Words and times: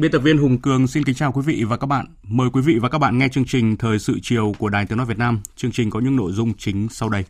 Biên 0.00 0.10
tập 0.10 0.18
viên 0.18 0.38
Hùng 0.38 0.58
Cường 0.58 0.86
xin 0.86 1.04
kính 1.04 1.14
chào 1.14 1.32
quý 1.32 1.42
vị 1.44 1.64
và 1.64 1.76
các 1.76 1.86
bạn. 1.86 2.06
Mời 2.22 2.48
quý 2.52 2.60
vị 2.62 2.78
và 2.78 2.88
các 2.88 2.98
bạn 2.98 3.18
nghe 3.18 3.28
chương 3.28 3.44
trình 3.44 3.76
Thời 3.76 3.98
sự 3.98 4.18
chiều 4.22 4.52
của 4.58 4.68
Đài 4.68 4.86
Tiếng 4.86 4.98
Nói 4.98 5.06
Việt 5.06 5.18
Nam. 5.18 5.40
Chương 5.56 5.72
trình 5.72 5.90
có 5.90 6.00
những 6.00 6.16
nội 6.16 6.32
dung 6.32 6.52
chính 6.58 6.88
sau 6.90 7.08
đây. 7.08 7.24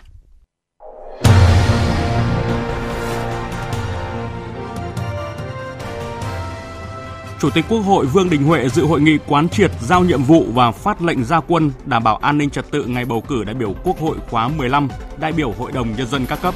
Chủ 7.40 7.50
tịch 7.50 7.64
Quốc 7.68 7.80
hội 7.80 8.06
Vương 8.06 8.30
Đình 8.30 8.42
Huệ 8.42 8.68
dự 8.68 8.84
hội 8.86 9.00
nghị 9.00 9.18
quán 9.26 9.48
triệt 9.48 9.70
giao 9.80 10.04
nhiệm 10.04 10.22
vụ 10.22 10.46
và 10.54 10.70
phát 10.70 11.02
lệnh 11.02 11.24
gia 11.24 11.40
quân 11.40 11.72
đảm 11.86 12.04
bảo 12.04 12.16
an 12.16 12.38
ninh 12.38 12.50
trật 12.50 12.70
tự 12.70 12.84
ngày 12.86 13.04
bầu 13.04 13.20
cử 13.20 13.44
đại 13.44 13.54
biểu 13.54 13.74
Quốc 13.84 13.98
hội 13.98 14.16
khóa 14.30 14.48
15, 14.48 14.88
đại 15.20 15.32
biểu 15.32 15.52
Hội 15.52 15.72
đồng 15.72 15.96
Nhân 15.96 16.06
dân 16.06 16.26
các 16.26 16.38
cấp. 16.42 16.54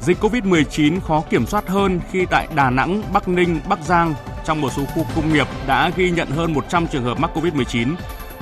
Dịch 0.00 0.18
COVID-19 0.20 1.00
khó 1.00 1.22
kiểm 1.30 1.46
soát 1.46 1.68
hơn 1.68 2.00
khi 2.10 2.26
tại 2.30 2.48
Đà 2.54 2.70
Nẵng, 2.70 3.02
Bắc 3.12 3.28
Ninh, 3.28 3.60
Bắc 3.68 3.84
Giang 3.84 4.14
trong 4.44 4.60
một 4.60 4.72
số 4.76 4.84
khu 4.84 5.06
công 5.16 5.32
nghiệp 5.32 5.46
đã 5.66 5.90
ghi 5.96 6.10
nhận 6.10 6.30
hơn 6.30 6.52
100 6.52 6.86
trường 6.86 7.04
hợp 7.04 7.20
mắc 7.20 7.30
COVID-19. 7.34 7.94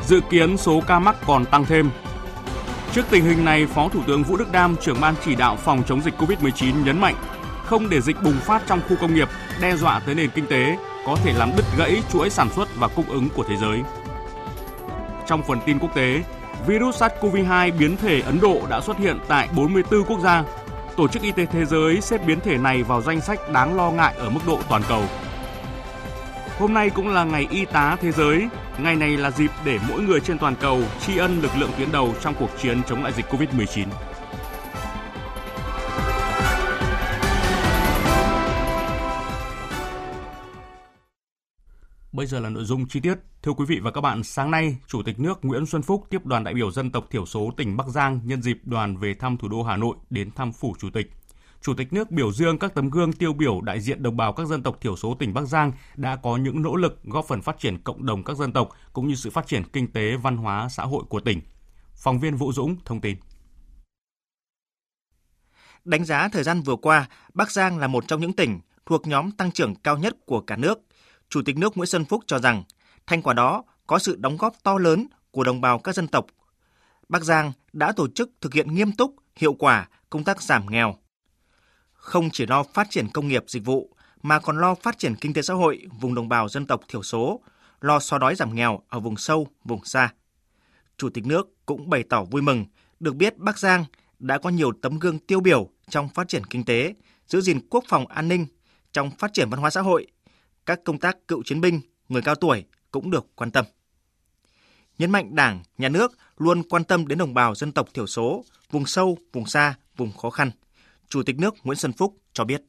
Dự 0.07 0.21
kiến 0.31 0.57
số 0.57 0.83
ca 0.87 0.99
mắc 0.99 1.17
còn 1.27 1.45
tăng 1.45 1.65
thêm. 1.65 1.91
Trước 2.93 3.03
tình 3.11 3.25
hình 3.25 3.45
này, 3.45 3.67
Phó 3.67 3.89
Thủ 3.89 4.01
tướng 4.07 4.23
Vũ 4.23 4.37
Đức 4.37 4.53
Đam, 4.53 4.77
trưởng 4.77 5.01
ban 5.01 5.15
chỉ 5.25 5.35
đạo 5.35 5.57
phòng 5.57 5.83
chống 5.87 6.01
dịch 6.01 6.15
COVID-19 6.19 6.85
nhấn 6.85 7.01
mạnh 7.01 7.15
không 7.71 7.91
để 7.91 8.01
dịch 8.01 8.23
bùng 8.23 8.41
phát 8.41 8.63
trong 8.67 8.81
khu 8.89 8.97
công 9.01 9.15
nghiệp 9.15 9.29
đe 9.61 9.77
dọa 9.77 10.01
tới 10.07 10.15
nền 10.15 10.31
kinh 10.31 10.47
tế, 10.47 10.77
có 11.07 11.17
thể 11.25 11.33
làm 11.33 11.51
đứt 11.57 11.65
gãy 11.79 12.03
chuỗi 12.13 12.31
sản 12.31 12.49
xuất 12.57 12.69
và 12.77 12.89
cung 12.89 13.09
ứng 13.09 13.29
của 13.35 13.45
thế 13.49 13.57
giới. 13.57 13.83
Trong 15.27 15.43
phần 15.49 15.59
tin 15.67 15.79
quốc 15.79 15.95
tế, 15.95 16.23
virus 16.67 17.03
SARS-CoV-2 17.03 17.79
biến 17.79 17.97
thể 17.97 18.21
Ấn 18.21 18.41
Độ 18.41 18.61
đã 18.71 18.81
xuất 18.81 18.99
hiện 18.99 19.19
tại 19.29 19.49
44 19.57 20.05
quốc 20.05 20.21
gia. 20.21 20.45
Tổ 20.97 21.09
chức 21.09 21.23
Y 21.23 21.33
tế 21.33 21.47
Thế 21.47 21.65
giới 21.65 22.01
xếp 22.01 22.27
biến 22.27 22.41
thể 22.41 22.59
này 22.59 22.83
vào 22.83 23.03
danh 23.03 23.21
sách 23.21 23.53
đáng 23.53 23.77
lo 23.77 23.91
ngại 23.91 24.15
ở 24.19 24.31
mức 24.31 24.41
độ 24.47 24.59
toàn 24.69 24.83
cầu. 24.89 25.05
Hôm 26.61 26.75
nay 26.75 26.91
cũng 26.91 27.09
là 27.09 27.25
ngày 27.25 27.47
y 27.51 27.65
tá 27.65 27.97
thế 28.01 28.13
giới. 28.13 28.49
Ngày 28.79 28.97
này 28.97 29.17
là 29.17 29.31
dịp 29.31 29.51
để 29.65 29.79
mỗi 29.89 30.03
người 30.03 30.21
trên 30.21 30.39
toàn 30.39 30.55
cầu 30.61 30.83
tri 31.01 31.17
ân 31.17 31.41
lực 31.41 31.51
lượng 31.59 31.71
tuyến 31.79 31.93
đầu 31.93 32.15
trong 32.21 32.35
cuộc 32.39 32.51
chiến 32.59 32.83
chống 32.87 33.03
lại 33.03 33.13
dịch 33.13 33.27
Covid-19. 33.31 33.87
Bây 42.13 42.27
giờ 42.27 42.41
là 42.41 42.49
nội 42.49 42.65
dung 42.65 42.89
chi 42.89 43.01
tiết. 43.01 43.15
Thưa 43.43 43.53
quý 43.53 43.65
vị 43.69 43.81
và 43.83 43.91
các 43.91 44.01
bạn, 44.01 44.23
sáng 44.23 44.51
nay, 44.51 44.77
Chủ 44.87 45.03
tịch 45.03 45.21
nước 45.21 45.39
Nguyễn 45.43 45.67
Xuân 45.67 45.83
Phúc 45.83 46.07
tiếp 46.11 46.27
đoàn 46.27 46.45
đại 46.45 46.55
biểu 46.55 46.71
dân 46.71 46.91
tộc 46.91 47.07
thiểu 47.11 47.27
số 47.27 47.51
tỉnh 47.57 47.77
Bắc 47.77 47.87
Giang 47.89 48.21
nhân 48.25 48.43
dịp 48.43 48.59
đoàn 48.65 48.97
về 48.97 49.15
thăm 49.15 49.37
thủ 49.37 49.49
đô 49.49 49.63
Hà 49.63 49.77
Nội 49.77 49.97
đến 50.11 50.31
thăm 50.37 50.53
phủ 50.53 50.75
Chủ 50.79 50.91
tịch. 50.91 51.11
Chủ 51.63 51.75
tịch 51.75 51.93
nước 51.93 52.11
biểu 52.11 52.33
dương 52.33 52.59
các 52.59 52.75
tấm 52.75 52.91
gương 52.91 53.13
tiêu 53.13 53.33
biểu 53.33 53.61
đại 53.61 53.81
diện 53.81 54.03
đồng 54.03 54.17
bào 54.17 54.33
các 54.33 54.47
dân 54.47 54.63
tộc 54.63 54.81
thiểu 54.81 54.97
số 54.97 55.15
tỉnh 55.15 55.35
Bắc 55.35 55.45
Giang 55.45 55.73
đã 55.97 56.17
có 56.17 56.37
những 56.37 56.63
nỗ 56.63 56.77
lực 56.77 57.05
góp 57.05 57.25
phần 57.25 57.43
phát 57.43 57.59
triển 57.59 57.83
cộng 57.83 58.07
đồng 58.07 58.25
các 58.25 58.37
dân 58.37 58.53
tộc 58.53 58.69
cũng 58.93 59.09
như 59.09 59.15
sự 59.15 59.31
phát 59.31 59.47
triển 59.47 59.65
kinh 59.73 59.93
tế, 59.93 60.17
văn 60.17 60.37
hóa, 60.37 60.69
xã 60.69 60.83
hội 60.85 61.05
của 61.09 61.21
tỉnh. 61.21 61.41
Phóng 61.95 62.21
viên 62.21 62.37
Vũ 62.37 62.53
Dũng 62.53 62.77
thông 62.85 63.01
tin. 63.01 63.17
Đánh 65.85 66.05
giá 66.05 66.29
thời 66.29 66.43
gian 66.43 66.63
vừa 66.63 66.77
qua, 66.77 67.09
Bắc 67.35 67.51
Giang 67.51 67.79
là 67.79 67.87
một 67.87 68.05
trong 68.09 68.21
những 68.21 68.33
tỉnh 68.33 68.61
thuộc 68.87 69.07
nhóm 69.07 69.31
tăng 69.31 69.53
trưởng 69.53 69.75
cao 69.75 69.99
nhất 69.99 70.17
của 70.27 70.41
cả 70.41 70.57
nước. 70.57 70.79
Chủ 71.29 71.43
tịch 71.43 71.57
nước 71.57 71.77
Nguyễn 71.77 71.87
Xuân 71.87 72.05
Phúc 72.05 72.25
cho 72.27 72.39
rằng, 72.39 72.65
thành 73.07 73.23
quả 73.23 73.35
đó 73.35 73.65
có 73.87 73.99
sự 73.99 74.17
đóng 74.17 74.37
góp 74.37 74.55
to 74.63 74.79
lớn 74.79 75.07
của 75.31 75.45
đồng 75.45 75.61
bào 75.61 75.79
các 75.79 75.95
dân 75.95 76.09
tộc. 76.09 76.27
Bắc 77.09 77.23
Giang 77.23 77.53
đã 77.73 77.93
tổ 77.93 78.09
chức 78.09 78.31
thực 78.41 78.55
hiện 78.55 78.75
nghiêm 78.75 78.93
túc, 78.93 79.15
hiệu 79.37 79.53
quả 79.53 79.89
công 80.11 80.25
tác 80.25 80.43
giảm 80.43 80.67
nghèo, 80.71 80.95
không 82.01 82.31
chỉ 82.31 82.47
lo 82.47 82.63
phát 82.63 82.91
triển 82.91 83.09
công 83.09 83.29
nghiệp 83.29 83.45
dịch 83.47 83.65
vụ 83.65 83.91
mà 84.23 84.39
còn 84.39 84.59
lo 84.59 84.75
phát 84.75 84.99
triển 84.99 85.15
kinh 85.17 85.35
tế 85.35 85.43
xã 85.43 85.55
hội 85.55 85.87
vùng 86.01 86.15
đồng 86.15 86.29
bào 86.29 86.49
dân 86.49 86.67
tộc 86.67 86.81
thiểu 86.89 87.03
số, 87.03 87.41
lo 87.81 88.01
xóa 88.01 88.19
đói 88.19 88.35
giảm 88.35 88.55
nghèo 88.55 88.81
ở 88.89 89.01
vùng 89.01 89.17
sâu, 89.17 89.49
vùng 89.65 89.85
xa. 89.85 90.13
Chủ 90.97 91.11
tịch 91.11 91.27
nước 91.27 91.67
cũng 91.67 91.91
bày 91.91 92.03
tỏ 92.03 92.25
vui 92.25 92.43
mừng 92.43 92.65
được 93.01 93.17
biết 93.17 93.37
Bắc 93.37 93.59
Giang 93.59 93.85
đã 94.19 94.39
có 94.39 94.51
nhiều 94.51 94.73
tấm 94.83 94.99
gương 94.99 95.19
tiêu 95.19 95.41
biểu 95.41 95.69
trong 95.89 96.09
phát 96.09 96.29
triển 96.29 96.45
kinh 96.45 96.65
tế, 96.65 96.95
giữ 97.27 97.41
gìn 97.41 97.69
quốc 97.71 97.85
phòng 97.89 98.07
an 98.07 98.29
ninh, 98.29 98.47
trong 98.93 99.11
phát 99.11 99.33
triển 99.33 99.51
văn 99.51 99.61
hóa 99.61 99.71
xã 99.71 99.81
hội. 99.81 100.07
Các 100.67 100.81
công 100.85 100.99
tác 100.99 101.17
cựu 101.29 101.43
chiến 101.43 101.61
binh, 101.61 101.81
người 102.09 102.23
cao 102.23 102.35
tuổi 102.35 102.65
cũng 102.91 103.11
được 103.11 103.27
quan 103.35 103.51
tâm. 103.51 103.65
Nhấn 104.99 105.11
mạnh 105.11 105.35
Đảng, 105.35 105.63
Nhà 105.79 105.89
nước 105.89 106.13
luôn 106.37 106.63
quan 106.63 106.85
tâm 106.85 107.09
đến 107.09 107.19
đồng 107.19 107.35
bào 107.35 107.55
dân 107.55 107.73
tộc 107.73 107.89
thiểu 107.95 108.07
số, 108.07 108.45
vùng 108.71 108.87
sâu, 108.87 109.19
vùng 109.33 109.47
xa, 109.47 109.75
vùng 109.97 110.13
khó 110.13 110.31
khăn– 110.31 110.51
Chủ 111.11 111.23
tịch 111.23 111.39
nước 111.39 111.55
Nguyễn 111.65 111.77
Xuân 111.77 111.93
Phúc 111.93 112.17
cho 112.33 112.45
biết. 112.45 112.63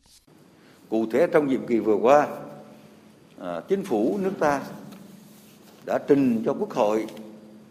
Cụ 0.89 1.05
thể 1.11 1.27
trong 1.31 1.47
nhiệm 1.47 1.67
kỳ 1.67 1.79
vừa 1.79 1.95
qua, 1.95 2.27
à, 3.39 3.61
chính 3.67 3.83
phủ 3.83 4.19
nước 4.23 4.31
ta 4.39 4.61
đã 5.85 5.99
trình 6.07 6.43
cho 6.45 6.53
Quốc 6.53 6.71
hội 6.71 7.05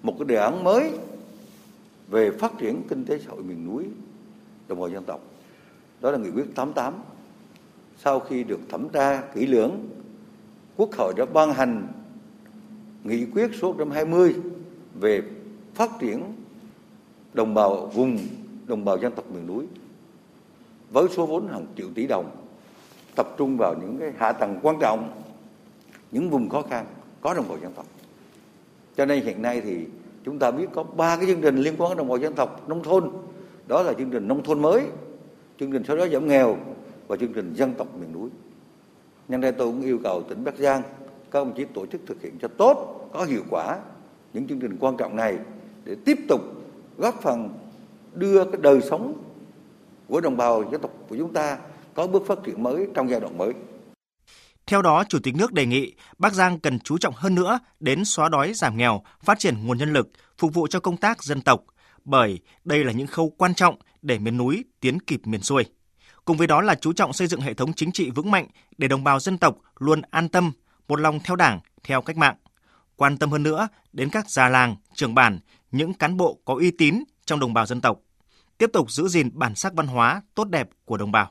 một 0.03 0.15
cái 0.19 0.25
đề 0.27 0.37
án 0.37 0.65
mới 0.65 0.91
về 2.09 2.31
phát 2.31 2.53
triển 2.59 2.83
kinh 2.89 3.05
tế 3.05 3.19
xã 3.19 3.31
hội 3.31 3.43
miền 3.43 3.65
núi 3.65 3.85
đồng 4.69 4.81
bào 4.81 4.89
dân 4.89 5.05
tộc. 5.05 5.21
Đó 6.01 6.11
là 6.11 6.19
nghị 6.19 6.31
quyết 6.31 6.55
88. 6.55 6.95
Sau 7.99 8.21
khi 8.21 8.45
được 8.45 8.61
thẩm 8.69 8.89
tra 8.89 9.23
kỹ 9.35 9.47
lưỡng, 9.47 9.89
Quốc 10.77 10.91
hội 10.99 11.15
đã 11.17 11.25
ban 11.25 11.55
hành 11.55 11.89
nghị 13.05 13.27
quyết 13.27 13.51
số 13.63 13.73
120 13.73 14.35
về 15.01 15.23
phát 15.75 15.91
triển 16.01 16.23
đồng 17.33 17.55
bào 17.55 17.87
vùng 17.87 18.19
đồng 18.67 18.85
bào 18.85 18.99
dân 18.99 19.13
tộc 19.13 19.25
miền 19.31 19.47
núi 19.47 19.67
với 20.91 21.09
số 21.09 21.27
vốn 21.27 21.49
hàng 21.49 21.67
triệu 21.77 21.87
tỷ 21.95 22.07
đồng, 22.07 22.31
tập 23.15 23.35
trung 23.39 23.57
vào 23.57 23.75
những 23.81 23.97
cái 24.01 24.13
hạ 24.19 24.33
tầng 24.33 24.59
quan 24.63 24.77
trọng, 24.81 25.23
những 26.11 26.31
vùng 26.31 26.49
khó 26.49 26.63
khăn 26.63 26.87
có 27.21 27.35
đồng 27.35 27.49
bào 27.49 27.59
dân 27.63 27.73
tộc. 27.73 27.87
Cho 28.97 29.05
nên 29.05 29.25
hiện 29.25 29.43
nay 29.43 29.61
thì 29.61 29.87
chúng 30.25 30.39
ta 30.39 30.51
biết 30.51 30.67
có 30.73 30.83
ba 30.83 31.17
cái 31.17 31.27
chương 31.27 31.41
trình 31.41 31.57
liên 31.57 31.75
quan 31.79 31.91
đến 31.91 31.99
đồng 31.99 32.09
bào 32.09 32.19
dân 32.19 32.35
tộc 32.35 32.69
nông 32.69 32.83
thôn. 32.83 33.11
Đó 33.67 33.83
là 33.83 33.93
chương 33.93 34.11
trình 34.11 34.29
nông 34.29 34.43
thôn 34.43 34.63
mới, 34.63 34.83
chương 35.61 35.73
trình 35.73 35.85
xóa 35.85 35.97
đói 35.97 36.09
giảm 36.09 36.29
nghèo 36.29 36.57
và 37.09 37.17
chương 37.17 37.33
trình 37.33 37.55
dân 37.55 37.75
tộc 37.75 37.89
miền 38.01 38.13
núi. 38.13 38.31
Nhân 39.29 39.41
đây 39.41 39.53
tôi 39.53 39.67
cũng 39.67 39.83
yêu 39.83 39.99
cầu 40.03 40.23
tỉnh 40.23 40.45
bắc 40.45 40.57
giang, 40.57 40.83
các 41.31 41.39
ông 41.39 41.53
chí 41.57 41.65
tổ 41.65 41.87
chức 41.87 42.01
thực 42.07 42.23
hiện 42.23 42.39
cho 42.43 42.49
tốt, 42.49 43.09
có 43.13 43.25
hiệu 43.25 43.43
quả 43.51 43.79
những 44.33 44.47
chương 44.47 44.61
trình 44.61 44.77
quan 44.81 44.97
trọng 44.97 45.17
này 45.17 45.39
để 45.85 45.97
tiếp 46.05 46.19
tục 46.29 46.41
góp 46.99 47.23
phần 47.23 47.49
đưa 48.15 48.45
cái 48.45 48.61
đời 48.63 48.81
sống 48.81 49.15
của 50.11 50.21
đồng 50.21 50.37
bào 50.37 50.65
dân 50.73 50.81
tộc 50.81 50.91
của 51.09 51.17
chúng 51.17 51.33
ta 51.33 51.59
có 51.95 52.07
bước 52.07 52.23
phát 52.27 52.39
triển 52.47 52.63
mới 52.63 52.87
trong 52.95 53.11
giai 53.11 53.21
đoạn 53.21 53.39
mới. 53.39 53.53
Theo 54.67 54.83
đó, 54.83 55.05
Chủ 55.09 55.19
tịch 55.23 55.35
nước 55.37 55.53
đề 55.53 55.67
nghị 55.67 55.95
Bắc 56.19 56.33
Giang 56.33 56.61
cần 56.61 56.79
chú 56.79 56.99
trọng 56.99 57.15
hơn 57.17 57.35
nữa 57.35 57.59
đến 57.81 58.05
xóa 58.05 58.29
đói 58.29 58.53
giảm 58.55 58.77
nghèo, 58.77 59.03
phát 59.23 59.39
triển 59.39 59.67
nguồn 59.67 59.79
nhân 59.79 59.93
lực, 59.93 60.09
phục 60.39 60.55
vụ 60.55 60.67
cho 60.67 60.81
công 60.81 60.97
tác 60.97 61.23
dân 61.23 61.41
tộc, 61.41 61.65
bởi 62.05 62.39
đây 62.65 62.85
là 62.85 62.93
những 62.93 63.07
khâu 63.07 63.31
quan 63.31 63.55
trọng 63.55 63.77
để 64.03 64.19
miền 64.19 64.37
núi 64.37 64.65
tiến 64.81 65.01
kịp 65.01 65.21
miền 65.25 65.43
xuôi. 65.43 65.65
Cùng 66.25 66.37
với 66.37 66.47
đó 66.47 66.61
là 66.61 66.75
chú 66.75 66.93
trọng 66.93 67.13
xây 67.13 67.27
dựng 67.27 67.41
hệ 67.41 67.55
thống 67.55 67.73
chính 67.73 67.93
trị 67.93 68.11
vững 68.11 68.31
mạnh 68.31 68.47
để 68.79 68.89
đồng 68.89 69.05
bào 69.05 69.21
dân 69.21 69.39
tộc 69.39 69.57
luôn 69.79 70.03
an 70.11 70.29
tâm, 70.29 70.53
một 70.89 71.01
lòng 71.01 71.21
theo 71.25 71.37
đảng, 71.37 71.61
theo 71.85 72.03
cách 72.03 72.17
mạng. 72.17 72.37
Quan 72.97 73.17
tâm 73.17 73.31
hơn 73.31 73.43
nữa 73.43 73.69
đến 73.93 74.09
các 74.11 74.31
già 74.31 74.49
làng, 74.49 74.77
trưởng 74.95 75.15
bản, 75.15 75.39
những 75.71 75.95
cán 75.95 76.17
bộ 76.17 76.39
có 76.45 76.55
uy 76.55 76.71
tín 76.71 77.05
trong 77.25 77.41
đồng 77.41 77.55
bào 77.55 77.67
dân 77.67 77.81
tộc 77.81 78.01
tiếp 78.61 78.71
tục 78.73 78.91
giữ 78.91 79.09
gìn 79.09 79.31
bản 79.33 79.55
sắc 79.55 79.75
văn 79.75 79.87
hóa 79.87 80.23
tốt 80.35 80.45
đẹp 80.45 80.69
của 80.85 80.97
đồng 80.97 81.13
bào. 81.13 81.31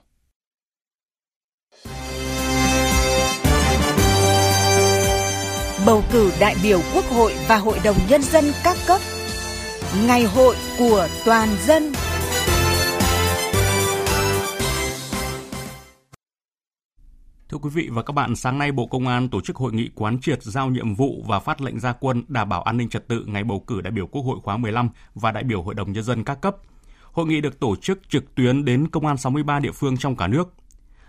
Bầu 5.85 6.03
cử 6.11 6.31
đại 6.39 6.55
biểu 6.63 6.81
Quốc 6.93 7.05
hội 7.05 7.33
và 7.47 7.57
Hội 7.57 7.79
đồng 7.83 7.95
Nhân 8.09 8.21
dân 8.21 8.45
các 8.63 8.77
cấp. 8.87 9.01
Ngày 10.05 10.23
hội 10.23 10.55
của 10.79 11.07
toàn 11.25 11.49
dân. 11.65 11.83
Thưa 17.49 17.57
quý 17.57 17.69
vị 17.73 17.89
và 17.91 18.03
các 18.03 18.13
bạn, 18.13 18.35
sáng 18.35 18.57
nay 18.57 18.71
Bộ 18.71 18.85
Công 18.85 19.07
an 19.07 19.29
tổ 19.29 19.41
chức 19.41 19.55
hội 19.55 19.73
nghị 19.73 19.89
quán 19.95 20.19
triệt 20.21 20.43
giao 20.43 20.69
nhiệm 20.69 20.95
vụ 20.95 21.23
và 21.27 21.39
phát 21.39 21.61
lệnh 21.61 21.79
gia 21.79 21.93
quân 21.93 22.23
đảm 22.27 22.49
bảo 22.49 22.61
an 22.61 22.77
ninh 22.77 22.89
trật 22.89 23.07
tự 23.07 23.25
ngày 23.27 23.43
bầu 23.43 23.63
cử 23.67 23.81
đại 23.81 23.91
biểu 23.91 24.07
Quốc 24.07 24.21
hội 24.21 24.39
khóa 24.43 24.57
15 24.57 24.89
và 25.13 25.31
đại 25.31 25.43
biểu 25.43 25.61
Hội 25.61 25.75
đồng 25.75 25.91
Nhân 25.91 26.03
dân 26.03 26.23
các 26.23 26.41
cấp. 26.41 26.55
Hội 27.11 27.25
nghị 27.25 27.41
được 27.41 27.59
tổ 27.59 27.75
chức 27.75 28.09
trực 28.09 28.35
tuyến 28.35 28.65
đến 28.65 28.87
Công 28.87 29.05
an 29.05 29.17
63 29.17 29.59
địa 29.59 29.71
phương 29.71 29.97
trong 29.97 30.15
cả 30.15 30.27
nước. 30.27 30.53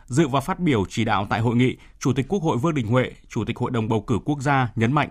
Dự 0.06 0.28
và 0.28 0.40
phát 0.40 0.60
biểu 0.60 0.84
chỉ 0.88 1.04
đạo 1.04 1.26
tại 1.30 1.40
hội 1.40 1.56
nghị, 1.56 1.76
Chủ 1.98 2.12
tịch 2.12 2.26
Quốc 2.28 2.42
hội 2.42 2.56
Vương 2.56 2.74
Đình 2.74 2.86
Huệ, 2.86 3.12
Chủ 3.28 3.44
tịch 3.44 3.58
Hội 3.58 3.70
đồng 3.70 3.88
Bầu 3.88 4.00
cử 4.00 4.18
Quốc 4.24 4.40
gia 4.40 4.68
nhấn 4.76 4.92
mạnh 4.92 5.08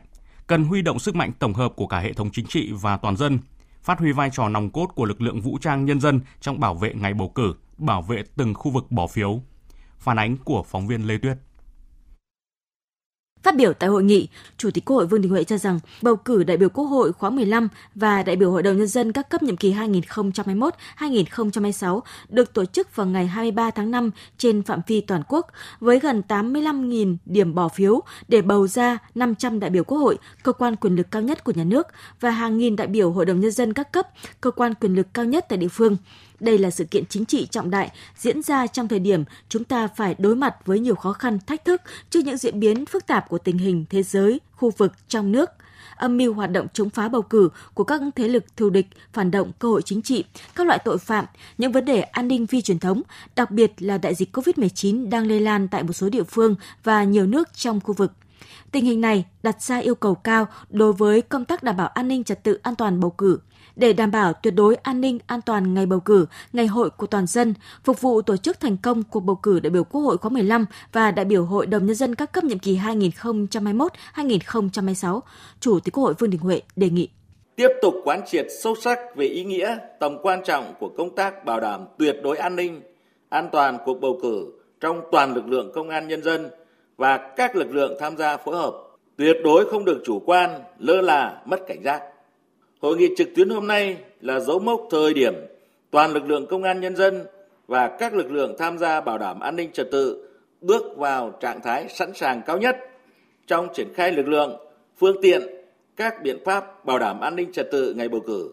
cần 0.49 0.63
huy 0.63 0.81
động 0.81 0.99
sức 0.99 1.15
mạnh 1.15 1.31
tổng 1.39 1.53
hợp 1.53 1.73
của 1.75 1.87
cả 1.87 1.99
hệ 1.99 2.13
thống 2.13 2.29
chính 2.31 2.45
trị 2.45 2.71
và 2.81 2.97
toàn 2.97 3.17
dân, 3.17 3.39
phát 3.83 3.99
huy 3.99 4.11
vai 4.11 4.29
trò 4.33 4.49
nòng 4.49 4.69
cốt 4.69 4.87
của 4.95 5.05
lực 5.05 5.21
lượng 5.21 5.41
vũ 5.41 5.57
trang 5.61 5.85
nhân 5.85 5.99
dân 5.99 6.19
trong 6.41 6.59
bảo 6.59 6.75
vệ 6.75 6.93
ngày 6.93 7.13
bầu 7.13 7.29
cử, 7.35 7.53
bảo 7.77 8.01
vệ 8.01 8.23
từng 8.35 8.53
khu 8.53 8.71
vực 8.71 8.91
bỏ 8.91 9.07
phiếu. 9.07 9.41
Phản 9.97 10.19
ánh 10.19 10.37
của 10.37 10.63
phóng 10.63 10.87
viên 10.87 11.07
Lê 11.07 11.17
Tuyết. 11.17 11.37
Phát 13.43 13.55
biểu 13.55 13.73
tại 13.73 13.89
hội 13.89 14.03
nghị, 14.03 14.27
Chủ 14.57 14.71
tịch 14.71 14.85
Quốc 14.85 14.95
hội 14.95 15.07
Vương 15.07 15.21
Đình 15.21 15.31
Huệ 15.31 15.43
cho 15.43 15.57
rằng 15.57 15.79
bầu 16.01 16.15
cử 16.15 16.43
đại 16.43 16.57
biểu 16.57 16.69
Quốc 16.69 16.85
hội 16.85 17.13
khóa 17.13 17.29
15 17.29 17.67
và 17.95 18.23
đại 18.23 18.35
biểu 18.35 18.51
Hội 18.51 18.63
đồng 18.63 18.77
Nhân 18.77 18.87
dân 18.87 19.11
các 19.11 19.29
cấp 19.29 19.43
nhiệm 19.43 19.57
kỳ 19.57 19.73
2021-2026 19.73 21.99
được 22.29 22.53
tổ 22.53 22.65
chức 22.65 22.95
vào 22.95 23.07
ngày 23.07 23.27
23 23.27 23.71
tháng 23.71 23.91
5 23.91 24.11
trên 24.37 24.63
phạm 24.63 24.81
vi 24.87 25.01
toàn 25.01 25.23
quốc 25.27 25.47
với 25.79 25.99
gần 25.99 26.21
85.000 26.27 27.17
điểm 27.25 27.55
bỏ 27.55 27.67
phiếu 27.67 28.01
để 28.27 28.41
bầu 28.41 28.67
ra 28.67 28.97
500 29.15 29.59
đại 29.59 29.69
biểu 29.69 29.83
Quốc 29.83 29.97
hội, 29.97 30.17
cơ 30.43 30.51
quan 30.51 30.75
quyền 30.75 30.95
lực 30.95 31.11
cao 31.11 31.21
nhất 31.21 31.43
của 31.43 31.53
nhà 31.55 31.63
nước 31.63 31.87
và 32.19 32.29
hàng 32.29 32.57
nghìn 32.57 32.75
đại 32.75 32.87
biểu 32.87 33.11
Hội 33.11 33.25
đồng 33.25 33.39
Nhân 33.39 33.51
dân 33.51 33.73
các 33.73 33.91
cấp, 33.91 34.07
cơ 34.41 34.51
quan 34.51 34.73
quyền 34.73 34.95
lực 34.95 35.07
cao 35.13 35.25
nhất 35.25 35.45
tại 35.49 35.57
địa 35.57 35.67
phương. 35.67 35.97
Đây 36.39 36.57
là 36.57 36.69
sự 36.69 36.85
kiện 36.85 37.05
chính 37.05 37.25
trị 37.25 37.47
trọng 37.51 37.69
đại 37.69 37.91
diễn 38.17 38.41
ra 38.41 38.67
trong 38.67 38.87
thời 38.87 38.99
điểm 38.99 39.23
chúng 39.49 39.63
ta 39.63 39.87
phải 39.87 40.15
đối 40.17 40.35
mặt 40.35 40.55
với 40.65 40.79
nhiều 40.79 40.95
khó 40.95 41.13
khăn, 41.13 41.39
thách 41.47 41.65
thức 41.65 41.81
trước 42.09 42.19
những 42.25 42.37
diễn 42.37 42.59
biến 42.59 42.85
phức 42.85 43.07
tạp 43.07 43.29
của 43.29 43.37
tình 43.37 43.57
hình 43.57 43.85
thế 43.89 44.03
giới, 44.03 44.39
khu 44.55 44.71
vực, 44.77 44.93
trong 45.07 45.31
nước 45.31 45.49
âm 45.99 46.17
mưu 46.17 46.33
hoạt 46.33 46.51
động 46.51 46.67
chống 46.73 46.89
phá 46.89 47.09
bầu 47.09 47.21
cử 47.21 47.49
của 47.73 47.83
các 47.83 48.01
thế 48.15 48.27
lực 48.27 48.57
thù 48.57 48.69
địch, 48.69 48.87
phản 49.13 49.31
động, 49.31 49.51
cơ 49.59 49.67
hội 49.67 49.81
chính 49.81 50.01
trị, 50.01 50.23
các 50.55 50.67
loại 50.67 50.79
tội 50.85 50.97
phạm, 50.97 51.25
những 51.57 51.71
vấn 51.71 51.85
đề 51.85 52.01
an 52.01 52.27
ninh 52.27 52.47
phi 52.47 52.61
truyền 52.61 52.79
thống, 52.79 53.01
đặc 53.35 53.51
biệt 53.51 53.73
là 53.79 53.97
đại 53.97 54.15
dịch 54.15 54.37
COVID-19 54.37 55.09
đang 55.09 55.27
lây 55.27 55.39
lan 55.39 55.67
tại 55.67 55.83
một 55.83 55.93
số 55.93 56.09
địa 56.09 56.23
phương 56.23 56.55
và 56.83 57.03
nhiều 57.03 57.25
nước 57.25 57.53
trong 57.53 57.79
khu 57.79 57.93
vực. 57.93 58.11
Tình 58.71 58.85
hình 58.85 59.01
này 59.01 59.25
đặt 59.43 59.61
ra 59.61 59.77
yêu 59.77 59.95
cầu 59.95 60.15
cao 60.15 60.47
đối 60.69 60.93
với 60.93 61.21
công 61.21 61.45
tác 61.45 61.63
đảm 61.63 61.77
bảo 61.77 61.87
an 61.87 62.07
ninh 62.07 62.23
trật 62.23 62.43
tự 62.43 62.59
an 62.63 62.75
toàn 62.75 62.99
bầu 62.99 63.11
cử 63.11 63.39
để 63.79 63.93
đảm 63.93 64.11
bảo 64.11 64.33
tuyệt 64.33 64.53
đối 64.55 64.75
an 64.75 65.01
ninh 65.01 65.19
an 65.27 65.41
toàn 65.41 65.73
ngày 65.73 65.85
bầu 65.85 65.99
cử, 65.99 66.25
ngày 66.53 66.67
hội 66.67 66.89
của 66.89 67.07
toàn 67.07 67.27
dân, 67.27 67.53
phục 67.83 68.01
vụ 68.01 68.21
tổ 68.21 68.37
chức 68.37 68.59
thành 68.59 68.77
công 68.77 69.03
cuộc 69.03 69.19
bầu 69.19 69.35
cử 69.35 69.59
đại 69.59 69.69
biểu 69.69 69.83
Quốc 69.83 70.01
hội 70.01 70.17
khóa 70.17 70.29
15 70.29 70.65
và 70.91 71.11
đại 71.11 71.25
biểu 71.25 71.45
Hội 71.45 71.65
đồng 71.65 71.85
nhân 71.85 71.95
dân 71.95 72.15
các 72.15 72.31
cấp 72.31 72.43
nhiệm 72.43 72.59
kỳ 72.59 72.77
2021-2026, 72.77 75.19
Chủ 75.59 75.79
tịch 75.79 75.93
Quốc 75.93 76.03
hội 76.03 76.13
Vương 76.13 76.29
Đình 76.29 76.41
Huệ 76.41 76.61
đề 76.75 76.89
nghị 76.89 77.09
tiếp 77.55 77.69
tục 77.81 77.93
quán 78.03 78.21
triệt 78.27 78.47
sâu 78.63 78.75
sắc 78.75 78.99
về 79.15 79.25
ý 79.25 79.43
nghĩa, 79.43 79.77
tầm 79.99 80.17
quan 80.21 80.43
trọng 80.43 80.73
của 80.79 80.89
công 80.97 81.15
tác 81.15 81.45
bảo 81.45 81.59
đảm 81.59 81.85
tuyệt 81.97 82.15
đối 82.23 82.37
an 82.37 82.55
ninh, 82.55 82.81
an 83.29 83.49
toàn 83.51 83.77
cuộc 83.85 84.01
bầu 84.01 84.19
cử 84.21 84.45
trong 84.79 85.01
toàn 85.11 85.33
lực 85.33 85.47
lượng 85.47 85.71
công 85.75 85.89
an 85.89 86.07
nhân 86.07 86.23
dân 86.23 86.49
và 86.97 87.17
các 87.17 87.55
lực 87.55 87.75
lượng 87.75 87.97
tham 87.99 88.17
gia 88.17 88.37
phối 88.37 88.55
hợp, 88.55 88.73
tuyệt 89.17 89.37
đối 89.43 89.69
không 89.69 89.85
được 89.85 90.01
chủ 90.05 90.21
quan, 90.25 90.61
lơ 90.77 91.01
là, 91.01 91.41
mất 91.45 91.59
cảnh 91.67 91.83
giác. 91.83 92.01
Hội 92.79 92.97
nghị 92.97 93.09
trực 93.17 93.29
tuyến 93.35 93.49
hôm 93.49 93.67
nay 93.67 93.97
là 94.21 94.39
dấu 94.39 94.59
mốc 94.59 94.87
thời 94.91 95.13
điểm 95.13 95.33
toàn 95.91 96.13
lực 96.13 96.23
lượng 96.29 96.45
công 96.45 96.63
an 96.63 96.81
nhân 96.81 96.95
dân 96.95 97.25
và 97.67 97.87
các 97.99 98.13
lực 98.13 98.31
lượng 98.31 98.55
tham 98.57 98.77
gia 98.77 99.01
bảo 99.01 99.17
đảm 99.17 99.39
an 99.39 99.55
ninh 99.55 99.71
trật 99.71 99.91
tự 99.91 100.29
bước 100.61 100.97
vào 100.97 101.31
trạng 101.41 101.61
thái 101.61 101.85
sẵn 101.89 102.13
sàng 102.13 102.41
cao 102.45 102.57
nhất 102.57 102.77
trong 103.47 103.67
triển 103.73 103.93
khai 103.93 104.11
lực 104.11 104.27
lượng, 104.27 104.57
phương 104.97 105.17
tiện, 105.21 105.41
các 105.95 106.23
biện 106.23 106.37
pháp 106.45 106.85
bảo 106.85 106.99
đảm 106.99 107.19
an 107.19 107.35
ninh 107.35 107.51
trật 107.51 107.71
tự 107.71 107.93
ngày 107.93 108.09
bầu 108.09 108.21
cử. 108.27 108.49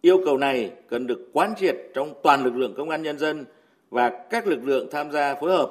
Yêu 0.00 0.22
cầu 0.24 0.38
này 0.38 0.70
cần 0.88 1.06
được 1.06 1.30
quán 1.32 1.54
triệt 1.58 1.76
trong 1.94 2.14
toàn 2.22 2.44
lực 2.44 2.56
lượng 2.56 2.74
công 2.76 2.90
an 2.90 3.02
nhân 3.02 3.18
dân 3.18 3.44
và 3.90 4.26
các 4.30 4.46
lực 4.46 4.64
lượng 4.64 4.88
tham 4.90 5.12
gia 5.12 5.34
phối 5.34 5.50
hợp 5.50 5.70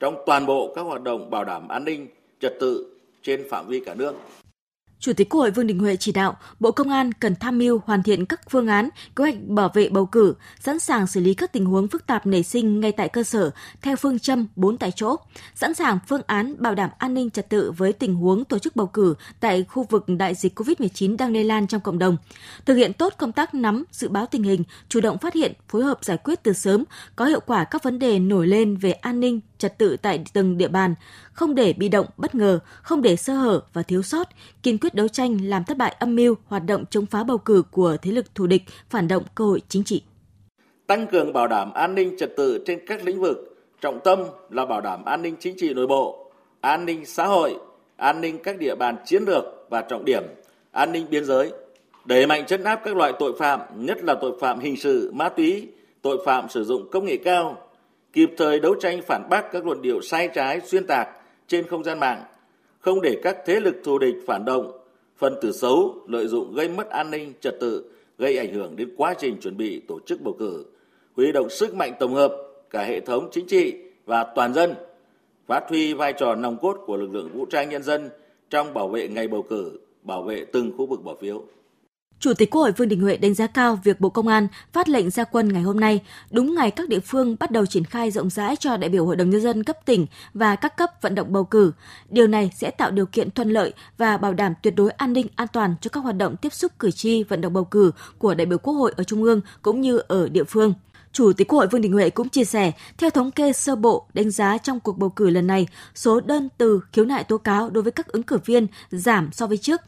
trong 0.00 0.22
toàn 0.26 0.46
bộ 0.46 0.72
các 0.74 0.82
hoạt 0.82 1.02
động 1.02 1.30
bảo 1.30 1.44
đảm 1.44 1.68
an 1.68 1.84
ninh 1.84 2.06
trật 2.40 2.54
tự 2.60 2.96
trên 3.22 3.48
phạm 3.50 3.66
vi 3.68 3.80
cả 3.80 3.94
nước. 3.94 4.14
Chủ 5.00 5.12
tịch 5.12 5.28
Quốc 5.28 5.40
hội 5.40 5.50
Vương 5.50 5.66
Đình 5.66 5.78
Huệ 5.78 5.96
chỉ 5.96 6.12
đạo 6.12 6.36
Bộ 6.60 6.70
Công 6.70 6.90
an 6.90 7.12
cần 7.12 7.34
tham 7.40 7.58
mưu 7.58 7.80
hoàn 7.84 8.02
thiện 8.02 8.26
các 8.26 8.50
phương 8.50 8.66
án, 8.66 8.88
kế 9.16 9.24
hoạch 9.24 9.34
bảo 9.42 9.70
vệ 9.74 9.88
bầu 9.88 10.06
cử, 10.06 10.34
sẵn 10.60 10.78
sàng 10.78 11.06
xử 11.06 11.20
lý 11.20 11.34
các 11.34 11.52
tình 11.52 11.64
huống 11.64 11.88
phức 11.88 12.06
tạp 12.06 12.26
nảy 12.26 12.42
sinh 12.42 12.80
ngay 12.80 12.92
tại 12.92 13.08
cơ 13.08 13.22
sở 13.22 13.50
theo 13.82 13.96
phương 13.96 14.18
châm 14.18 14.46
4 14.56 14.78
tại 14.78 14.92
chỗ, 14.96 15.16
sẵn 15.54 15.74
sàng 15.74 15.98
phương 16.08 16.20
án 16.26 16.54
bảo 16.58 16.74
đảm 16.74 16.90
an 16.98 17.14
ninh 17.14 17.30
trật 17.30 17.48
tự 17.48 17.72
với 17.76 17.92
tình 17.92 18.14
huống 18.14 18.44
tổ 18.44 18.58
chức 18.58 18.76
bầu 18.76 18.86
cử 18.86 19.14
tại 19.40 19.64
khu 19.68 19.86
vực 19.90 20.04
đại 20.08 20.34
dịch 20.34 20.58
COVID-19 20.58 21.16
đang 21.16 21.32
lây 21.32 21.44
lan 21.44 21.66
trong 21.66 21.80
cộng 21.80 21.98
đồng, 21.98 22.16
thực 22.66 22.74
hiện 22.74 22.92
tốt 22.92 23.14
công 23.18 23.32
tác 23.32 23.54
nắm, 23.54 23.84
dự 23.92 24.08
báo 24.08 24.26
tình 24.26 24.42
hình, 24.42 24.64
chủ 24.88 25.00
động 25.00 25.18
phát 25.18 25.34
hiện, 25.34 25.52
phối 25.68 25.84
hợp 25.84 26.04
giải 26.04 26.16
quyết 26.16 26.42
từ 26.42 26.52
sớm, 26.52 26.84
có 27.16 27.24
hiệu 27.24 27.40
quả 27.46 27.64
các 27.64 27.82
vấn 27.82 27.98
đề 27.98 28.18
nổi 28.18 28.46
lên 28.46 28.76
về 28.76 28.92
an 28.92 29.20
ninh, 29.20 29.40
trật 29.60 29.78
tự 29.78 29.96
tại 29.96 30.24
từng 30.32 30.58
địa 30.58 30.68
bàn, 30.68 30.94
không 31.32 31.54
để 31.54 31.72
bị 31.72 31.88
động, 31.88 32.06
bất 32.16 32.34
ngờ, 32.34 32.58
không 32.82 33.02
để 33.02 33.16
sơ 33.16 33.34
hở 33.34 33.60
và 33.72 33.82
thiếu 33.82 34.02
sót, 34.02 34.28
kiên 34.62 34.78
quyết 34.78 34.94
đấu 34.94 35.08
tranh 35.08 35.38
làm 35.44 35.64
thất 35.64 35.76
bại 35.76 35.96
âm 35.98 36.16
mưu 36.16 36.34
hoạt 36.46 36.64
động 36.64 36.84
chống 36.90 37.06
phá 37.06 37.24
bầu 37.24 37.38
cử 37.38 37.62
của 37.70 37.96
thế 38.02 38.12
lực 38.12 38.34
thù 38.34 38.46
địch, 38.46 38.62
phản 38.90 39.08
động 39.08 39.22
cơ 39.34 39.44
hội 39.44 39.60
chính 39.68 39.84
trị. 39.84 40.02
Tăng 40.86 41.06
cường 41.06 41.32
bảo 41.32 41.48
đảm 41.48 41.72
an 41.72 41.94
ninh 41.94 42.16
trật 42.18 42.36
tự 42.36 42.62
trên 42.66 42.86
các 42.86 43.04
lĩnh 43.04 43.20
vực, 43.20 43.66
trọng 43.80 44.00
tâm 44.04 44.18
là 44.50 44.66
bảo 44.66 44.80
đảm 44.80 45.04
an 45.04 45.22
ninh 45.22 45.36
chính 45.40 45.54
trị 45.58 45.74
nội 45.74 45.86
bộ, 45.86 46.30
an 46.60 46.86
ninh 46.86 47.06
xã 47.06 47.26
hội, 47.26 47.56
an 47.96 48.20
ninh 48.20 48.38
các 48.42 48.58
địa 48.58 48.74
bàn 48.74 48.96
chiến 49.06 49.22
lược 49.26 49.44
và 49.70 49.82
trọng 49.82 50.04
điểm, 50.04 50.22
an 50.72 50.92
ninh 50.92 51.06
biên 51.10 51.24
giới, 51.24 51.52
đẩy 52.04 52.26
mạnh 52.26 52.46
chấn 52.46 52.64
áp 52.64 52.80
các 52.84 52.96
loại 52.96 53.12
tội 53.18 53.32
phạm, 53.38 53.60
nhất 53.76 54.04
là 54.04 54.14
tội 54.20 54.32
phạm 54.40 54.60
hình 54.60 54.76
sự, 54.76 55.10
ma 55.14 55.28
túy, 55.28 55.68
tội 56.02 56.18
phạm 56.26 56.48
sử 56.48 56.64
dụng 56.64 56.88
công 56.90 57.04
nghệ 57.04 57.16
cao, 57.24 57.69
kịp 58.12 58.30
thời 58.36 58.60
đấu 58.60 58.74
tranh 58.74 59.02
phản 59.02 59.28
bác 59.30 59.52
các 59.52 59.66
luận 59.66 59.82
điệu 59.82 60.00
sai 60.00 60.28
trái 60.34 60.60
xuyên 60.60 60.86
tạc 60.86 61.08
trên 61.46 61.66
không 61.66 61.84
gian 61.84 61.98
mạng, 61.98 62.24
không 62.80 63.00
để 63.00 63.16
các 63.22 63.36
thế 63.46 63.60
lực 63.60 63.76
thù 63.84 63.98
địch 63.98 64.14
phản 64.26 64.44
động, 64.44 64.72
phần 65.16 65.34
tử 65.42 65.52
xấu 65.52 65.94
lợi 66.08 66.26
dụng 66.26 66.54
gây 66.54 66.68
mất 66.68 66.90
an 66.90 67.10
ninh 67.10 67.32
trật 67.40 67.60
tự, 67.60 67.90
gây 68.18 68.38
ảnh 68.38 68.54
hưởng 68.54 68.76
đến 68.76 68.94
quá 68.96 69.14
trình 69.18 69.40
chuẩn 69.40 69.56
bị 69.56 69.80
tổ 69.88 70.00
chức 70.06 70.20
bầu 70.20 70.36
cử, 70.38 70.64
huy 71.16 71.32
động 71.32 71.50
sức 71.50 71.74
mạnh 71.74 71.92
tổng 72.00 72.14
hợp 72.14 72.32
cả 72.70 72.82
hệ 72.82 73.00
thống 73.00 73.28
chính 73.32 73.46
trị 73.46 73.74
và 74.06 74.24
toàn 74.34 74.54
dân, 74.54 74.74
phát 75.46 75.64
huy 75.68 75.94
vai 75.94 76.12
trò 76.12 76.34
nòng 76.34 76.56
cốt 76.56 76.76
của 76.86 76.96
lực 76.96 77.14
lượng 77.14 77.30
vũ 77.34 77.46
trang 77.50 77.68
nhân 77.68 77.82
dân 77.82 78.10
trong 78.50 78.74
bảo 78.74 78.88
vệ 78.88 79.08
ngày 79.08 79.28
bầu 79.28 79.42
cử, 79.42 79.78
bảo 80.02 80.22
vệ 80.22 80.44
từng 80.52 80.72
khu 80.76 80.86
vực 80.86 81.04
bỏ 81.04 81.14
phiếu. 81.20 81.44
Chủ 82.20 82.34
tịch 82.34 82.50
Quốc 82.50 82.62
hội 82.62 82.72
Vương 82.72 82.88
Đình 82.88 83.00
Huệ 83.00 83.16
đánh 83.16 83.34
giá 83.34 83.46
cao 83.46 83.78
việc 83.84 84.00
Bộ 84.00 84.08
Công 84.08 84.28
an 84.28 84.48
phát 84.72 84.88
lệnh 84.88 85.10
gia 85.10 85.24
quân 85.24 85.52
ngày 85.52 85.62
hôm 85.62 85.80
nay, 85.80 86.00
đúng 86.30 86.54
ngày 86.54 86.70
các 86.70 86.88
địa 86.88 87.00
phương 87.00 87.36
bắt 87.40 87.50
đầu 87.50 87.66
triển 87.66 87.84
khai 87.84 88.10
rộng 88.10 88.30
rãi 88.30 88.56
cho 88.56 88.76
đại 88.76 88.90
biểu 88.90 89.06
Hội 89.06 89.16
đồng 89.16 89.30
Nhân 89.30 89.40
dân 89.40 89.64
cấp 89.64 89.76
tỉnh 89.84 90.06
và 90.34 90.56
các 90.56 90.76
cấp 90.76 90.90
vận 91.00 91.14
động 91.14 91.32
bầu 91.32 91.44
cử. 91.44 91.72
Điều 92.08 92.26
này 92.26 92.50
sẽ 92.54 92.70
tạo 92.70 92.90
điều 92.90 93.06
kiện 93.06 93.30
thuận 93.30 93.50
lợi 93.50 93.72
và 93.98 94.16
bảo 94.16 94.34
đảm 94.34 94.54
tuyệt 94.62 94.74
đối 94.76 94.90
an 94.90 95.12
ninh 95.12 95.26
an 95.36 95.48
toàn 95.52 95.74
cho 95.80 95.88
các 95.92 96.00
hoạt 96.00 96.16
động 96.16 96.36
tiếp 96.36 96.52
xúc 96.52 96.72
cử 96.78 96.90
tri 96.90 97.22
vận 97.22 97.40
động 97.40 97.52
bầu 97.52 97.64
cử 97.64 97.92
của 98.18 98.34
đại 98.34 98.46
biểu 98.46 98.58
Quốc 98.58 98.74
hội 98.74 98.92
ở 98.96 99.04
Trung 99.04 99.22
ương 99.22 99.40
cũng 99.62 99.80
như 99.80 99.98
ở 100.08 100.28
địa 100.28 100.44
phương. 100.44 100.74
Chủ 101.12 101.32
tịch 101.32 101.48
Quốc 101.48 101.58
hội 101.58 101.66
Vương 101.66 101.82
Đình 101.82 101.92
Huệ 101.92 102.10
cũng 102.10 102.28
chia 102.28 102.44
sẻ, 102.44 102.72
theo 102.98 103.10
thống 103.10 103.30
kê 103.30 103.52
sơ 103.52 103.76
bộ 103.76 104.06
đánh 104.14 104.30
giá 104.30 104.58
trong 104.58 104.80
cuộc 104.80 104.98
bầu 104.98 105.10
cử 105.10 105.30
lần 105.30 105.46
này, 105.46 105.68
số 105.94 106.20
đơn 106.20 106.48
từ 106.58 106.80
khiếu 106.92 107.04
nại 107.04 107.24
tố 107.24 107.38
cáo 107.38 107.70
đối 107.70 107.82
với 107.82 107.92
các 107.92 108.08
ứng 108.08 108.22
cử 108.22 108.38
viên 108.44 108.66
giảm 108.90 109.32
so 109.32 109.46
với 109.46 109.56
trước 109.56 109.80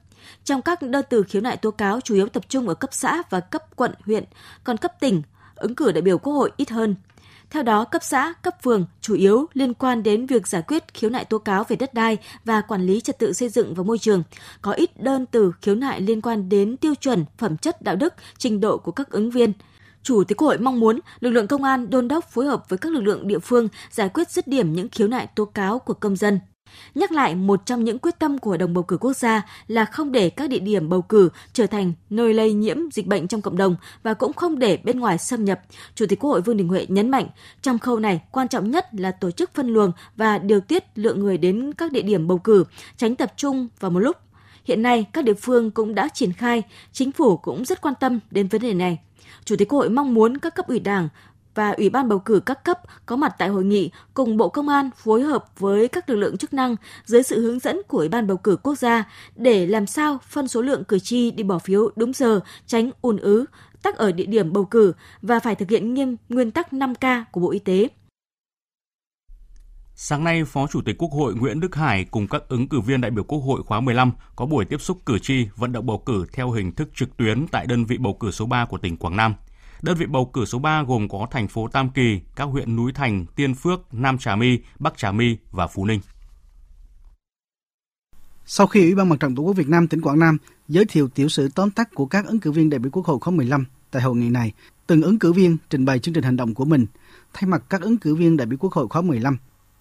trong 0.45 0.63
các 0.63 0.83
đơn 0.83 1.05
từ 1.11 1.23
khiếu 1.23 1.43
nại 1.43 1.57
tố 1.57 1.71
cáo 1.71 2.01
chủ 2.01 2.15
yếu 2.15 2.29
tập 2.29 2.49
trung 2.49 2.69
ở 2.69 2.75
cấp 2.75 2.91
xã 2.93 3.23
và 3.31 3.41
cấp 3.41 3.77
quận, 3.77 3.95
huyện, 4.07 4.25
còn 4.65 4.77
cấp 4.77 4.93
tỉnh, 5.01 5.23
ứng 5.55 5.75
cử 5.75 5.93
đại 5.93 6.03
biểu 6.03 6.19
Quốc 6.19 6.33
hội 6.33 6.53
ít 6.57 6.71
hơn. 6.71 6.95
Theo 7.51 7.63
đó, 7.63 7.85
cấp 7.85 8.03
xã, 8.05 8.33
cấp 8.43 8.63
phường 8.63 8.87
chủ 9.01 9.15
yếu 9.15 9.47
liên 9.53 9.75
quan 9.75 10.03
đến 10.03 10.27
việc 10.27 10.49
giải 10.49 10.63
quyết 10.63 10.95
khiếu 10.95 11.11
nại 11.11 11.25
tố 11.25 11.39
cáo 11.39 11.65
về 11.65 11.77
đất 11.77 11.95
đai 11.95 12.19
và 12.45 12.61
quản 12.61 12.87
lý 12.87 13.01
trật 13.01 13.19
tự 13.19 13.33
xây 13.33 13.49
dựng 13.49 13.75
và 13.75 13.83
môi 13.83 13.99
trường. 13.99 14.23
Có 14.63 14.73
ít 14.73 15.03
đơn 15.03 15.27
từ 15.27 15.53
khiếu 15.63 15.75
nại 15.75 16.01
liên 16.01 16.21
quan 16.21 16.49
đến 16.49 16.77
tiêu 16.77 16.95
chuẩn, 16.95 17.25
phẩm 17.39 17.57
chất 17.57 17.83
đạo 17.83 17.97
đức, 17.97 18.15
trình 18.39 18.61
độ 18.61 18.79
của 18.79 18.93
các 18.93 19.11
ứng 19.11 19.31
viên. 19.31 19.53
Chủ 20.03 20.25
tịch 20.25 20.39
Quốc 20.39 20.49
hội 20.49 20.59
mong 20.59 20.81
muốn 20.81 21.01
lực 21.21 21.31
lượng 21.31 21.47
công 21.47 21.65
an 21.65 21.91
đôn 21.91 22.09
đốc 22.09 22.31
phối 22.31 22.47
hợp 22.47 22.69
với 22.69 22.79
các 22.79 22.93
lực 22.93 23.01
lượng 23.01 23.29
địa 23.29 23.39
phương 23.39 23.69
giải 23.91 24.09
quyết 24.09 24.31
dứt 24.31 24.47
điểm 24.47 24.73
những 24.73 24.89
khiếu 24.89 25.09
nại 25.09 25.27
tố 25.27 25.45
cáo 25.45 25.79
của 25.79 25.95
công 25.95 26.17
dân. 26.17 26.41
Nhắc 26.95 27.13
lại 27.13 27.35
một 27.35 27.67
trong 27.67 27.85
những 27.85 27.99
quyết 27.99 28.19
tâm 28.19 28.39
của 28.39 28.57
đồng 28.57 28.75
bầu 28.75 28.85
cử 28.85 28.97
quốc 28.97 29.17
gia 29.17 29.43
là 29.69 29.85
không 29.85 30.13
để 30.13 30.31
các 30.31 30.51
địa 30.51 30.59
điểm 30.59 30.89
bầu 30.89 31.03
cử 31.03 31.29
trở 31.53 31.67
thành 31.67 31.93
nơi 32.11 32.35
lây 32.35 32.53
nhiễm 32.53 32.77
dịch 32.93 33.07
bệnh 33.07 33.29
trong 33.29 33.43
cộng 33.43 33.57
đồng 33.57 33.77
và 34.03 34.15
cũng 34.15 34.33
không 34.33 34.59
để 34.59 34.77
bên 34.77 35.01
ngoài 35.01 35.19
xâm 35.19 35.45
nhập. 35.45 35.61
Chủ 35.95 36.07
tịch 36.09 36.21
Quốc 36.21 36.31
hội 36.31 36.41
Vương 36.41 36.57
Đình 36.57 36.69
Huệ 36.69 36.87
nhấn 36.89 37.11
mạnh, 37.11 37.27
trong 37.63 37.79
khâu 37.79 37.99
này 37.99 38.23
quan 38.31 38.49
trọng 38.49 38.71
nhất 38.71 38.87
là 38.93 39.11
tổ 39.11 39.31
chức 39.31 39.55
phân 39.55 39.69
luồng 39.69 39.93
và 40.17 40.39
điều 40.39 40.61
tiết 40.61 40.85
lượng 40.95 41.21
người 41.21 41.39
đến 41.39 41.73
các 41.73 41.93
địa 41.93 42.03
điểm 42.03 42.29
bầu 42.29 42.39
cử, 42.39 42.65
tránh 42.97 43.17
tập 43.17 43.33
trung 43.37 43.69
vào 43.81 43.91
một 43.91 44.01
lúc. 44.01 44.17
Hiện 44.65 44.83
nay, 44.83 45.07
các 45.13 45.25
địa 45.25 45.35
phương 45.35 45.71
cũng 45.71 45.95
đã 45.95 46.09
triển 46.15 46.33
khai, 46.33 46.63
chính 46.93 47.13
phủ 47.13 47.37
cũng 47.37 47.65
rất 47.65 47.81
quan 47.81 47.95
tâm 48.01 48.21
đến 48.31 48.49
vấn 48.49 48.63
đề 48.63 48.75
này. 48.75 48.99
Chủ 49.45 49.57
tịch 49.57 49.69
Quốc 49.69 49.79
hội 49.79 49.91
mong 49.91 50.15
muốn 50.15 50.39
các 50.39 50.55
cấp 50.55 50.67
ủy 50.69 50.81
Đảng 50.81 51.09
và 51.55 51.71
Ủy 51.71 51.91
ban 51.91 52.09
bầu 52.09 52.19
cử 52.19 52.41
các 52.47 52.65
cấp 52.65 52.79
có 53.07 53.17
mặt 53.17 53.35
tại 53.39 53.49
hội 53.49 53.65
nghị 53.65 53.91
cùng 54.15 54.37
Bộ 54.37 54.49
Công 54.49 54.69
an 54.69 54.91
phối 54.97 55.23
hợp 55.23 55.45
với 55.59 55.89
các 55.89 56.11
lực 56.11 56.17
lượng 56.17 56.37
chức 56.37 56.55
năng 56.55 56.77
dưới 57.05 57.23
sự 57.23 57.41
hướng 57.41 57.59
dẫn 57.59 57.83
của 57.89 57.99
Ủy 57.99 58.09
ban 58.09 58.27
bầu 58.27 58.37
cử 58.37 58.57
quốc 58.63 58.79
gia 58.79 59.05
để 59.37 59.67
làm 59.67 59.87
sao 59.87 60.19
phân 60.29 60.49
số 60.49 60.63
lượng 60.63 60.85
cử 60.85 60.99
tri 60.99 61.31
đi 61.31 61.43
bỏ 61.43 61.59
phiếu 61.59 61.91
đúng 61.97 62.13
giờ, 62.13 62.41
tránh 62.67 62.91
ùn 63.01 63.17
ứ, 63.17 63.45
tắc 63.83 63.97
ở 63.97 64.13
địa 64.13 64.27
điểm 64.27 64.53
bầu 64.53 64.65
cử 64.65 64.93
và 65.23 65.41
phải 65.41 65.55
thực 65.55 65.71
hiện 65.71 65.95
nghiêm 65.95 66.17
nguyên 66.29 66.51
tắc 66.51 66.73
5K 66.73 67.25
của 67.33 67.41
Bộ 67.41 67.51
Y 67.51 67.59
tế. 67.59 67.89
Sáng 69.95 70.25
nay, 70.25 70.45
Phó 70.45 70.67
Chủ 70.67 70.81
tịch 70.85 70.97
Quốc 70.99 71.13
hội 71.13 71.35
Nguyễn 71.35 71.61
Đức 71.61 71.75
Hải 71.75 72.05
cùng 72.05 72.29
các 72.29 72.49
ứng 72.49 72.69
cử 72.69 72.81
viên 72.81 73.01
đại 73.01 73.11
biểu 73.11 73.25
Quốc 73.25 73.39
hội 73.39 73.63
khóa 73.63 73.81
15 73.81 74.13
có 74.37 74.47
buổi 74.47 74.65
tiếp 74.65 74.81
xúc 74.81 74.99
cử 75.07 75.19
tri 75.19 75.49
vận 75.57 75.73
động 75.73 75.87
bầu 75.87 76.03
cử 76.07 76.27
theo 76.33 76.51
hình 76.51 76.73
thức 76.73 76.89
trực 76.95 77.17
tuyến 77.17 77.47
tại 77.47 77.67
đơn 77.67 77.85
vị 77.85 77.99
bầu 77.99 78.17
cử 78.21 78.31
số 78.31 78.47
3 78.47 78.65
của 78.65 78.79
tỉnh 78.79 78.97
Quảng 78.97 79.17
Nam. 79.17 79.35
Đơn 79.83 79.97
vị 79.97 80.07
bầu 80.07 80.31
cử 80.33 80.45
số 80.45 80.59
3 80.59 80.83
gồm 80.83 81.09
có 81.09 81.27
thành 81.31 81.49
phố 81.49 81.69
Tam 81.69 81.91
Kỳ, 81.91 82.21
các 82.37 82.45
huyện 82.45 82.77
Núi 82.77 82.93
Thành, 82.93 83.27
Tiên 83.37 83.55
Phước, 83.55 83.95
Nam 83.95 84.19
Trà 84.19 84.37
My, 84.37 84.59
Bắc 84.79 84.97
Trà 84.97 85.13
My 85.13 85.37
và 85.51 85.67
Phú 85.67 85.87
Ninh. 85.87 86.01
Sau 88.47 88.67
khi 88.67 88.81
Ủy 88.81 88.95
ban 88.95 89.09
Mặt 89.09 89.21
trận 89.21 89.35
Tổ 89.35 89.43
quốc 89.43 89.53
Việt 89.53 89.69
Nam 89.69 89.89
tỉnh 89.89 90.01
Quảng 90.01 90.19
Nam 90.19 90.39
giới 90.69 90.85
thiệu 90.85 91.09
tiểu 91.09 91.29
sử 91.29 91.49
tóm 91.55 91.71
tắt 91.71 91.95
của 91.95 92.07
các 92.07 92.27
ứng 92.27 92.41
cử 92.41 92.53
viên 92.53 92.71
đại 92.71 92.79
biểu 92.79 92.91
Quốc 92.91 93.07
hội 93.07 93.19
khóa 93.21 93.31
15 93.31 93.65
tại 93.91 94.03
hội 94.03 94.17
nghị 94.17 94.31
này, 94.31 94.53
từng 94.87 95.03
ứng 95.03 95.19
cử 95.19 95.33
viên 95.33 95.57
trình 95.71 95.85
bày 95.85 95.99
chương 95.99 96.15
trình 96.15 96.25
hành 96.25 96.37
động 96.37 96.55
của 96.55 96.65
mình. 96.65 96.87
Thay 97.33 97.49
mặt 97.49 97.63
các 97.69 97.81
ứng 97.81 97.97
cử 97.97 98.15
viên 98.15 98.37
đại 98.37 98.47
biểu 98.47 98.59
Quốc 98.59 98.73
hội 98.73 98.89
khóa 98.89 99.03
15, 99.03 99.37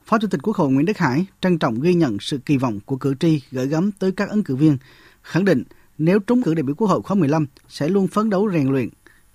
Phó 0.05 0.19
Chủ 0.19 0.27
tịch 0.27 0.41
Quốc 0.43 0.55
hội 0.55 0.71
Nguyễn 0.71 0.85
Đức 0.85 0.97
Hải 0.97 1.25
trân 1.41 1.57
trọng 1.57 1.81
ghi 1.81 1.93
nhận 1.93 2.17
sự 2.19 2.37
kỳ 2.37 2.57
vọng 2.57 2.79
của 2.85 2.95
cử 2.97 3.15
tri 3.19 3.41
gửi 3.51 3.67
gắm 3.67 3.91
tới 3.91 4.11
các 4.11 4.29
ứng 4.29 4.43
cử 4.43 4.55
viên, 4.55 4.77
khẳng 5.21 5.45
định 5.45 5.63
nếu 5.97 6.19
trúng 6.19 6.43
cử 6.43 6.53
đại 6.53 6.63
biểu 6.63 6.75
Quốc 6.75 6.87
hội 6.87 7.01
khóa 7.01 7.15
15 7.15 7.45
sẽ 7.67 7.89
luôn 7.89 8.07
phấn 8.07 8.29
đấu 8.29 8.49
rèn 8.53 8.67
luyện, 8.67 8.89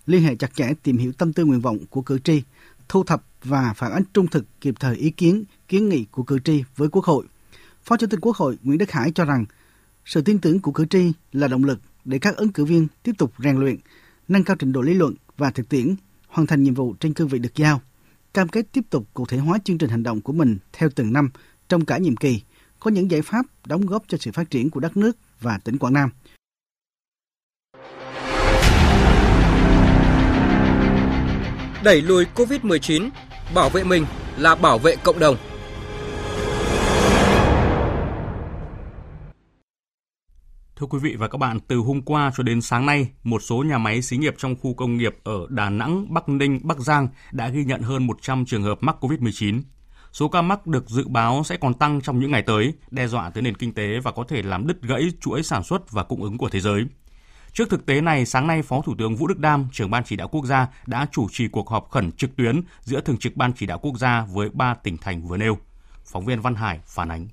liên 0.06 0.22
hệ 0.22 0.36
chặt 0.36 0.54
chẽ 0.54 0.74
tìm 0.82 0.96
hiểu 0.96 1.12
tâm 1.12 1.32
tư 1.32 1.44
nguyện 1.44 1.60
vọng 1.60 1.78
của 1.90 2.02
cử 2.02 2.18
tri, 2.18 2.42
thu 2.88 3.04
thập 3.04 3.22
và 3.44 3.72
phản 3.76 3.92
ánh 3.92 4.02
trung 4.14 4.26
thực 4.26 4.44
kịp 4.60 4.74
thời 4.80 4.96
ý 4.96 5.10
kiến, 5.10 5.44
kiến 5.68 5.88
nghị 5.88 6.04
của 6.10 6.22
cử 6.22 6.38
tri 6.38 6.64
với 6.76 6.88
Quốc 6.88 7.04
hội. 7.04 7.26
Phó 7.84 7.96
Chủ 7.96 8.06
tịch 8.06 8.20
Quốc 8.22 8.36
hội 8.36 8.58
Nguyễn 8.62 8.78
Đức 8.78 8.90
Hải 8.90 9.12
cho 9.12 9.24
rằng 9.24 9.44
sự 10.04 10.22
tin 10.22 10.38
tưởng 10.38 10.60
của 10.60 10.72
cử 10.72 10.86
tri 10.90 11.12
là 11.32 11.48
động 11.48 11.64
lực 11.64 11.80
để 12.04 12.18
các 12.18 12.36
ứng 12.36 12.52
cử 12.52 12.64
viên 12.64 12.88
tiếp 13.02 13.12
tục 13.18 13.32
rèn 13.38 13.56
luyện, 13.56 13.76
nâng 14.28 14.44
cao 14.44 14.56
trình 14.58 14.72
độ 14.72 14.80
lý 14.80 14.94
luận 14.94 15.14
và 15.36 15.50
thực 15.50 15.68
tiễn, 15.68 15.94
hoàn 16.28 16.46
thành 16.46 16.62
nhiệm 16.62 16.74
vụ 16.74 16.94
trên 17.00 17.14
cương 17.14 17.28
vị 17.28 17.38
được 17.38 17.54
giao 17.54 17.80
cam 18.36 18.48
kết 18.48 18.66
tiếp 18.72 18.84
tục 18.90 19.06
cụ 19.14 19.26
thể 19.26 19.38
hóa 19.38 19.58
chương 19.64 19.78
trình 19.78 19.90
hành 19.90 20.02
động 20.02 20.20
của 20.20 20.32
mình 20.32 20.58
theo 20.72 20.88
từng 20.94 21.12
năm 21.12 21.30
trong 21.68 21.84
cả 21.84 21.98
nhiệm 21.98 22.16
kỳ, 22.16 22.42
có 22.80 22.90
những 22.90 23.10
giải 23.10 23.22
pháp 23.22 23.46
đóng 23.66 23.86
góp 23.86 24.02
cho 24.08 24.18
sự 24.18 24.32
phát 24.32 24.50
triển 24.50 24.70
của 24.70 24.80
đất 24.80 24.96
nước 24.96 25.16
và 25.40 25.58
tỉnh 25.58 25.78
Quảng 25.78 25.92
Nam. 25.92 26.10
Đẩy 31.86 32.02
lùi 32.02 32.24
COVID-19, 32.34 33.10
bảo 33.54 33.68
vệ 33.68 33.84
mình 33.84 34.06
là 34.38 34.54
bảo 34.54 34.78
vệ 34.78 34.96
cộng 34.96 35.18
đồng. 35.18 35.36
Thưa 40.76 40.86
quý 40.86 40.98
vị 41.02 41.16
và 41.18 41.28
các 41.28 41.38
bạn, 41.38 41.60
từ 41.68 41.76
hôm 41.76 42.02
qua 42.02 42.32
cho 42.36 42.42
đến 42.42 42.60
sáng 42.60 42.86
nay, 42.86 43.08
một 43.22 43.42
số 43.42 43.56
nhà 43.56 43.78
máy 43.78 44.02
xí 44.02 44.16
nghiệp 44.16 44.34
trong 44.38 44.56
khu 44.62 44.74
công 44.74 44.96
nghiệp 44.96 45.16
ở 45.24 45.46
Đà 45.48 45.70
Nẵng, 45.70 46.14
Bắc 46.14 46.28
Ninh, 46.28 46.60
Bắc 46.62 46.78
Giang 46.78 47.08
đã 47.32 47.48
ghi 47.48 47.64
nhận 47.64 47.82
hơn 47.82 48.06
100 48.06 48.44
trường 48.44 48.62
hợp 48.62 48.78
mắc 48.80 48.96
COVID-19. 49.00 49.62
Số 50.12 50.28
ca 50.28 50.42
mắc 50.42 50.66
được 50.66 50.88
dự 50.88 51.08
báo 51.08 51.42
sẽ 51.44 51.56
còn 51.56 51.74
tăng 51.74 52.00
trong 52.00 52.20
những 52.20 52.30
ngày 52.30 52.42
tới, 52.42 52.72
đe 52.90 53.06
dọa 53.06 53.30
tới 53.30 53.42
nền 53.42 53.56
kinh 53.56 53.74
tế 53.74 54.00
và 54.02 54.12
có 54.12 54.24
thể 54.28 54.42
làm 54.42 54.66
đứt 54.66 54.82
gãy 54.82 55.02
chuỗi 55.20 55.42
sản 55.42 55.64
xuất 55.64 55.92
và 55.92 56.02
cung 56.02 56.22
ứng 56.22 56.38
của 56.38 56.48
thế 56.48 56.60
giới. 56.60 56.84
Trước 57.56 57.70
thực 57.70 57.86
tế 57.86 58.00
này, 58.00 58.26
sáng 58.26 58.46
nay 58.46 58.62
Phó 58.62 58.82
Thủ 58.82 58.94
tướng 58.98 59.16
Vũ 59.16 59.26
Đức 59.26 59.38
Đam, 59.38 59.68
trưởng 59.72 59.90
Ban 59.90 60.04
Chỉ 60.04 60.16
đạo 60.16 60.28
Quốc 60.28 60.46
gia 60.46 60.68
đã 60.86 61.06
chủ 61.12 61.28
trì 61.32 61.48
cuộc 61.48 61.68
họp 61.68 61.90
khẩn 61.90 62.12
trực 62.12 62.36
tuyến 62.36 62.60
giữa 62.80 63.00
Thường 63.00 63.18
trực 63.18 63.36
Ban 63.36 63.52
Chỉ 63.52 63.66
đạo 63.66 63.78
Quốc 63.78 63.98
gia 63.98 64.26
với 64.32 64.48
ba 64.52 64.74
tỉnh 64.74 64.96
thành 64.96 65.22
vừa 65.22 65.36
nêu. 65.36 65.58
Phóng 66.04 66.24
viên 66.24 66.40
Văn 66.40 66.54
Hải 66.54 66.80
phản 66.84 67.08
ánh. 67.08 67.28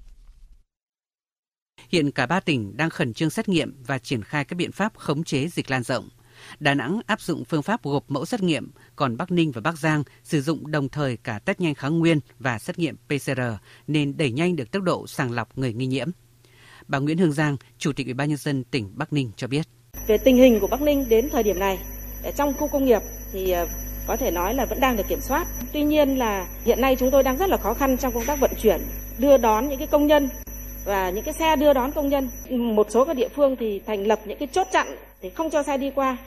Hiện 1.90 2.12
cả 2.12 2.26
ba 2.26 2.40
tỉnh 2.40 2.78
đang 2.78 2.90
khẩn 2.90 3.14
trương 3.14 3.30
xét 3.30 3.50
nghiệm 3.50 3.84
và 3.88 3.98
triển 3.98 4.24
khai 4.24 4.46
các 4.46 4.56
biện 4.56 4.72
pháp 4.72 4.98
khống 4.98 5.24
chế 5.24 5.48
dịch 5.48 5.72
lan 5.72 5.84
rộng. 5.84 6.10
Đà 6.60 6.74
Nẵng 6.74 7.02
áp 7.06 7.22
dụng 7.22 7.46
phương 7.46 7.64
pháp 7.64 7.84
gộp 7.84 8.04
mẫu 8.08 8.26
xét 8.26 8.44
nghiệm, 8.44 8.72
còn 8.96 9.18
Bắc 9.18 9.32
Ninh 9.32 9.52
và 9.52 9.62
Bắc 9.62 9.78
Giang 9.78 10.04
sử 10.24 10.42
dụng 10.42 10.72
đồng 10.72 10.90
thời 10.90 11.18
cả 11.18 11.40
test 11.40 11.60
nhanh 11.60 11.76
kháng 11.76 12.00
nguyên 12.00 12.20
và 12.40 12.60
xét 12.60 12.80
nghiệm 12.80 12.96
PCR 12.98 13.42
nên 13.88 14.18
đẩy 14.18 14.32
nhanh 14.32 14.56
được 14.56 14.72
tốc 14.72 14.84
độ 14.84 15.08
sàng 15.08 15.32
lọc 15.32 15.58
người 15.58 15.74
nghi 15.74 15.88
nhiễm. 15.88 16.10
Bà 16.88 17.00
Nguyễn 17.00 17.18
Hương 17.18 17.32
Giang, 17.32 17.58
Chủ 17.78 17.94
tịch 17.94 18.08
Ủy 18.08 18.14
ban 18.14 18.30
nhân 18.30 18.38
dân 18.38 18.64
tỉnh 18.64 18.92
Bắc 18.96 19.14
Ninh 19.14 19.32
cho 19.38 19.48
biết. 19.48 19.68
Về 20.08 20.18
tình 20.18 20.38
hình 20.38 20.60
của 20.60 20.68
Bắc 20.68 20.82
Ninh 20.82 21.10
đến 21.10 21.30
thời 21.30 21.44
điểm 21.44 21.60
này, 21.60 21.80
trong 22.36 22.54
khu 22.54 22.68
công 22.68 22.86
nghiệp 22.86 23.02
thì 23.32 23.52
ờ, 23.52 23.68
có 24.08 24.16
thể 24.16 24.32
nói 24.32 24.54
là 24.54 24.66
vẫn 24.66 24.80
đang 24.80 24.98
được 24.98 25.08
kiểm 25.08 25.22
soát. 25.22 25.48
Tuy 25.74 25.84
nhiên 25.84 26.18
là 26.18 26.48
hiện 26.66 26.82
nay 26.82 26.96
chúng 27.00 27.12
tôi 27.12 27.24
đang 27.24 27.38
rất 27.38 27.50
là 27.50 27.58
khó 27.58 27.74
khăn 27.74 27.98
trong 27.98 28.14
công 28.14 28.26
tác 28.26 28.40
vận 28.40 28.52
chuyển, 28.62 28.82
đưa 29.18 29.38
đón 29.38 29.70
những 29.70 29.78
cái 29.78 29.88
công 29.88 30.08
nhân 30.08 30.30
và 30.86 31.10
những 31.10 31.24
cái 31.24 31.34
xe 31.34 31.56
đưa 31.56 31.74
đón 31.74 31.92
công 31.92 32.10
nhân. 32.10 32.30
Một 32.50 32.88
số 32.90 33.06
các 33.06 33.16
địa 33.16 33.28
phương 33.36 33.56
thì 33.60 33.82
thành 33.88 34.08
lập 34.08 34.20
những 34.26 34.38
cái 34.38 34.48
chốt 34.52 34.68
chặn 34.72 34.88
để 35.22 35.30
không 35.30 35.50
cho 35.50 35.64
xe 35.64 35.78
đi 35.78 35.92
qua. 35.96 36.18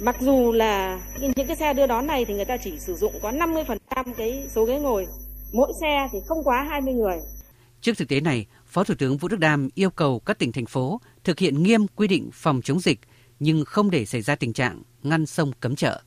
Mặc 0.00 0.16
dù 0.20 0.52
là 0.52 1.00
những 1.20 1.46
cái 1.46 1.56
xe 1.56 1.74
đưa 1.74 1.86
đón 1.86 2.06
này 2.06 2.24
thì 2.24 2.34
người 2.34 2.44
ta 2.44 2.56
chỉ 2.56 2.78
sử 2.78 2.94
dụng 2.94 3.12
có 3.22 3.30
50% 3.30 3.74
cái 4.16 4.44
số 4.54 4.64
ghế 4.64 4.78
ngồi. 4.78 5.06
Mỗi 5.52 5.72
xe 5.80 6.08
thì 6.12 6.18
không 6.26 6.44
quá 6.44 6.66
20 6.70 6.94
người. 6.94 7.16
Trước 7.80 7.98
thực 7.98 8.08
tế 8.08 8.20
này, 8.20 8.46
Phó 8.66 8.84
Thủ 8.84 8.94
tướng 8.98 9.16
Vũ 9.16 9.28
Đức 9.28 9.38
Đam 9.38 9.68
yêu 9.74 9.90
cầu 9.90 10.20
các 10.26 10.38
tỉnh 10.38 10.52
thành 10.52 10.66
phố 10.66 11.00
thực 11.24 11.38
hiện 11.38 11.62
nghiêm 11.62 11.86
quy 11.96 12.08
định 12.08 12.30
phòng 12.32 12.60
chống 12.64 12.80
dịch 12.80 12.98
nhưng 13.40 13.64
không 13.64 13.90
để 13.90 14.04
xảy 14.04 14.22
ra 14.22 14.36
tình 14.36 14.52
trạng 14.52 14.82
ngăn 15.02 15.26
sông 15.26 15.52
cấm 15.60 15.76
chợ. 15.76 16.00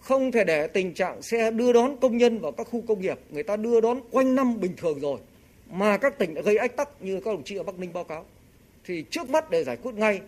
Không 0.00 0.32
thể 0.32 0.44
để 0.44 0.66
tình 0.66 0.94
trạng 0.94 1.22
xe 1.22 1.50
đưa 1.50 1.72
đón 1.72 1.96
công 2.00 2.16
nhân 2.16 2.38
vào 2.38 2.52
các 2.52 2.66
khu 2.70 2.82
công 2.88 3.00
nghiệp, 3.00 3.18
người 3.30 3.42
ta 3.42 3.56
đưa 3.56 3.80
đón 3.80 4.00
quanh 4.10 4.34
năm 4.34 4.60
bình 4.60 4.74
thường 4.76 5.00
rồi 5.00 5.20
mà 5.72 5.96
các 5.96 6.18
tỉnh 6.18 6.34
đã 6.34 6.42
gây 6.42 6.56
ách 6.56 6.76
tắc 6.76 7.02
như 7.02 7.20
các 7.20 7.30
đồng 7.30 7.44
chí 7.44 7.56
ở 7.56 7.62
Bắc 7.62 7.78
Ninh 7.78 7.92
báo 7.92 8.04
cáo 8.04 8.24
thì 8.84 9.04
trước 9.10 9.30
mắt 9.30 9.50
để 9.50 9.64
giải 9.64 9.76
quyết 9.76 9.94
ngay 9.94 10.20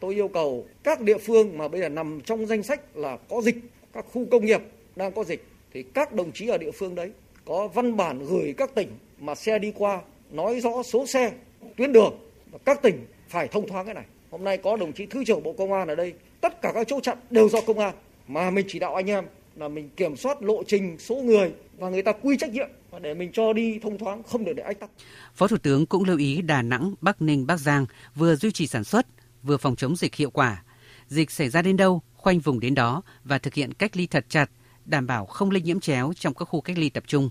tôi 0.00 0.14
yêu 0.14 0.28
cầu 0.28 0.66
các 0.82 1.00
địa 1.00 1.18
phương 1.18 1.58
mà 1.58 1.68
bây 1.68 1.80
giờ 1.80 1.88
nằm 1.88 2.20
trong 2.20 2.46
danh 2.46 2.62
sách 2.62 2.96
là 2.96 3.16
có 3.16 3.40
dịch 3.40 3.56
các 3.92 4.04
khu 4.12 4.26
công 4.30 4.44
nghiệp 4.44 4.60
đang 4.96 5.12
có 5.12 5.24
dịch 5.24 5.44
thì 5.72 5.82
các 5.82 6.12
đồng 6.12 6.32
chí 6.32 6.48
ở 6.48 6.58
địa 6.58 6.70
phương 6.70 6.94
đấy 6.94 7.10
có 7.44 7.68
văn 7.68 7.96
bản 7.96 8.26
gửi 8.26 8.54
các 8.56 8.74
tỉnh 8.74 8.88
mà 9.18 9.34
xe 9.34 9.58
đi 9.58 9.72
qua 9.76 10.00
nói 10.30 10.60
rõ 10.60 10.82
số 10.82 11.06
xe 11.06 11.32
tuyến 11.76 11.92
đường 11.92 12.18
và 12.52 12.58
các 12.64 12.82
tỉnh 12.82 13.06
phải 13.34 13.48
thông 13.48 13.68
thoáng 13.68 13.84
cái 13.86 13.94
này 13.94 14.04
hôm 14.30 14.44
nay 14.44 14.58
có 14.58 14.76
đồng 14.76 14.92
chí 14.92 15.06
thứ 15.06 15.24
trưởng 15.24 15.42
bộ 15.42 15.54
công 15.58 15.72
an 15.72 15.88
ở 15.88 15.94
đây 15.94 16.14
tất 16.40 16.62
cả 16.62 16.72
các 16.74 16.86
chỗ 16.88 17.00
chặn 17.00 17.18
đều 17.30 17.48
do 17.48 17.60
công 17.60 17.78
an 17.78 17.94
mà 18.28 18.50
mình 18.50 18.66
chỉ 18.68 18.78
đạo 18.78 18.94
anh 18.94 19.10
em 19.10 19.24
là 19.56 19.68
mình 19.68 19.90
kiểm 19.96 20.16
soát 20.16 20.42
lộ 20.42 20.62
trình 20.66 20.98
số 20.98 21.14
người 21.14 21.52
và 21.78 21.88
người 21.88 22.02
ta 22.02 22.12
quy 22.12 22.36
trách 22.36 22.50
nhiệm 22.50 22.68
và 22.90 22.98
để 22.98 23.14
mình 23.14 23.30
cho 23.32 23.52
đi 23.52 23.78
thông 23.82 23.98
thoáng 23.98 24.22
không 24.22 24.44
được 24.44 24.52
để 24.56 24.62
ách 24.62 24.80
tắc. 24.80 24.90
Phó 25.34 25.48
Thủ 25.48 25.56
tướng 25.56 25.86
cũng 25.86 26.04
lưu 26.04 26.18
ý 26.18 26.42
Đà 26.42 26.62
Nẵng, 26.62 26.94
Bắc 27.00 27.22
Ninh, 27.22 27.46
Bắc 27.46 27.56
Giang 27.56 27.86
vừa 28.14 28.36
duy 28.36 28.52
trì 28.52 28.66
sản 28.66 28.84
xuất, 28.84 29.06
vừa 29.42 29.56
phòng 29.56 29.76
chống 29.76 29.96
dịch 29.96 30.14
hiệu 30.14 30.30
quả. 30.30 30.62
Dịch 31.08 31.30
xảy 31.30 31.48
ra 31.48 31.62
đến 31.62 31.76
đâu, 31.76 32.02
khoanh 32.14 32.40
vùng 32.40 32.60
đến 32.60 32.74
đó 32.74 33.02
và 33.24 33.38
thực 33.38 33.54
hiện 33.54 33.74
cách 33.74 33.96
ly 33.96 34.06
thật 34.06 34.24
chặt, 34.28 34.50
đảm 34.84 35.06
bảo 35.06 35.26
không 35.26 35.50
lây 35.50 35.62
nhiễm 35.62 35.80
chéo 35.80 36.12
trong 36.16 36.34
các 36.34 36.44
khu 36.44 36.60
cách 36.60 36.78
ly 36.78 36.88
tập 36.88 37.04
trung. 37.06 37.30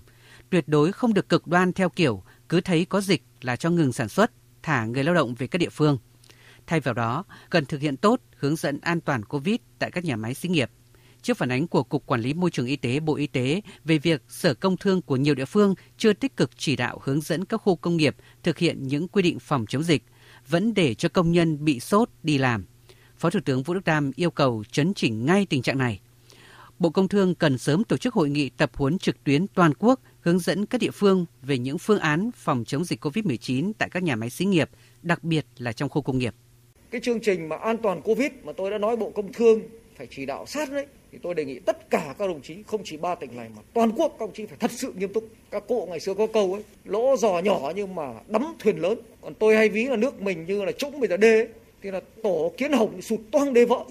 Tuyệt 0.50 0.68
đối 0.68 0.92
không 0.92 1.14
được 1.14 1.28
cực 1.28 1.46
đoan 1.46 1.72
theo 1.72 1.88
kiểu 1.88 2.22
cứ 2.48 2.60
thấy 2.60 2.84
có 2.84 3.00
dịch 3.00 3.22
là 3.40 3.56
cho 3.56 3.70
ngừng 3.70 3.92
sản 3.92 4.08
xuất, 4.08 4.30
thả 4.64 4.84
người 4.84 5.04
lao 5.04 5.14
động 5.14 5.34
về 5.34 5.46
các 5.46 5.58
địa 5.58 5.68
phương. 5.68 5.98
Thay 6.66 6.80
vào 6.80 6.94
đó, 6.94 7.24
cần 7.50 7.64
thực 7.64 7.80
hiện 7.80 7.96
tốt 7.96 8.20
hướng 8.36 8.56
dẫn 8.56 8.80
an 8.80 9.00
toàn 9.00 9.24
COVID 9.24 9.56
tại 9.78 9.90
các 9.90 10.04
nhà 10.04 10.16
máy 10.16 10.34
xí 10.34 10.48
nghiệp, 10.48 10.70
trước 11.22 11.36
phản 11.36 11.48
ánh 11.48 11.68
của 11.68 11.82
Cục 11.82 12.06
Quản 12.06 12.20
lý 12.20 12.34
Môi 12.34 12.50
trường 12.50 12.66
Y 12.66 12.76
tế 12.76 13.00
Bộ 13.00 13.16
Y 13.16 13.26
tế 13.26 13.60
về 13.84 13.98
việc 13.98 14.22
Sở 14.28 14.54
Công 14.54 14.76
Thương 14.76 15.02
của 15.02 15.16
nhiều 15.16 15.34
địa 15.34 15.44
phương 15.44 15.74
chưa 15.96 16.12
tích 16.12 16.36
cực 16.36 16.50
chỉ 16.56 16.76
đạo 16.76 17.00
hướng 17.02 17.20
dẫn 17.20 17.44
các 17.44 17.56
khu 17.56 17.76
công 17.76 17.96
nghiệp 17.96 18.16
thực 18.42 18.58
hiện 18.58 18.82
những 18.82 19.08
quy 19.08 19.22
định 19.22 19.38
phòng 19.38 19.64
chống 19.68 19.82
dịch, 19.82 20.02
vẫn 20.48 20.74
để 20.74 20.94
cho 20.94 21.08
công 21.08 21.32
nhân 21.32 21.64
bị 21.64 21.80
sốt 21.80 22.08
đi 22.22 22.38
làm. 22.38 22.64
Phó 23.16 23.30
Thủ 23.30 23.40
tướng 23.44 23.62
Vũ 23.62 23.74
Đức 23.74 23.84
Đam 23.84 24.10
yêu 24.16 24.30
cầu 24.30 24.64
chấn 24.72 24.94
chỉnh 24.94 25.26
ngay 25.26 25.46
tình 25.46 25.62
trạng 25.62 25.78
này. 25.78 26.00
Bộ 26.78 26.90
Công 26.90 27.08
Thương 27.08 27.34
cần 27.34 27.58
sớm 27.58 27.84
tổ 27.84 27.96
chức 27.96 28.14
hội 28.14 28.30
nghị 28.30 28.48
tập 28.48 28.70
huấn 28.74 28.98
trực 28.98 29.24
tuyến 29.24 29.46
toàn 29.46 29.72
quốc 29.78 30.00
hướng 30.24 30.38
dẫn 30.38 30.66
các 30.66 30.80
địa 30.80 30.90
phương 30.90 31.26
về 31.42 31.58
những 31.58 31.78
phương 31.78 31.98
án 31.98 32.30
phòng 32.36 32.64
chống 32.66 32.84
dịch 32.84 33.04
COVID-19 33.04 33.72
tại 33.78 33.88
các 33.90 34.02
nhà 34.02 34.16
máy 34.16 34.30
xí 34.30 34.44
nghiệp, 34.44 34.70
đặc 35.02 35.24
biệt 35.24 35.46
là 35.58 35.72
trong 35.72 35.88
khu 35.88 36.02
công 36.02 36.18
nghiệp. 36.18 36.34
Cái 36.90 37.00
chương 37.00 37.20
trình 37.20 37.48
mà 37.48 37.56
an 37.56 37.76
toàn 37.76 38.00
COVID 38.02 38.30
mà 38.44 38.52
tôi 38.52 38.70
đã 38.70 38.78
nói 38.78 38.96
Bộ 38.96 39.10
Công 39.10 39.32
Thương 39.32 39.60
phải 39.96 40.06
chỉ 40.10 40.26
đạo 40.26 40.46
sát 40.46 40.70
đấy 40.70 40.86
thì 41.12 41.18
tôi 41.22 41.34
đề 41.34 41.44
nghị 41.44 41.58
tất 41.58 41.90
cả 41.90 42.14
các 42.18 42.26
đồng 42.26 42.42
chí 42.42 42.62
không 42.66 42.80
chỉ 42.84 42.96
ba 42.96 43.14
tỉnh 43.14 43.36
này 43.36 43.48
mà 43.56 43.62
toàn 43.74 43.92
quốc 43.96 44.08
các 44.18 44.26
đồng 44.26 44.34
chí 44.34 44.46
phải 44.46 44.56
thật 44.60 44.70
sự 44.70 44.92
nghiêm 44.92 45.12
túc. 45.12 45.28
Các 45.50 45.64
cụ 45.68 45.86
ngày 45.90 46.00
xưa 46.00 46.14
có 46.14 46.26
câu 46.26 46.54
ấy 46.54 46.62
lỗ 46.84 47.16
giò 47.16 47.38
nhỏ 47.38 47.72
nhưng 47.76 47.94
mà 47.94 48.12
đắm 48.28 48.54
thuyền 48.58 48.76
lớn. 48.76 48.98
Còn 49.20 49.34
tôi 49.34 49.56
hay 49.56 49.68
ví 49.68 49.84
là 49.84 49.96
nước 49.96 50.22
mình 50.22 50.44
như 50.46 50.64
là 50.64 50.72
trũng 50.72 51.00
bây 51.00 51.08
giờ 51.08 51.16
đê 51.16 51.38
ấy, 51.38 51.48
thì 51.82 51.90
là 51.90 52.00
tổ 52.22 52.52
kiến 52.56 52.72
hồng 52.72 53.02
sụt 53.02 53.20
toang 53.30 53.52
đê 53.52 53.64
vỡ. 53.64 53.84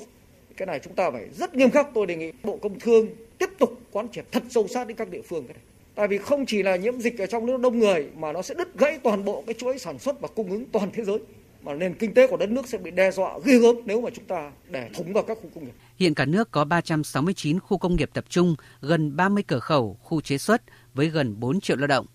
Cái 0.57 0.65
này 0.65 0.79
chúng 0.83 0.95
ta 0.95 1.11
phải 1.11 1.29
rất 1.37 1.55
nghiêm 1.55 1.69
khắc 1.69 1.87
tôi 1.93 2.07
đề 2.07 2.15
nghị 2.15 2.31
bộ 2.43 2.57
công 2.57 2.79
thương 2.79 3.07
tiếp 3.37 3.49
tục 3.59 3.79
quán 3.91 4.07
triệt 4.11 4.25
thật 4.31 4.43
sâu 4.49 4.67
sát 4.67 4.87
đến 4.87 4.97
các 4.97 5.09
địa 5.09 5.21
phương 5.21 5.47
cái 5.47 5.53
này 5.53 5.63
tại 5.95 6.07
vì 6.07 6.17
không 6.17 6.45
chỉ 6.45 6.63
là 6.63 6.75
nhiễm 6.75 6.99
dịch 6.99 7.17
ở 7.17 7.25
trong 7.25 7.45
nước 7.45 7.59
đông 7.59 7.79
người 7.79 8.07
mà 8.15 8.31
nó 8.31 8.41
sẽ 8.41 8.55
đứt 8.57 8.77
gãy 8.77 8.99
toàn 9.03 9.25
bộ 9.25 9.43
cái 9.47 9.55
chuỗi 9.59 9.79
sản 9.79 9.99
xuất 9.99 10.21
và 10.21 10.27
cung 10.27 10.51
ứng 10.51 10.65
toàn 10.65 10.89
thế 10.93 11.03
giới 11.03 11.19
mà 11.63 11.73
nền 11.73 11.93
kinh 11.93 12.13
tế 12.13 12.27
của 12.27 12.37
đất 12.37 12.49
nước 12.49 12.67
sẽ 12.67 12.77
bị 12.77 12.91
đe 12.91 13.11
dọa 13.11 13.39
ghê 13.45 13.57
gớm 13.57 13.75
nếu 13.85 14.01
mà 14.01 14.09
chúng 14.15 14.25
ta 14.25 14.51
để 14.69 14.89
thủng 14.93 15.13
vào 15.13 15.23
các 15.23 15.37
khu 15.41 15.49
công 15.55 15.65
nghiệp. 15.65 15.73
Hiện 15.99 16.13
cả 16.13 16.25
nước 16.25 16.51
có 16.51 16.65
369 16.65 17.59
khu 17.59 17.77
công 17.77 17.95
nghiệp 17.95 18.09
tập 18.13 18.25
trung, 18.29 18.55
gần 18.81 19.15
30 19.15 19.43
cửa 19.47 19.59
khẩu, 19.59 19.97
khu 20.01 20.21
chế 20.21 20.37
xuất 20.37 20.61
với 20.93 21.09
gần 21.09 21.39
4 21.39 21.61
triệu 21.61 21.77
lao 21.77 21.87
động. 21.87 22.05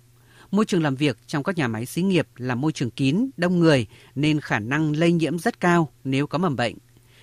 Môi 0.50 0.64
trường 0.64 0.82
làm 0.82 0.96
việc 0.96 1.18
trong 1.26 1.42
các 1.42 1.56
nhà 1.56 1.68
máy 1.68 1.86
xí 1.86 2.02
nghiệp 2.02 2.26
là 2.36 2.54
môi 2.54 2.72
trường 2.72 2.90
kín, 2.90 3.30
đông 3.36 3.58
người 3.58 3.86
nên 4.14 4.40
khả 4.40 4.58
năng 4.58 4.96
lây 4.96 5.12
nhiễm 5.12 5.38
rất 5.38 5.60
cao 5.60 5.88
nếu 6.04 6.26
có 6.26 6.38
mầm 6.38 6.56
bệnh. 6.56 6.74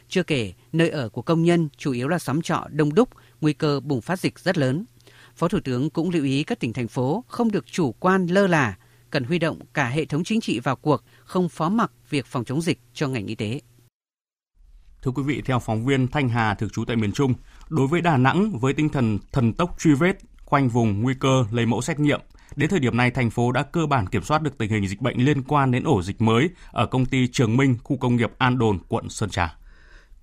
Chưa 0.08 0.24
kể, 0.24 0.54
nơi 0.74 0.90
ở 0.90 1.10
của 1.10 1.22
công 1.22 1.44
nhân 1.44 1.70
chủ 1.78 1.92
yếu 1.92 2.08
là 2.08 2.20
xóm 2.20 2.42
trọ 2.42 2.68
đông 2.70 2.94
đúc, 2.94 3.10
nguy 3.42 3.54
cơ 3.54 3.80
bùng 3.80 4.02
phát 4.02 4.20
dịch 4.20 4.40
rất 4.40 4.58
lớn. 4.58 4.86
Phó 5.36 5.48
Thủ 5.48 5.60
tướng 5.64 5.90
cũng 5.90 6.10
lưu 6.10 6.24
ý 6.24 6.44
các 6.44 6.60
tỉnh 6.60 6.74
thành 6.74 6.88
phố 6.88 7.24
không 7.28 7.52
được 7.52 7.66
chủ 7.66 7.92
quan 7.92 8.28
lơ 8.28 8.48
là, 8.48 8.76
cần 9.10 9.24
huy 9.24 9.40
động 9.40 9.60
cả 9.74 9.88
hệ 9.88 10.06
thống 10.06 10.24
chính 10.24 10.42
trị 10.42 10.60
vào 10.60 10.76
cuộc, 10.76 11.04
không 11.26 11.50
phó 11.50 11.70
mặc 11.70 11.92
việc 12.10 12.26
phòng 12.26 12.46
chống 12.46 12.62
dịch 12.62 12.80
cho 12.94 13.08
ngành 13.08 13.26
y 13.26 13.36
tế. 13.36 13.62
Thưa 15.02 15.12
quý 15.12 15.24
vị, 15.24 15.42
theo 15.46 15.60
phóng 15.60 15.86
viên 15.86 16.08
Thanh 16.08 16.30
Hà 16.30 16.54
thực 16.54 16.74
trú 16.74 16.86
tại 16.86 16.96
miền 16.96 17.12
Trung, 17.12 17.34
đối 17.70 17.88
với 17.88 18.02
Đà 18.02 18.18
Nẵng 18.18 18.60
với 18.60 18.74
tinh 18.74 18.90
thần 18.90 19.20
thần 19.32 19.54
tốc 19.54 19.76
truy 19.80 19.94
vết, 19.94 20.18
khoanh 20.46 20.70
vùng 20.70 21.02
nguy 21.02 21.14
cơ 21.20 21.46
lấy 21.52 21.66
mẫu 21.66 21.82
xét 21.82 22.00
nghiệm, 22.00 22.20
đến 22.56 22.70
thời 22.70 22.80
điểm 22.80 22.98
này 22.98 23.12
thành 23.12 23.30
phố 23.30 23.52
đã 23.52 23.64
cơ 23.64 23.86
bản 23.86 24.08
kiểm 24.08 24.24
soát 24.24 24.42
được 24.42 24.58
tình 24.58 24.72
hình 24.72 24.88
dịch 24.88 25.02
bệnh 25.02 25.26
liên 25.26 25.44
quan 25.44 25.72
đến 25.72 25.84
ổ 25.84 26.02
dịch 26.02 26.22
mới 26.22 26.50
ở 26.72 26.86
công 26.86 27.06
ty 27.06 27.28
Trường 27.28 27.58
Minh, 27.58 27.76
khu 27.84 27.98
công 27.98 28.16
nghiệp 28.16 28.32
An 28.38 28.58
Đồn, 28.58 28.80
quận 28.88 29.10
Sơn 29.10 29.30
Trà. 29.30 29.58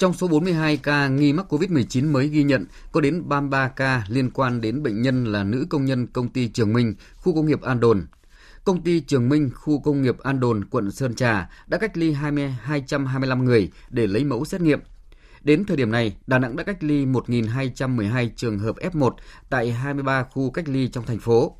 Trong 0.02 0.12
số 0.12 0.28
42 0.28 0.76
ca 0.76 1.08
nghi 1.08 1.32
mắc 1.32 1.46
COVID-19 1.52 2.12
mới 2.12 2.28
ghi 2.28 2.42
nhận, 2.42 2.66
có 2.92 3.00
đến 3.00 3.28
33 3.28 3.68
ca 3.68 4.04
liên 4.08 4.30
quan 4.30 4.60
đến 4.60 4.82
bệnh 4.82 5.02
nhân 5.02 5.24
là 5.24 5.44
nữ 5.44 5.66
công 5.70 5.84
nhân 5.84 6.06
công 6.06 6.28
ty 6.28 6.48
Trường 6.48 6.72
Minh, 6.72 6.94
khu 7.16 7.34
công 7.34 7.46
nghiệp 7.46 7.62
An 7.62 7.80
Đồn. 7.80 8.06
Công 8.64 8.82
ty 8.82 9.00
Trường 9.00 9.28
Minh, 9.28 9.50
khu 9.54 9.80
công 9.80 10.02
nghiệp 10.02 10.18
An 10.18 10.40
Đồn, 10.40 10.64
quận 10.64 10.90
Sơn 10.90 11.14
Trà 11.14 11.50
đã 11.66 11.78
cách 11.78 11.96
ly 11.96 12.12
20, 12.12 12.54
225 12.62 13.44
người 13.44 13.70
để 13.90 14.06
lấy 14.06 14.24
mẫu 14.24 14.44
xét 14.44 14.60
nghiệm. 14.60 14.80
Đến 15.42 15.64
thời 15.64 15.76
điểm 15.76 15.90
này, 15.90 16.16
Đà 16.26 16.38
Nẵng 16.38 16.56
đã 16.56 16.64
cách 16.64 16.84
ly 16.84 17.06
1.212 17.06 18.28
trường 18.36 18.58
hợp 18.58 18.76
F1 18.76 19.10
tại 19.50 19.72
23 19.72 20.22
khu 20.22 20.50
cách 20.50 20.68
ly 20.68 20.88
trong 20.88 21.06
thành 21.06 21.18
phố. 21.18 21.56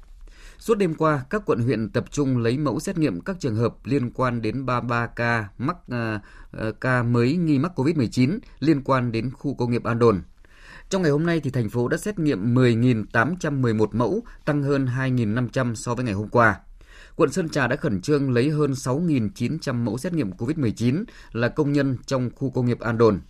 Suốt 0.63 0.79
đêm 0.79 0.95
qua, 0.95 1.25
các 1.31 1.43
quận 1.47 1.59
huyện 1.59 1.89
tập 1.89 2.05
trung 2.11 2.39
lấy 2.39 2.59
mẫu 2.59 2.81
xét 2.81 2.99
nghiệm 2.99 3.21
các 3.21 3.37
trường 3.41 3.57
hợp 3.57 3.75
liên 3.85 4.11
quan 4.11 4.43
đến 4.43 4.67
33 4.67 5.07
ca 5.07 5.49
mắc 5.59 5.77
uh, 5.87 6.81
ca 6.81 7.03
mới 7.03 7.37
nghi 7.37 7.59
mắc 7.59 7.73
COVID-19 7.77 8.39
liên 8.61 8.83
quan 8.85 9.13
đến 9.13 9.31
khu 9.31 9.55
công 9.55 9.71
nghiệp 9.71 9.85
An 9.85 9.99
Đồn. 9.99 10.23
Trong 10.89 11.03
ngày 11.03 11.11
hôm 11.11 11.27
nay 11.27 11.41
thì 11.41 11.51
thành 11.51 11.71
phố 11.71 11.89
đã 11.89 11.97
xét 11.97 12.19
nghiệm 12.19 12.55
10.811 12.55 13.87
mẫu, 13.93 14.23
tăng 14.45 14.63
hơn 14.63 14.87
2.500 14.87 15.75
so 15.75 15.95
với 15.95 16.05
ngày 16.05 16.15
hôm 16.15 16.29
qua. 16.29 16.61
Quận 17.17 17.33
Sơn 17.33 17.49
Trà 17.49 17.67
đã 17.67 17.77
khẩn 17.77 18.01
trương 18.01 18.31
lấy 18.31 18.51
hơn 18.51 18.73
6.900 18.73 19.75
mẫu 19.75 19.99
xét 19.99 20.13
nghiệm 20.13 20.31
COVID-19 20.31 21.05
là 21.33 21.49
công 21.49 21.73
nhân 21.73 21.97
trong 22.07 22.31
khu 22.37 22.51
công 22.51 22.67
nghiệp 22.67 22.81
An 22.81 22.99
Đồn. 22.99 23.21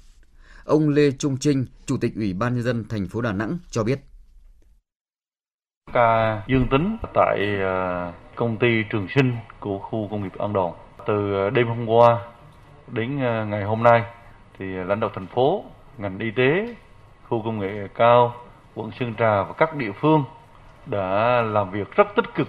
Ông 0.64 0.88
Lê 0.88 1.10
Trung 1.10 1.36
Trinh, 1.36 1.66
Chủ 1.86 1.96
tịch 1.96 2.14
Ủy 2.16 2.32
ban 2.32 2.54
nhân 2.54 2.64
dân 2.64 2.84
thành 2.88 3.08
phố 3.08 3.20
Đà 3.20 3.32
Nẵng 3.32 3.58
cho 3.70 3.84
biết 3.84 4.00
ca 5.92 6.42
dương 6.46 6.68
tính 6.68 6.96
tại 7.14 7.56
ờ, 7.60 8.12
công 8.34 8.56
ty 8.56 8.82
Trường 8.90 9.08
Sinh 9.08 9.36
của 9.60 9.78
khu 9.78 10.08
công 10.10 10.22
nghiệp 10.22 10.38
An 10.38 10.52
Đồn. 10.52 10.72
Từ 11.06 11.34
ờ, 11.34 11.50
đêm 11.50 11.68
hôm 11.68 11.86
qua 11.86 12.18
đến 12.88 13.20
ờ, 13.20 13.44
ngày 13.44 13.64
hôm 13.64 13.82
nay 13.82 14.02
thì 14.58 14.64
lãnh 14.64 15.00
đạo 15.00 15.10
thành 15.14 15.26
phố, 15.26 15.64
ngành 15.98 16.18
y 16.18 16.30
tế, 16.30 16.74
khu 17.28 17.42
công 17.44 17.58
nghệ 17.58 17.88
cao, 17.94 18.34
quận 18.74 18.90
Sơn 19.00 19.14
Trà 19.18 19.42
và 19.42 19.52
các 19.52 19.76
địa 19.76 19.92
phương 20.00 20.24
đã 20.86 21.42
làm 21.42 21.70
việc 21.70 21.96
rất 21.96 22.06
tích 22.16 22.34
cực 22.34 22.48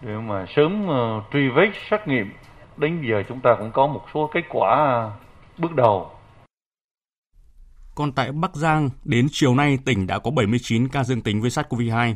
để 0.00 0.12
mà 0.16 0.46
sớm 0.56 0.86
truy 1.32 1.48
vết 1.48 1.70
xét 1.90 2.08
nghiệm. 2.08 2.32
Đến 2.76 3.02
giờ 3.08 3.22
chúng 3.28 3.40
ta 3.40 3.54
cũng 3.58 3.70
có 3.72 3.86
một 3.86 4.02
số 4.14 4.30
kết 4.34 4.42
quả 4.48 5.10
bước 5.58 5.74
đầu 5.74 6.10
còn 7.94 8.12
tại 8.12 8.32
Bắc 8.32 8.56
Giang, 8.56 8.90
đến 9.04 9.26
chiều 9.30 9.54
nay 9.54 9.78
tỉnh 9.84 10.06
đã 10.06 10.18
có 10.18 10.30
79 10.30 10.88
ca 10.88 11.04
dương 11.04 11.20
tính 11.20 11.40
với 11.40 11.50
SARS-CoV-2. 11.50 12.14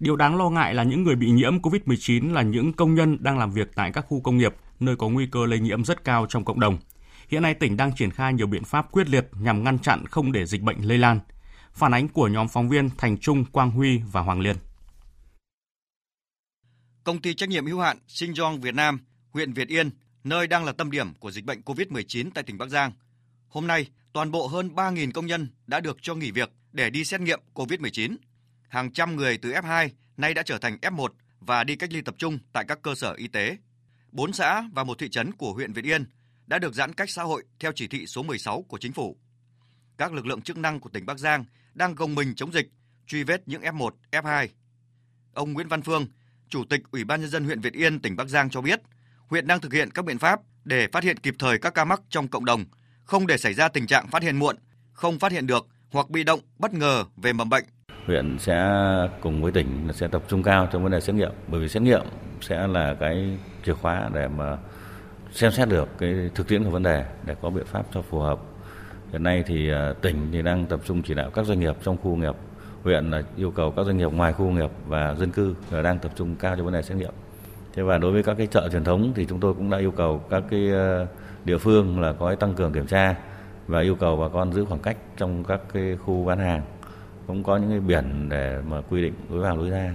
Điều 0.00 0.16
đáng 0.16 0.36
lo 0.36 0.50
ngại 0.50 0.74
là 0.74 0.82
những 0.82 1.02
người 1.02 1.16
bị 1.16 1.30
nhiễm 1.30 1.58
COVID-19 1.58 2.32
là 2.32 2.42
những 2.42 2.72
công 2.72 2.94
nhân 2.94 3.16
đang 3.20 3.38
làm 3.38 3.50
việc 3.50 3.70
tại 3.74 3.92
các 3.92 4.04
khu 4.08 4.20
công 4.20 4.38
nghiệp, 4.38 4.54
nơi 4.80 4.96
có 4.96 5.08
nguy 5.08 5.26
cơ 5.26 5.46
lây 5.46 5.58
nhiễm 5.58 5.84
rất 5.84 6.04
cao 6.04 6.26
trong 6.28 6.44
cộng 6.44 6.60
đồng. 6.60 6.78
Hiện 7.28 7.42
nay 7.42 7.54
tỉnh 7.54 7.76
đang 7.76 7.94
triển 7.96 8.10
khai 8.10 8.34
nhiều 8.34 8.46
biện 8.46 8.64
pháp 8.64 8.92
quyết 8.92 9.08
liệt 9.08 9.28
nhằm 9.40 9.64
ngăn 9.64 9.78
chặn 9.78 10.06
không 10.06 10.32
để 10.32 10.46
dịch 10.46 10.62
bệnh 10.62 10.80
lây 10.80 10.98
lan. 10.98 11.20
Phản 11.72 11.94
ánh 11.94 12.08
của 12.08 12.28
nhóm 12.28 12.48
phóng 12.48 12.68
viên 12.68 12.90
Thành 12.98 13.18
Trung, 13.18 13.44
Quang 13.44 13.70
Huy 13.70 14.00
và 14.12 14.20
Hoàng 14.20 14.40
Liên. 14.40 14.56
Công 17.04 17.22
ty 17.22 17.34
trách 17.34 17.48
nhiệm 17.48 17.66
hữu 17.66 17.80
hạn 17.80 17.98
Sinjong 18.08 18.60
Việt 18.60 18.74
Nam, 18.74 19.00
huyện 19.30 19.52
Việt 19.52 19.68
Yên, 19.68 19.90
nơi 20.24 20.46
đang 20.46 20.64
là 20.64 20.72
tâm 20.72 20.90
điểm 20.90 21.14
của 21.14 21.30
dịch 21.30 21.44
bệnh 21.44 21.60
COVID-19 21.60 22.30
tại 22.34 22.44
tỉnh 22.44 22.58
Bắc 22.58 22.68
Giang. 22.68 22.92
Hôm 23.48 23.66
nay, 23.66 23.86
toàn 24.12 24.30
bộ 24.30 24.46
hơn 24.46 24.70
3.000 24.74 25.12
công 25.12 25.26
nhân 25.26 25.48
đã 25.66 25.80
được 25.80 25.98
cho 26.02 26.14
nghỉ 26.14 26.30
việc 26.30 26.50
để 26.72 26.90
đi 26.90 27.04
xét 27.04 27.20
nghiệm 27.20 27.40
COVID-19 27.54 28.16
hàng 28.68 28.92
trăm 28.92 29.16
người 29.16 29.38
từ 29.38 29.52
F2 29.52 29.88
nay 30.16 30.34
đã 30.34 30.42
trở 30.42 30.58
thành 30.58 30.78
F1 30.82 31.08
và 31.40 31.64
đi 31.64 31.76
cách 31.76 31.92
ly 31.92 32.00
tập 32.00 32.14
trung 32.18 32.38
tại 32.52 32.64
các 32.68 32.78
cơ 32.82 32.94
sở 32.94 33.12
y 33.12 33.28
tế. 33.28 33.56
Bốn 34.12 34.32
xã 34.32 34.64
và 34.72 34.84
một 34.84 34.98
thị 34.98 35.08
trấn 35.08 35.32
của 35.32 35.52
huyện 35.52 35.72
Việt 35.72 35.84
Yên 35.84 36.04
đã 36.46 36.58
được 36.58 36.74
giãn 36.74 36.92
cách 36.92 37.10
xã 37.10 37.22
hội 37.22 37.44
theo 37.60 37.72
chỉ 37.74 37.88
thị 37.88 38.06
số 38.06 38.22
16 38.22 38.62
của 38.62 38.78
chính 38.78 38.92
phủ. 38.92 39.16
Các 39.98 40.12
lực 40.12 40.26
lượng 40.26 40.42
chức 40.42 40.56
năng 40.56 40.80
của 40.80 40.90
tỉnh 40.90 41.06
Bắc 41.06 41.18
Giang 41.18 41.44
đang 41.74 41.94
gồng 41.94 42.14
mình 42.14 42.34
chống 42.34 42.52
dịch, 42.52 42.68
truy 43.06 43.24
vết 43.24 43.48
những 43.48 43.62
F1, 43.62 43.90
F2. 44.10 44.48
Ông 45.34 45.52
Nguyễn 45.52 45.68
Văn 45.68 45.82
Phương, 45.82 46.06
Chủ 46.48 46.64
tịch 46.64 46.80
Ủy 46.90 47.04
ban 47.04 47.20
nhân 47.20 47.30
dân 47.30 47.44
huyện 47.44 47.60
Việt 47.60 47.72
Yên, 47.72 48.00
tỉnh 48.00 48.16
Bắc 48.16 48.28
Giang 48.28 48.50
cho 48.50 48.60
biết, 48.60 48.80
huyện 49.26 49.46
đang 49.46 49.60
thực 49.60 49.72
hiện 49.72 49.90
các 49.90 50.04
biện 50.04 50.18
pháp 50.18 50.40
để 50.64 50.88
phát 50.92 51.04
hiện 51.04 51.18
kịp 51.18 51.34
thời 51.38 51.58
các 51.58 51.74
ca 51.74 51.84
mắc 51.84 52.00
trong 52.08 52.28
cộng 52.28 52.44
đồng, 52.44 52.64
không 53.04 53.26
để 53.26 53.38
xảy 53.38 53.54
ra 53.54 53.68
tình 53.68 53.86
trạng 53.86 54.08
phát 54.08 54.22
hiện 54.22 54.38
muộn, 54.38 54.56
không 54.92 55.18
phát 55.18 55.32
hiện 55.32 55.46
được 55.46 55.66
hoặc 55.90 56.10
bị 56.10 56.24
động 56.24 56.40
bất 56.58 56.74
ngờ 56.74 57.04
về 57.16 57.32
mầm 57.32 57.48
bệnh 57.48 57.64
huyện 58.08 58.38
sẽ 58.38 58.72
cùng 59.20 59.42
với 59.42 59.52
tỉnh 59.52 59.88
sẽ 59.92 60.08
tập 60.08 60.22
trung 60.28 60.42
cao 60.42 60.68
trong 60.72 60.82
vấn 60.82 60.92
đề 60.92 61.00
xét 61.00 61.14
nghiệm. 61.14 61.32
Bởi 61.48 61.60
vì 61.60 61.68
xét 61.68 61.82
nghiệm 61.82 62.02
sẽ 62.40 62.66
là 62.66 62.94
cái 62.94 63.38
chìa 63.64 63.72
khóa 63.72 64.10
để 64.14 64.28
mà 64.28 64.56
xem 65.32 65.50
xét 65.50 65.68
được 65.68 65.88
cái 65.98 66.30
thực 66.34 66.48
tiễn 66.48 66.64
của 66.64 66.70
vấn 66.70 66.82
đề 66.82 67.04
để 67.26 67.36
có 67.42 67.50
biện 67.50 67.64
pháp 67.66 67.86
cho 67.94 68.02
phù 68.02 68.18
hợp. 68.18 68.38
Hiện 69.12 69.22
nay 69.22 69.44
thì 69.46 69.70
à, 69.72 69.92
tỉnh 70.02 70.28
thì 70.32 70.42
đang 70.42 70.66
tập 70.66 70.80
trung 70.84 71.02
chỉ 71.02 71.14
đạo 71.14 71.30
các 71.30 71.46
doanh 71.46 71.60
nghiệp 71.60 71.76
trong 71.82 71.96
khu 71.96 72.02
công 72.02 72.20
nghiệp. 72.20 72.34
Huyện 72.84 73.10
là 73.10 73.22
yêu 73.36 73.50
cầu 73.50 73.70
các 73.70 73.86
doanh 73.86 73.96
nghiệp 73.96 74.12
ngoài 74.12 74.32
khu 74.32 74.38
công 74.38 74.54
nghiệp 74.54 74.70
và 74.86 75.14
dân 75.14 75.30
cư 75.30 75.54
là 75.70 75.82
đang 75.82 75.98
tập 75.98 76.12
trung 76.16 76.36
cao 76.36 76.56
cho 76.56 76.64
vấn 76.64 76.72
đề 76.74 76.82
xét 76.82 76.96
nghiệm. 76.96 77.12
Thế 77.74 77.82
và 77.82 77.98
đối 77.98 78.12
với 78.12 78.22
các 78.22 78.34
cái 78.38 78.46
chợ 78.46 78.68
truyền 78.72 78.84
thống 78.84 79.12
thì 79.14 79.26
chúng 79.26 79.40
tôi 79.40 79.54
cũng 79.54 79.70
đã 79.70 79.78
yêu 79.78 79.90
cầu 79.90 80.22
các 80.30 80.42
cái 80.50 80.72
à, 80.72 81.06
địa 81.44 81.58
phương 81.58 82.00
là 82.00 82.12
có 82.12 82.34
tăng 82.34 82.54
cường 82.54 82.72
kiểm 82.72 82.86
tra 82.86 83.14
và 83.66 83.80
yêu 83.80 83.94
cầu 83.94 84.16
bà 84.16 84.28
con 84.28 84.52
giữ 84.52 84.64
khoảng 84.64 84.80
cách 84.80 84.96
trong 85.16 85.44
các 85.44 85.60
cái 85.72 85.96
khu 85.96 86.24
bán 86.24 86.38
hàng 86.38 86.62
cũng 87.28 87.42
có 87.44 87.56
những 87.56 87.70
cái 87.70 87.80
biển 87.80 88.28
để 88.28 88.60
mà 88.66 88.80
quy 88.90 89.02
định 89.02 89.14
lối 89.30 89.40
vào 89.40 89.56
lối 89.56 89.70
ra. 89.70 89.94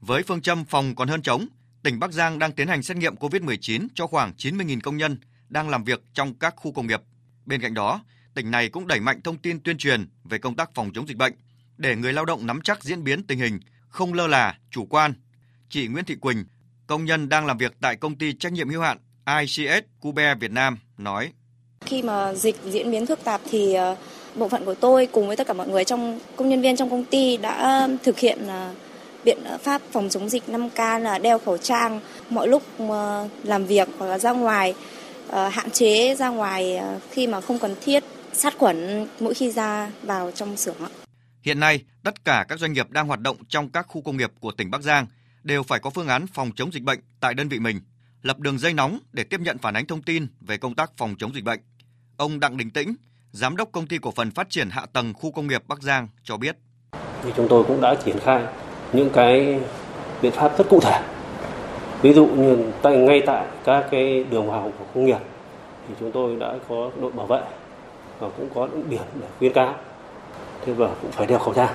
Với 0.00 0.22
phương 0.22 0.40
châm 0.40 0.64
phòng 0.64 0.94
còn 0.94 1.08
hơn 1.08 1.22
chống, 1.22 1.46
tỉnh 1.82 1.98
Bắc 1.98 2.12
Giang 2.12 2.38
đang 2.38 2.52
tiến 2.52 2.68
hành 2.68 2.82
xét 2.82 2.96
nghiệm 2.96 3.14
COVID-19 3.14 3.86
cho 3.94 4.06
khoảng 4.06 4.32
90.000 4.38 4.80
công 4.82 4.96
nhân 4.96 5.18
đang 5.48 5.68
làm 5.68 5.84
việc 5.84 6.02
trong 6.14 6.34
các 6.34 6.54
khu 6.56 6.72
công 6.72 6.86
nghiệp. 6.86 7.00
Bên 7.46 7.60
cạnh 7.60 7.74
đó, 7.74 8.00
tỉnh 8.34 8.50
này 8.50 8.68
cũng 8.68 8.86
đẩy 8.86 9.00
mạnh 9.00 9.20
thông 9.24 9.38
tin 9.38 9.60
tuyên 9.60 9.78
truyền 9.78 10.08
về 10.24 10.38
công 10.38 10.56
tác 10.56 10.70
phòng 10.74 10.90
chống 10.94 11.08
dịch 11.08 11.16
bệnh 11.16 11.32
để 11.76 11.96
người 11.96 12.12
lao 12.12 12.24
động 12.24 12.46
nắm 12.46 12.60
chắc 12.64 12.84
diễn 12.84 13.04
biến 13.04 13.22
tình 13.22 13.38
hình, 13.38 13.60
không 13.88 14.14
lơ 14.14 14.26
là, 14.26 14.58
chủ 14.70 14.86
quan. 14.86 15.12
Chị 15.68 15.86
Nguyễn 15.86 16.04
Thị 16.04 16.14
Quỳnh, 16.14 16.44
công 16.86 17.04
nhân 17.04 17.28
đang 17.28 17.46
làm 17.46 17.58
việc 17.58 17.72
tại 17.80 17.96
công 17.96 18.18
ty 18.18 18.32
trách 18.32 18.52
nhiệm 18.52 18.68
hữu 18.68 18.80
hạn 18.80 18.98
ICS 19.40 19.84
Cube 20.00 20.34
Việt 20.34 20.50
Nam 20.50 20.78
nói: 20.98 21.32
Khi 21.80 22.02
mà 22.02 22.34
dịch 22.34 22.56
diễn 22.64 22.90
biến 22.90 23.06
phức 23.06 23.24
tạp 23.24 23.40
thì 23.50 23.74
ờ, 23.74 23.96
bộ 24.34 24.48
phận 24.48 24.64
của 24.64 24.74
tôi 24.74 25.06
cùng 25.06 25.26
với 25.26 25.36
tất 25.36 25.46
cả 25.46 25.52
mọi 25.52 25.68
người 25.68 25.84
trong 25.84 26.18
công 26.36 26.48
nhân 26.48 26.60
viên 26.60 26.76
trong 26.76 26.90
công 26.90 27.04
ty 27.04 27.36
đã 27.36 27.82
um, 27.84 27.96
thực 28.02 28.18
hiện 28.18 28.48
à, 28.48 28.72
biện 29.24 29.38
pháp 29.62 29.82
phòng 29.92 30.08
chống 30.08 30.28
dịch 30.28 30.42
5K 30.48 30.98
là 30.98 31.18
đeo 31.18 31.38
khẩu 31.38 31.58
trang 31.58 32.00
mọi 32.30 32.48
lúc 32.48 32.62
ờ, 32.78 33.28
làm 33.44 33.66
việc 33.66 33.88
hoặc 33.98 34.06
là 34.06 34.18
ra 34.18 34.32
ngoài 34.32 34.74
ờ, 35.28 35.48
hạn 35.48 35.70
chế 35.70 36.14
ra 36.14 36.28
ngoài 36.28 36.76
ờ, 36.76 36.98
khi 37.10 37.26
mà 37.26 37.40
không 37.40 37.58
cần 37.58 37.74
thiết 37.80 38.04
sát 38.32 38.54
khuẩn 38.58 39.06
mỗi 39.20 39.34
khi 39.34 39.50
ra 39.50 39.90
vào 40.02 40.30
trong 40.30 40.56
xưởng. 40.56 40.76
Hiện 41.42 41.60
nay, 41.60 41.84
tất 42.04 42.24
cả 42.24 42.44
các 42.48 42.58
doanh 42.58 42.72
nghiệp 42.72 42.90
đang 42.90 43.06
hoạt 43.06 43.20
động 43.20 43.36
trong 43.48 43.68
các 43.68 43.86
khu 43.88 44.02
công 44.02 44.16
nghiệp 44.16 44.30
của 44.40 44.52
tỉnh 44.52 44.70
Bắc 44.70 44.82
Giang 44.82 45.06
đều 45.42 45.62
phải 45.62 45.78
có 45.78 45.90
phương 45.90 46.08
án 46.08 46.26
phòng 46.26 46.50
chống 46.56 46.72
dịch 46.72 46.82
bệnh 46.82 47.00
tại 47.20 47.34
đơn 47.34 47.48
vị 47.48 47.58
mình, 47.58 47.80
lập 48.22 48.38
đường 48.38 48.58
dây 48.58 48.72
nóng 48.72 48.98
để 49.12 49.24
tiếp 49.24 49.40
nhận 49.40 49.58
phản 49.58 49.74
ánh 49.74 49.86
thông 49.86 50.02
tin 50.02 50.26
về 50.40 50.56
công 50.56 50.74
tác 50.74 50.90
phòng 50.96 51.14
chống 51.18 51.34
dịch 51.34 51.44
bệnh. 51.44 51.60
Ông 52.16 52.40
Đặng 52.40 52.56
Đình 52.56 52.70
Tĩnh, 52.70 52.94
Giám 53.32 53.56
đốc 53.56 53.68
công 53.72 53.86
ty 53.86 53.98
cổ 53.98 54.10
phần 54.10 54.30
phát 54.30 54.50
triển 54.50 54.70
hạ 54.70 54.86
tầng 54.92 55.12
khu 55.14 55.30
công 55.30 55.46
nghiệp 55.46 55.62
Bắc 55.68 55.82
Giang 55.82 56.08
cho 56.24 56.36
biết. 56.36 56.56
Thì 57.22 57.32
chúng 57.36 57.48
tôi 57.48 57.64
cũng 57.64 57.80
đã 57.80 57.94
triển 58.04 58.18
khai 58.18 58.42
những 58.92 59.10
cái 59.10 59.60
biện 60.22 60.32
pháp 60.32 60.58
rất 60.58 60.68
cụ 60.70 60.80
thể. 60.80 61.02
Ví 62.02 62.12
dụ 62.12 62.26
như 62.26 62.72
tại 62.82 62.96
ngay 62.96 63.22
tại 63.26 63.46
các 63.64 63.86
cái 63.90 64.24
đường 64.30 64.50
vào 64.50 64.72
của 64.78 64.84
công 64.94 65.04
nghiệp 65.04 65.18
thì 65.88 65.94
chúng 66.00 66.12
tôi 66.12 66.36
đã 66.36 66.54
có 66.68 66.90
đội 67.00 67.12
bảo 67.12 67.26
vệ 67.26 67.40
và 68.18 68.28
cũng 68.36 68.48
có 68.54 68.68
những 68.72 68.88
biển 68.90 69.02
để 69.20 69.26
khuyến 69.38 69.52
cáo. 69.52 69.74
Thế 70.64 70.72
và 70.72 70.88
cũng 71.02 71.12
phải 71.12 71.26
đeo 71.26 71.38
khẩu 71.38 71.54
trang 71.54 71.74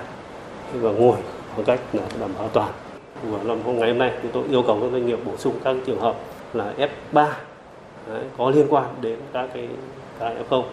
thế 0.73 0.79
và 0.79 0.91
ngồi 0.91 1.17
khoảng 1.55 1.65
cách 1.65 1.79
là 1.93 2.03
đảm 2.19 2.29
bảo 2.33 2.43
an 2.43 2.49
toàn. 2.53 2.71
Và 3.23 3.43
năm 3.43 3.61
hôm 3.63 3.79
ngày 3.79 3.89
hôm 3.89 3.97
nay 3.97 4.11
chúng 4.21 4.31
tôi 4.31 4.43
yêu 4.49 4.63
cầu 4.67 4.79
các 4.81 4.91
doanh 4.91 5.05
nghiệp 5.05 5.19
bổ 5.25 5.37
sung 5.37 5.59
các 5.63 5.75
trường 5.85 5.99
hợp 5.99 6.15
là 6.53 6.73
F3 6.77 7.27
đấy, 8.07 8.23
có 8.37 8.49
liên 8.49 8.67
quan 8.69 8.95
đến 9.01 9.19
các 9.33 9.49
cái 9.53 9.67
cái 10.19 10.35
F0. 10.49 10.63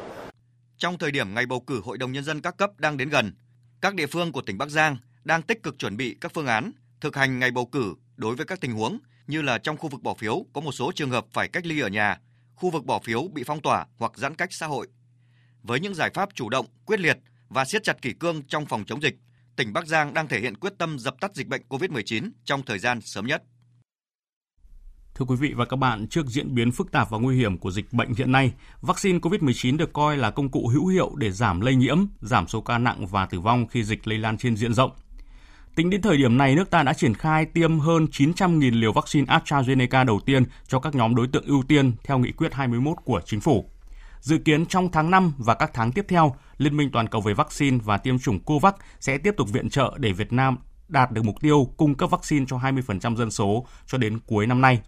Trong 0.78 0.98
thời 0.98 1.10
điểm 1.10 1.34
ngày 1.34 1.46
bầu 1.46 1.60
cử 1.60 1.80
Hội 1.84 1.98
đồng 1.98 2.12
Nhân 2.12 2.24
dân 2.24 2.40
các 2.40 2.56
cấp 2.56 2.70
đang 2.78 2.96
đến 2.96 3.08
gần, 3.08 3.34
các 3.80 3.94
địa 3.94 4.06
phương 4.06 4.32
của 4.32 4.42
tỉnh 4.42 4.58
Bắc 4.58 4.68
Giang 4.68 4.96
đang 5.24 5.42
tích 5.42 5.62
cực 5.62 5.78
chuẩn 5.78 5.96
bị 5.96 6.16
các 6.20 6.32
phương 6.34 6.46
án 6.46 6.72
thực 7.00 7.16
hành 7.16 7.38
ngày 7.38 7.50
bầu 7.50 7.66
cử 7.66 7.94
đối 8.16 8.36
với 8.36 8.46
các 8.46 8.60
tình 8.60 8.72
huống 8.72 8.98
như 9.26 9.42
là 9.42 9.58
trong 9.58 9.76
khu 9.76 9.88
vực 9.88 10.02
bỏ 10.02 10.14
phiếu 10.14 10.46
có 10.52 10.60
một 10.60 10.72
số 10.72 10.92
trường 10.94 11.10
hợp 11.10 11.26
phải 11.32 11.48
cách 11.48 11.66
ly 11.66 11.80
ở 11.80 11.88
nhà, 11.88 12.20
khu 12.54 12.70
vực 12.70 12.84
bỏ 12.84 13.00
phiếu 13.04 13.28
bị 13.32 13.42
phong 13.46 13.62
tỏa 13.62 13.86
hoặc 13.98 14.12
giãn 14.16 14.34
cách 14.34 14.52
xã 14.52 14.66
hội. 14.66 14.88
Với 15.62 15.80
những 15.80 15.94
giải 15.94 16.10
pháp 16.14 16.28
chủ 16.34 16.48
động, 16.48 16.66
quyết 16.86 17.00
liệt 17.00 17.18
và 17.48 17.64
siết 17.64 17.82
chặt 17.82 18.02
kỷ 18.02 18.12
cương 18.12 18.42
trong 18.42 18.66
phòng 18.66 18.84
chống 18.86 19.02
dịch, 19.02 19.14
tỉnh 19.56 19.72
Bắc 19.72 19.86
Giang 19.86 20.14
đang 20.14 20.28
thể 20.28 20.40
hiện 20.40 20.56
quyết 20.56 20.72
tâm 20.78 20.98
dập 20.98 21.14
tắt 21.20 21.34
dịch 21.34 21.46
bệnh 21.46 21.62
COVID-19 21.68 22.30
trong 22.44 22.62
thời 22.62 22.78
gian 22.78 23.00
sớm 23.00 23.26
nhất. 23.26 23.42
Thưa 25.14 25.24
quý 25.24 25.36
vị 25.36 25.52
và 25.56 25.64
các 25.64 25.76
bạn, 25.76 26.06
trước 26.08 26.26
diễn 26.26 26.54
biến 26.54 26.72
phức 26.72 26.92
tạp 26.92 27.10
và 27.10 27.18
nguy 27.18 27.36
hiểm 27.36 27.58
của 27.58 27.70
dịch 27.70 27.92
bệnh 27.92 28.14
hiện 28.14 28.32
nay, 28.32 28.52
vaccine 28.80 29.18
COVID-19 29.18 29.76
được 29.76 29.92
coi 29.92 30.16
là 30.16 30.30
công 30.30 30.48
cụ 30.48 30.68
hữu 30.68 30.86
hiệu 30.86 31.12
để 31.16 31.30
giảm 31.30 31.60
lây 31.60 31.74
nhiễm, 31.74 31.98
giảm 32.20 32.48
số 32.48 32.60
ca 32.60 32.78
nặng 32.78 33.06
và 33.06 33.26
tử 33.26 33.40
vong 33.40 33.66
khi 33.66 33.84
dịch 33.84 34.08
lây 34.08 34.18
lan 34.18 34.38
trên 34.38 34.56
diện 34.56 34.74
rộng. 34.74 34.90
Tính 35.74 35.90
đến 35.90 36.02
thời 36.02 36.16
điểm 36.16 36.36
này, 36.36 36.54
nước 36.54 36.70
ta 36.70 36.82
đã 36.82 36.92
triển 36.92 37.14
khai 37.14 37.46
tiêm 37.46 37.78
hơn 37.78 38.06
900.000 38.12 38.80
liều 38.80 38.92
vaccine 38.92 39.26
AstraZeneca 39.26 40.04
đầu 40.04 40.20
tiên 40.26 40.44
cho 40.68 40.78
các 40.78 40.94
nhóm 40.94 41.14
đối 41.14 41.26
tượng 41.26 41.46
ưu 41.46 41.62
tiên 41.62 41.92
theo 42.04 42.18
nghị 42.18 42.32
quyết 42.32 42.54
21 42.54 42.96
của 43.04 43.20
chính 43.24 43.40
phủ. 43.40 43.70
Dự 44.20 44.38
kiến 44.38 44.66
trong 44.66 44.90
tháng 44.92 45.10
5 45.10 45.32
và 45.38 45.54
các 45.54 45.70
tháng 45.74 45.92
tiếp 45.92 46.04
theo, 46.08 46.34
Liên 46.58 46.76
minh 46.76 46.90
toàn 46.92 47.08
cầu 47.08 47.20
về 47.20 47.34
vaccine 47.34 47.78
và 47.84 47.98
tiêm 47.98 48.18
chủng 48.18 48.40
COVAX 48.40 48.74
sẽ 49.00 49.18
tiếp 49.18 49.34
tục 49.36 49.52
viện 49.52 49.70
trợ 49.70 49.94
để 49.98 50.12
Việt 50.12 50.32
Nam 50.32 50.56
đạt 50.88 51.12
được 51.12 51.24
mục 51.24 51.40
tiêu 51.40 51.68
cung 51.76 51.94
cấp 51.94 52.10
vaccine 52.10 52.46
cho 52.48 52.56
20% 52.56 53.16
dân 53.16 53.30
số 53.30 53.66
cho 53.86 53.98
đến 53.98 54.18
cuối 54.26 54.46
năm 54.46 54.60
nay. 54.60 54.80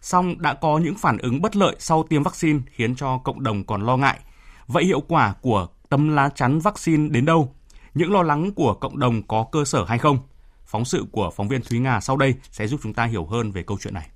Song 0.00 0.42
đã 0.42 0.54
có 0.54 0.78
những 0.78 0.94
phản 0.94 1.18
ứng 1.18 1.42
bất 1.42 1.56
lợi 1.56 1.76
sau 1.78 2.02
tiêm 2.02 2.22
vaccine 2.22 2.58
khiến 2.70 2.96
cho 2.96 3.18
cộng 3.18 3.42
đồng 3.42 3.64
còn 3.64 3.82
lo 3.82 3.96
ngại. 3.96 4.20
Vậy 4.66 4.84
hiệu 4.84 5.00
quả 5.00 5.34
của 5.40 5.66
tấm 5.88 6.08
lá 6.08 6.28
chắn 6.28 6.58
vaccine 6.58 7.08
đến 7.08 7.24
đâu? 7.24 7.54
Những 7.94 8.12
lo 8.12 8.22
lắng 8.22 8.52
của 8.52 8.74
cộng 8.74 8.98
đồng 8.98 9.22
có 9.22 9.46
cơ 9.52 9.64
sở 9.64 9.84
hay 9.84 9.98
không? 9.98 10.18
Phóng 10.66 10.84
sự 10.84 11.04
của 11.12 11.30
phóng 11.36 11.48
viên 11.48 11.62
Thúy 11.62 11.78
Nga 11.78 12.00
sau 12.00 12.16
đây 12.16 12.34
sẽ 12.50 12.66
giúp 12.66 12.80
chúng 12.82 12.94
ta 12.94 13.04
hiểu 13.04 13.26
hơn 13.26 13.52
về 13.52 13.62
câu 13.62 13.78
chuyện 13.80 13.94
này. 13.94 14.08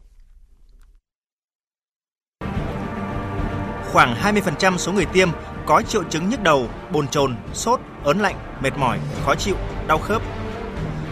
Khoảng 3.93 4.15
20% 4.15 4.77
số 4.77 4.93
người 4.93 5.07
tiêm 5.07 5.29
có 5.67 5.83
triệu 5.83 6.05
chứng 6.05 6.29
nhức 6.29 6.43
đầu, 6.43 6.69
bồn 6.93 7.09
chồn, 7.09 7.37
sốt, 7.53 7.81
ớn 8.05 8.19
lạnh, 8.19 8.37
mệt 8.63 8.79
mỏi, 8.79 8.99
khó 9.25 9.35
chịu, 9.35 9.57
đau 9.87 9.99
khớp. 9.99 10.23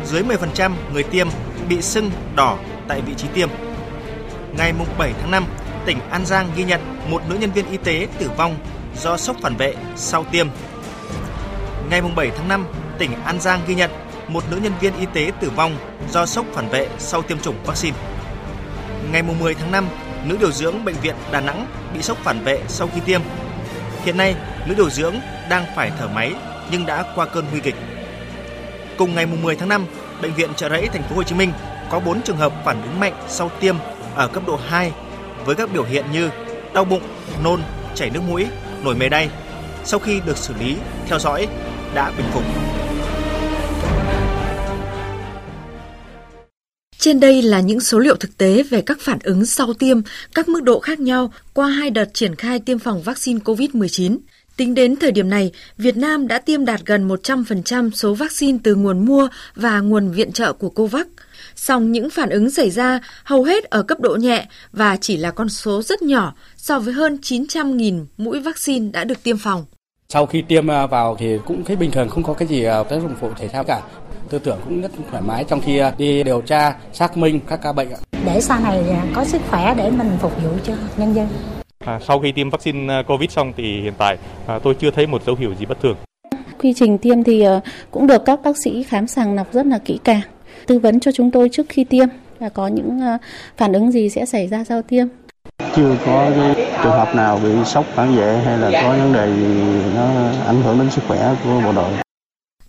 Dưới 0.05 0.23
10% 0.23 0.73
người 0.93 1.03
tiêm 1.03 1.29
bị 1.69 1.83
sưng, 1.83 2.11
đỏ 2.37 2.59
tại 2.89 3.01
vị 3.01 3.15
trí 3.17 3.29
tiêm. 3.29 3.49
Ngày 4.57 4.73
7 4.99 5.13
tháng 5.21 5.31
5, 5.31 5.45
tỉnh 5.85 5.99
An 6.11 6.27
Giang 6.27 6.51
ghi 6.57 6.65
nhận 6.65 6.81
một 7.11 7.23
nữ 7.29 7.37
nhân 7.41 7.53
viên 7.53 7.71
y 7.71 7.77
tế 7.77 8.09
tử 8.19 8.31
vong 8.37 8.57
do 8.97 9.17
sốc 9.17 9.37
phản 9.43 9.57
vệ 9.57 9.75
sau 9.97 10.25
tiêm. 10.25 10.47
Ngày 11.91 12.03
7 12.17 12.31
tháng 12.37 12.49
5, 12.49 12.67
tỉnh 12.99 13.11
An 13.25 13.41
Giang 13.41 13.61
ghi 13.67 13.75
nhận 13.75 13.91
một 14.29 14.45
nữ 14.51 14.59
nhân 14.63 14.73
viên 14.81 14.99
y 14.99 15.07
tế 15.15 15.33
tử 15.41 15.51
vong 15.51 15.77
do 16.11 16.27
sốc 16.27 16.47
phản 16.53 16.69
vệ 16.69 16.89
sau 16.99 17.23
tiêm 17.23 17.39
chủng 17.39 17.57
vaccine. 17.67 17.97
Ngày 19.13 19.23
10 19.23 19.55
tháng 19.55 19.73
5, 19.73 19.89
nữ 20.25 20.37
điều 20.41 20.53
dưỡng 20.53 20.85
bệnh 20.85 20.97
viện 21.03 21.15
Đà 21.33 21.41
Nẵng 21.41 21.67
bị 21.95 22.03
sốc 22.03 22.19
phản 22.19 22.45
vệ 22.45 22.61
sau 22.69 22.89
khi 22.95 23.01
tiêm. 23.01 23.21
Hiện 24.05 24.17
nay, 24.17 24.35
nữ 24.67 24.75
điều 24.75 24.91
dưỡng 24.91 25.15
đang 25.51 25.65
phải 25.77 25.91
thở 25.99 26.09
máy 26.09 26.33
nhưng 26.71 26.87
đã 26.87 27.05
qua 27.15 27.27
cơn 27.27 27.45
nguy 27.51 27.61
kịch. 27.61 27.77
Cùng 28.99 29.15
ngày 29.15 29.27
10 29.27 29.57
tháng 29.57 29.69
5, 29.69 29.87
bệnh 30.23 30.35
viện 30.35 30.55
Trợ 30.57 30.69
Rẫy 30.69 30.89
thành 30.89 31.03
phố 31.03 31.17
Hồ 31.17 31.23
Chí 31.23 31.35
Minh 31.35 31.53
có 31.91 32.01
4 32.01 32.23
trường 32.23 32.37
hợp 32.37 32.53
phản 32.65 32.83
ứng 32.83 33.01
mạnh 33.01 33.15
sau 33.29 33.51
tiêm 33.61 33.77
ở 34.15 34.29
cấp 34.29 34.43
độ 34.47 34.57
2 34.57 34.93
với 35.45 35.55
các 35.55 35.73
biểu 35.73 35.85
hiện 35.85 36.05
như 36.13 36.31
đau 36.75 36.85
bụng, 36.85 37.03
nôn, 37.45 37.61
chảy 37.95 38.11
nước 38.11 38.21
mũi, 38.29 38.47
nổi 38.85 38.95
mề 38.95 39.09
đay. 39.09 39.31
Sau 39.85 40.01
khi 40.01 40.21
được 40.27 40.37
xử 40.37 40.55
lý, 40.61 40.77
theo 41.07 41.19
dõi 41.19 41.49
đã 41.95 42.13
bình 42.17 42.27
phục. 42.33 42.43
Trên 46.99 47.21
đây 47.21 47.43
là 47.43 47.61
những 47.61 47.81
số 47.81 47.99
liệu 47.99 48.17
thực 48.17 48.39
tế 48.39 48.63
về 48.63 48.81
các 48.81 48.99
phản 49.01 49.19
ứng 49.23 49.47
sau 49.47 49.75
tiêm, 49.75 50.01
các 50.35 50.49
mức 50.49 50.63
độ 50.63 50.81
khác 50.81 51.01
nhau 51.01 51.33
qua 51.55 51.69
hai 51.69 51.91
đợt 51.91 52.15
triển 52.15 52.35
khai 52.35 52.59
tiêm 52.59 52.79
phòng 52.79 53.03
vaccine 53.03 53.41
COVID-19. 53.45 54.19
Tính 54.57 54.75
đến 54.75 54.97
thời 54.97 55.13
điểm 55.13 55.31
này, 55.31 55.53
Việt 55.79 55.97
Nam 55.97 56.29
đã 56.29 56.39
tiêm 56.39 56.65
đạt 56.65 56.81
gần 56.87 57.09
100% 57.09 57.91
số 57.91 58.15
vaccine 58.15 58.59
từ 58.63 58.75
nguồn 58.75 59.05
mua 59.05 59.29
và 59.55 59.81
nguồn 59.81 60.11
viện 60.11 60.33
trợ 60.33 60.53
của 60.53 60.69
COVAX. 60.69 61.07
Song 61.57 61.93
những 61.93 62.11
phản 62.11 62.31
ứng 62.31 62.51
xảy 62.51 62.71
ra 62.71 63.01
hầu 63.25 63.45
hết 63.45 63.65
ở 63.65 63.83
cấp 63.83 64.01
độ 64.01 64.17
nhẹ 64.17 64.47
và 64.73 64.97
chỉ 65.01 65.17
là 65.17 65.31
con 65.31 65.49
số 65.49 65.83
rất 65.83 66.03
nhỏ 66.03 66.35
so 66.57 66.79
với 66.79 66.95
hơn 66.95 67.19
900.000 67.23 68.07
mũi 68.17 68.41
vaccine 68.41 68.91
đã 68.93 69.05
được 69.05 69.23
tiêm 69.23 69.37
phòng. 69.39 69.65
Sau 70.09 70.27
khi 70.27 70.43
tiêm 70.43 70.71
à, 70.71 70.87
vào 70.87 71.17
thì 71.19 71.39
cũng 71.47 71.65
thấy 71.65 71.77
bình 71.77 71.91
thường, 71.91 72.09
không 72.09 72.23
có 72.23 72.33
cái 72.33 72.49
gì 72.49 72.65
à, 72.65 72.83
tác 72.83 72.97
dụng 73.03 73.15
phụ 73.21 73.31
thể 73.37 73.49
thao 73.49 73.65
cả. 73.65 73.81
Tư 74.29 74.39
tưởng 74.39 74.59
cũng 74.65 74.81
rất 74.81 74.91
thoải 75.11 75.23
mái 75.23 75.45
trong 75.45 75.61
khi 75.61 75.79
à, 75.79 75.95
đi 75.99 76.23
điều 76.23 76.41
tra, 76.41 76.77
xác 76.93 77.17
minh 77.17 77.41
các 77.49 77.61
ca 77.63 77.73
bệnh. 77.73 77.89
Để 78.25 78.41
sau 78.41 78.61
này 78.61 78.85
có 79.15 79.25
sức 79.25 79.43
khỏe 79.51 79.75
để 79.77 79.91
mình 79.91 80.11
phục 80.21 80.43
vụ 80.43 80.51
cho 80.65 80.73
nhân 80.97 81.15
dân. 81.15 81.29
À, 81.79 82.01
sau 82.07 82.21
khi 82.21 82.33
tiêm 82.33 82.51
vaccine 82.51 83.03
COVID 83.09 83.31
xong 83.31 83.53
thì 83.57 83.81
hiện 83.83 83.93
tại 83.99 84.17
à, 84.47 84.59
tôi 84.59 84.75
chưa 84.75 84.91
thấy 84.91 85.07
một 85.07 85.23
dấu 85.27 85.37
hiệu 85.37 85.55
gì 85.55 85.67
bất 85.67 85.81
thường. 85.83 85.97
Quy 86.59 86.75
trình 86.77 86.99
tiêm 86.99 87.23
thì 87.23 87.45
cũng 87.91 88.07
được 88.07 88.23
các 88.25 88.43
bác 88.43 88.57
sĩ 88.65 88.83
khám 88.83 89.07
sàng 89.07 89.35
lọc 89.35 89.53
rất 89.53 89.67
là 89.67 89.79
kỹ 89.79 89.99
càng, 90.05 90.21
tư 90.67 90.79
vấn 90.79 91.01
cho 91.01 91.13
chúng 91.13 91.31
tôi 91.31 91.49
trước 91.49 91.67
khi 91.69 91.85
tiêm 91.85 92.09
và 92.39 92.49
có 92.49 92.67
những 92.67 93.01
phản 93.57 93.73
ứng 93.73 93.93
gì 93.93 94.09
sẽ 94.09 94.27
xảy 94.27 94.49
ra 94.49 94.65
sau 94.65 94.83
tiêm. 94.83 95.07
Chưa 95.77 95.97
có 96.07 96.31
cái 96.37 96.55
trường 96.83 96.93
hợp 96.93 97.15
nào 97.15 97.41
bị 97.43 97.51
sốc 97.67 97.87
phản 97.95 98.17
vệ 98.17 98.39
hay 98.45 98.59
là 98.59 98.83
có 98.83 98.97
vấn 98.97 99.13
đề 99.13 99.35
gì 99.37 99.83
nó 99.95 100.31
ảnh 100.47 100.63
hưởng 100.63 100.79
đến 100.79 100.91
sức 100.91 101.03
khỏe 101.09 101.35
của 101.45 101.61
bộ 101.65 101.73
đội. 101.73 101.93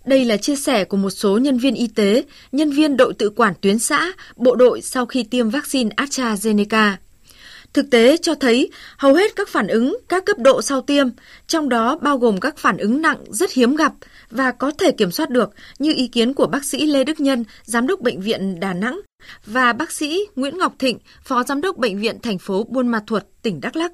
Đây 0.04 0.24
là 0.24 0.36
chia 0.36 0.56
sẻ 0.56 0.84
của 0.84 0.96
một 0.96 1.10
số 1.10 1.38
nhân 1.38 1.58
viên 1.58 1.74
y 1.74 1.86
tế, 1.86 2.24
nhân 2.52 2.70
viên 2.70 2.96
đội 2.96 3.14
tự 3.14 3.30
quản 3.30 3.54
tuyến 3.60 3.78
xã, 3.78 4.12
bộ 4.36 4.54
đội 4.56 4.80
sau 4.82 5.06
khi 5.06 5.24
tiêm 5.24 5.50
vaccine 5.50 5.90
AstraZeneca. 5.96 6.92
Thực 7.74 7.90
tế 7.90 8.16
cho 8.16 8.34
thấy 8.34 8.70
hầu 8.98 9.14
hết 9.14 9.36
các 9.36 9.48
phản 9.48 9.66
ứng 9.66 9.98
các 10.08 10.24
cấp 10.24 10.38
độ 10.38 10.62
sau 10.62 10.80
tiêm, 10.80 11.06
trong 11.46 11.68
đó 11.68 11.98
bao 12.02 12.18
gồm 12.18 12.40
các 12.40 12.56
phản 12.56 12.76
ứng 12.76 13.02
nặng 13.02 13.18
rất 13.28 13.52
hiếm 13.52 13.76
gặp 13.76 13.92
và 14.30 14.52
có 14.52 14.72
thể 14.78 14.90
kiểm 14.98 15.10
soát 15.10 15.30
được 15.30 15.50
như 15.78 15.92
ý 15.96 16.08
kiến 16.08 16.34
của 16.34 16.46
bác 16.46 16.64
sĩ 16.64 16.86
Lê 16.86 17.04
Đức 17.04 17.20
Nhân, 17.20 17.44
giám 17.62 17.86
đốc 17.86 18.00
bệnh 18.00 18.20
viện 18.20 18.60
Đà 18.60 18.74
Nẵng 18.74 19.00
và 19.46 19.72
bác 19.72 19.90
sĩ 19.90 20.20
Nguyễn 20.36 20.58
Ngọc 20.58 20.72
Thịnh, 20.78 20.98
phó 21.22 21.42
giám 21.42 21.60
đốc 21.60 21.76
bệnh 21.76 21.98
viện 21.98 22.18
thành 22.22 22.38
phố 22.38 22.64
Buôn 22.68 22.88
Ma 22.88 23.00
Thuột, 23.06 23.22
tỉnh 23.42 23.60
Đắk 23.60 23.76
Lắk. 23.76 23.92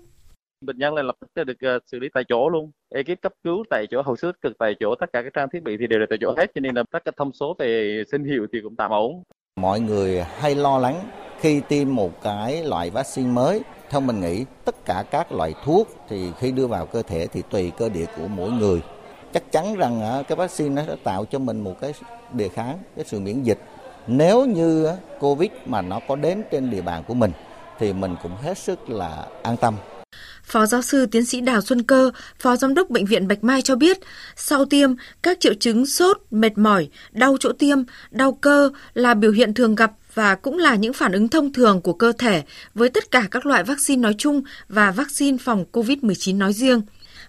Bệnh 0.67 0.79
nhân 0.79 0.95
là 0.95 1.03
lập 1.03 1.15
tức 1.35 1.45
được 1.45 1.61
ờ, 1.61 1.79
xử 1.87 1.99
lý 1.99 2.09
tại 2.15 2.25
chỗ 2.29 2.49
luôn. 2.49 2.71
Ekip 2.95 3.23
cấp 3.23 3.33
cứu 3.45 3.65
tại 3.71 3.87
chỗ, 3.91 4.03
hồi 4.03 4.17
sức 4.17 4.41
cực 4.41 4.53
tại 4.59 4.75
chỗ, 4.81 4.95
tất 5.01 5.07
cả 5.13 5.23
các 5.23 5.33
trang 5.35 5.49
thiết 5.53 5.63
bị 5.63 5.77
thì 5.81 5.87
đều 5.87 5.99
là 5.99 6.07
tại 6.11 6.19
chỗ 6.21 6.35
hết, 6.37 6.51
cho 6.55 6.61
nên 6.61 6.75
là 6.75 6.83
tất 6.91 7.05
cả 7.05 7.13
thông 7.17 7.33
số 7.33 7.57
về 7.59 8.03
sinh 8.11 8.25
hiệu 8.25 8.47
thì 8.53 8.59
cũng 8.63 8.77
tạm 8.77 8.91
ổn. 8.91 9.23
Mọi 9.57 9.81
người 9.81 10.23
hay 10.39 10.55
lo 10.55 10.79
lắng 10.79 11.11
khi 11.41 11.61
tiêm 11.69 11.95
một 11.95 12.23
cái 12.23 12.65
loại 12.65 12.91
vaccine 12.91 13.29
mới 13.29 13.63
theo 13.91 14.01
mình 14.01 14.21
nghĩ 14.21 14.45
tất 14.65 14.85
cả 14.85 15.05
các 15.11 15.33
loại 15.33 15.55
thuốc 15.65 15.89
thì 16.09 16.31
khi 16.39 16.53
đưa 16.53 16.67
vào 16.67 16.87
cơ 16.87 17.03
thể 17.03 17.27
thì 17.27 17.43
tùy 17.51 17.73
cơ 17.79 17.89
địa 17.89 18.07
của 18.17 18.29
mỗi 18.29 18.51
người. 18.51 18.81
Chắc 19.35 19.53
chắn 19.53 19.77
rằng 19.77 20.03
à, 20.03 20.23
cái 20.29 20.37
vaccine 20.37 20.75
nó 20.75 20.83
sẽ 20.87 20.97
tạo 21.05 21.25
cho 21.25 21.39
mình 21.39 21.61
một 21.61 21.81
cái 21.81 21.93
đề 22.33 22.49
kháng 22.49 22.79
cái 22.97 23.05
sự 23.09 23.21
miễn 23.21 23.43
dịch. 23.43 23.59
Nếu 24.07 24.45
như 24.45 24.85
à, 24.85 24.97
covid 25.21 25.51
mà 25.67 25.83
nó 25.83 26.01
có 26.09 26.17
đến 26.17 26.43
trên 26.51 26.71
địa 26.71 26.83
bàn 26.83 27.03
của 27.09 27.15
mình 27.15 27.33
thì 27.79 27.93
mình 27.93 28.17
cũng 28.23 28.33
hết 28.43 28.59
sức 28.59 28.91
là 28.91 29.27
an 29.43 29.57
tâm. 29.57 29.75
Phó 30.43 30.67
giáo 30.67 30.83
sư 30.83 31.07
tiến 31.07 31.25
sĩ 31.25 31.41
Đào 31.41 31.61
Xuân 31.61 31.83
Cơ, 31.83 32.11
Phó 32.39 32.57
Giám 32.57 32.75
đốc 32.75 32.91
Bệnh 32.91 33.05
viện 33.05 33.29
Bạch 33.29 33.45
Mai 33.45 33.63
cho 33.63 33.77
biết, 33.77 33.99
sau 34.37 34.65
tiêm, 34.65 34.91
các 35.23 35.41
triệu 35.41 35.55
chứng 35.61 35.87
sốt, 35.87 36.19
mệt 36.31 36.59
mỏi, 36.59 36.89
đau 37.13 37.37
chỗ 37.41 37.53
tiêm, 37.53 37.79
đau 38.11 38.33
cơ 38.33 38.71
là 38.95 39.15
biểu 39.15 39.31
hiện 39.33 39.55
thường 39.55 39.75
gặp 39.75 39.93
và 40.15 40.35
cũng 40.35 40.59
là 40.59 40.75
những 40.75 40.93
phản 40.93 41.13
ứng 41.13 41.29
thông 41.29 41.53
thường 41.53 41.81
của 41.81 41.93
cơ 41.93 42.13
thể 42.19 42.43
với 42.75 42.89
tất 42.89 43.11
cả 43.11 43.23
các 43.31 43.47
loại 43.47 43.65
vaccine 43.65 44.03
nói 44.03 44.15
chung 44.19 44.43
và 44.69 44.91
vaccine 44.91 45.39
phòng 45.39 45.65
COVID-19 45.73 46.39
nói 46.39 46.53
riêng. 46.53 46.83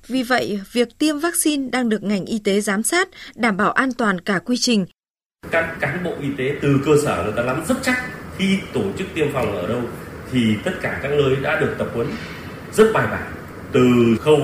Vì 0.08 0.24
vậy, 0.24 0.62
việc 0.72 0.98
tiêm 0.98 1.20
vaccine 1.20 1.70
đang 1.70 1.90
được 1.90 2.04
ngành 2.04 2.26
y 2.26 2.40
tế 2.40 2.62
giám 2.62 2.84
sát, 2.84 3.10
đảm 3.36 3.58
bảo 3.58 3.72
an 3.72 3.94
toàn 3.94 4.22
cả 4.22 4.40
quy 4.46 4.58
trình. 4.60 4.86
Các 5.52 5.78
cán 5.80 6.04
bộ 6.04 6.14
y 6.22 6.28
tế 6.38 6.56
từ 6.62 6.80
cơ 6.86 6.92
sở 7.04 7.24
người 7.24 7.34
ta 7.38 7.44
nắm 7.44 7.64
rất 7.68 7.76
chắc 7.82 8.12
khi 8.38 8.58
tổ 8.74 8.82
chức 8.98 9.08
tiêm 9.14 9.34
phòng 9.34 9.56
ở 9.56 9.68
đâu 9.68 9.82
thì 10.32 10.56
tất 10.66 10.72
cả 10.82 11.00
các 11.04 11.12
nơi 11.12 11.36
đã 11.42 11.60
được 11.60 11.76
tập 11.78 11.88
huấn 11.94 12.08
rất 12.74 12.92
bài 12.94 13.08
bản 13.12 13.32
từ 13.72 13.82
khâu 14.22 14.40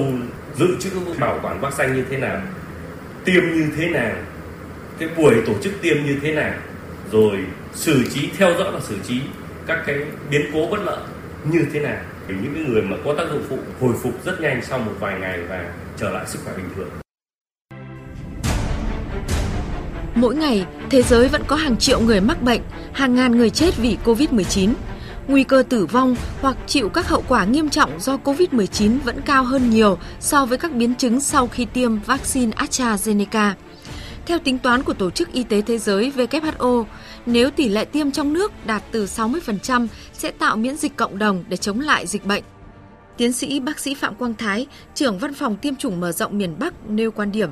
dự 0.58 0.68
trữ 0.80 0.90
bảo 1.20 1.40
quản 1.44 1.62
vaccine 1.62 1.96
như 1.96 2.06
thế 2.10 2.18
nào 2.18 2.42
tiêm 3.26 3.44
như 3.44 3.68
thế 3.78 3.90
nào 3.90 4.12
cái 5.00 5.10
buổi 5.18 5.36
tổ 5.46 5.54
chức 5.62 5.74
tiêm 5.82 5.98
như 6.06 6.20
thế 6.22 6.32
nào 6.32 6.54
rồi 7.12 7.38
xử 7.74 8.04
trí 8.14 8.30
theo 8.38 8.54
dõi 8.60 8.72
và 8.72 8.80
xử 8.80 8.96
trí 9.08 9.22
các 9.68 9.84
cái 9.86 9.96
biến 10.30 10.42
cố 10.54 10.68
bất 10.72 10.80
lợi 10.86 11.00
như 11.52 11.66
thế 11.74 11.80
nào 11.80 12.02
để 12.28 12.36
những 12.44 12.54
cái 12.54 12.64
người 12.64 12.82
mà 12.82 12.98
có 13.06 13.14
tác 13.18 13.24
dụng 13.32 13.44
phụ 13.50 13.58
hồi 13.82 13.94
phục 14.04 14.26
rất 14.26 14.42
nhanh 14.42 14.62
sau 14.64 14.80
một 14.80 14.94
vài 15.00 15.20
ngày 15.20 15.40
và 15.50 15.74
trở 15.98 16.10
lại 16.10 16.26
sức 16.28 16.40
khỏe 16.44 16.54
bình 16.58 16.70
thường. 16.76 16.90
Mỗi 20.16 20.36
ngày, 20.36 20.66
thế 20.90 21.02
giới 21.02 21.28
vẫn 21.28 21.42
có 21.48 21.56
hàng 21.56 21.78
triệu 21.78 22.00
người 22.00 22.22
mắc 22.22 22.42
bệnh, 22.42 22.62
hàng 22.94 23.16
ngàn 23.16 23.32
người 23.38 23.50
chết 23.50 23.78
vì 23.78 23.98
Covid-19. 24.06 24.74
Nguy 25.28 25.44
cơ 25.44 25.64
tử 25.70 25.86
vong 25.86 26.16
hoặc 26.42 26.58
chịu 26.68 26.90
các 26.90 27.08
hậu 27.08 27.24
quả 27.28 27.46
nghiêm 27.46 27.70
trọng 27.70 28.00
do 28.00 28.18
COVID-19 28.24 29.00
vẫn 29.04 29.22
cao 29.26 29.44
hơn 29.44 29.70
nhiều 29.70 29.98
so 30.20 30.46
với 30.46 30.58
các 30.58 30.72
biến 30.72 30.96
chứng 30.96 31.20
sau 31.20 31.48
khi 31.48 31.66
tiêm 31.66 32.00
vaccine 32.00 32.52
AstraZeneca. 32.52 33.54
Theo 34.28 34.40
tính 34.40 34.60
toán 34.60 34.84
của 34.84 34.94
Tổ 34.94 35.10
chức 35.10 35.32
Y 35.32 35.44
tế 35.44 35.62
Thế 35.62 35.78
giới 35.78 36.12
WHO, 36.16 36.86
nếu 37.26 37.50
tỷ 37.52 37.70
lệ 37.70 37.86
tiêm 37.86 38.12
trong 38.12 38.34
nước 38.34 38.52
đạt 38.66 38.84
từ 38.92 39.06
60% 39.06 39.88
sẽ 40.14 40.32
tạo 40.32 40.56
miễn 40.58 40.78
dịch 40.78 40.96
cộng 40.96 41.18
đồng 41.18 41.44
để 41.50 41.58
chống 41.58 41.80
lại 41.80 42.08
dịch 42.08 42.26
bệnh. 42.26 42.44
Tiến 43.18 43.34
sĩ 43.34 43.60
bác 43.60 43.80
sĩ 43.80 43.94
Phạm 43.94 44.16
Quang 44.16 44.36
Thái, 44.36 44.68
trưởng 44.96 45.20
văn 45.20 45.34
phòng 45.34 45.58
tiêm 45.58 45.76
chủng 45.76 46.00
mở 46.00 46.12
rộng 46.12 46.38
miền 46.38 46.60
Bắc 46.60 46.90
nêu 46.90 47.12
quan 47.12 47.32
điểm. 47.32 47.50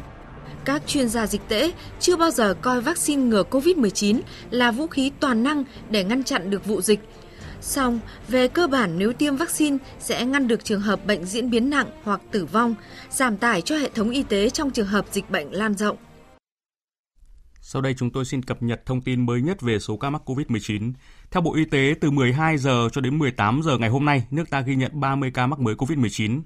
Các 0.66 0.88
chuyên 0.88 1.10
gia 1.10 1.28
dịch 1.28 1.42
tễ 1.48 1.72
chưa 2.00 2.16
bao 2.16 2.32
giờ 2.32 2.54
coi 2.62 2.82
vaccine 2.82 3.24
ngừa 3.24 3.44
COVID-19 3.52 4.20
là 4.50 4.72
vũ 4.72 4.88
khí 4.88 5.12
toàn 5.20 5.44
năng 5.44 5.64
để 5.90 6.04
ngăn 6.04 6.24
chặn 6.24 6.50
được 6.50 6.66
vụ 6.66 6.82
dịch. 6.82 7.00
Song, 7.62 8.00
về 8.28 8.48
cơ 8.48 8.68
bản 8.68 9.00
nếu 9.00 9.14
tiêm 9.14 9.36
vaccine 9.36 9.78
sẽ 10.00 10.26
ngăn 10.26 10.48
được 10.48 10.66
trường 10.66 10.82
hợp 10.82 11.06
bệnh 11.06 11.26
diễn 11.26 11.50
biến 11.50 11.70
nặng 11.70 11.88
hoặc 12.04 12.22
tử 12.32 12.46
vong, 12.46 12.76
giảm 13.10 13.38
tải 13.38 13.62
cho 13.62 13.78
hệ 13.78 13.90
thống 13.90 14.10
y 14.10 14.24
tế 14.24 14.50
trong 14.50 14.72
trường 14.72 14.88
hợp 14.88 15.06
dịch 15.12 15.30
bệnh 15.30 15.52
lan 15.52 15.74
rộng. 15.74 15.98
Sau 17.68 17.82
đây 17.82 17.94
chúng 17.98 18.10
tôi 18.10 18.26
xin 18.26 18.44
cập 18.44 18.64
nhật 18.64 18.86
thông 18.86 19.02
tin 19.02 19.26
mới 19.26 19.42
nhất 19.42 19.62
về 19.62 19.80
số 19.80 19.98
ca 19.98 20.10
mắc 20.10 20.22
COVID-19. 20.26 20.94
Theo 21.32 21.42
Bộ 21.42 21.56
Y 21.56 21.66
tế, 21.66 21.96
từ 22.02 22.12
12 22.12 22.58
giờ 22.58 22.90
cho 22.92 23.02
đến 23.02 23.20
18 23.20 23.62
giờ 23.64 23.78
ngày 23.78 23.90
hôm 23.90 24.06
nay, 24.06 24.28
nước 24.32 24.50
ta 24.50 24.62
ghi 24.62 24.76
nhận 24.76 24.92
30 25.00 25.32
ca 25.34 25.48
mắc 25.48 25.60
mới 25.60 25.76
COVID-19. 25.76 26.42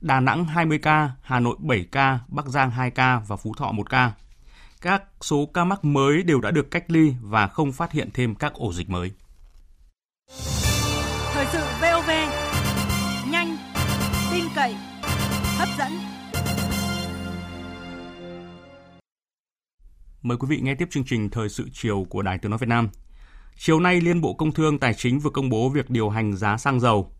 Đà 0.00 0.20
Nẵng 0.20 0.44
20 0.44 0.78
ca, 0.78 1.10
Hà 1.22 1.40
Nội 1.40 1.56
7 1.58 1.86
ca, 1.92 2.18
Bắc 2.28 2.46
Giang 2.46 2.70
2 2.70 2.90
ca 2.90 3.20
và 3.28 3.36
Phú 3.36 3.54
Thọ 3.56 3.72
1 3.72 3.90
ca. 3.90 4.12
Các 4.80 5.02
số 5.20 5.46
ca 5.54 5.64
mắc 5.64 5.84
mới 5.84 6.22
đều 6.22 6.40
đã 6.40 6.50
được 6.50 6.70
cách 6.70 6.84
ly 6.88 7.14
và 7.20 7.46
không 7.46 7.72
phát 7.72 7.92
hiện 7.92 8.08
thêm 8.14 8.34
các 8.34 8.54
ổ 8.54 8.72
dịch 8.72 8.90
mới. 8.90 9.12
Thời 11.32 11.46
sự 11.52 11.64
VOV, 11.80 12.10
nhanh, 13.30 13.56
tin 14.32 14.44
cậy, 14.54 14.74
hấp 15.58 15.68
dẫn. 15.78 16.11
Mời 20.22 20.38
quý 20.38 20.46
vị 20.50 20.60
nghe 20.62 20.74
tiếp 20.74 20.88
chương 20.90 21.04
trình 21.04 21.30
Thời 21.30 21.48
sự 21.48 21.68
chiều 21.72 22.06
của 22.10 22.22
Đài 22.22 22.38
Tiếng 22.38 22.50
Nói 22.50 22.58
Việt 22.58 22.68
Nam. 22.68 22.88
Chiều 23.56 23.80
nay, 23.80 24.00
Liên 24.00 24.20
Bộ 24.20 24.34
Công 24.34 24.52
Thương 24.52 24.78
Tài 24.78 24.94
chính 24.94 25.18
vừa 25.18 25.30
công 25.30 25.48
bố 25.48 25.68
việc 25.68 25.90
điều 25.90 26.10
hành 26.10 26.36
giá 26.36 26.56
xăng 26.56 26.80
dầu. 26.80 27.12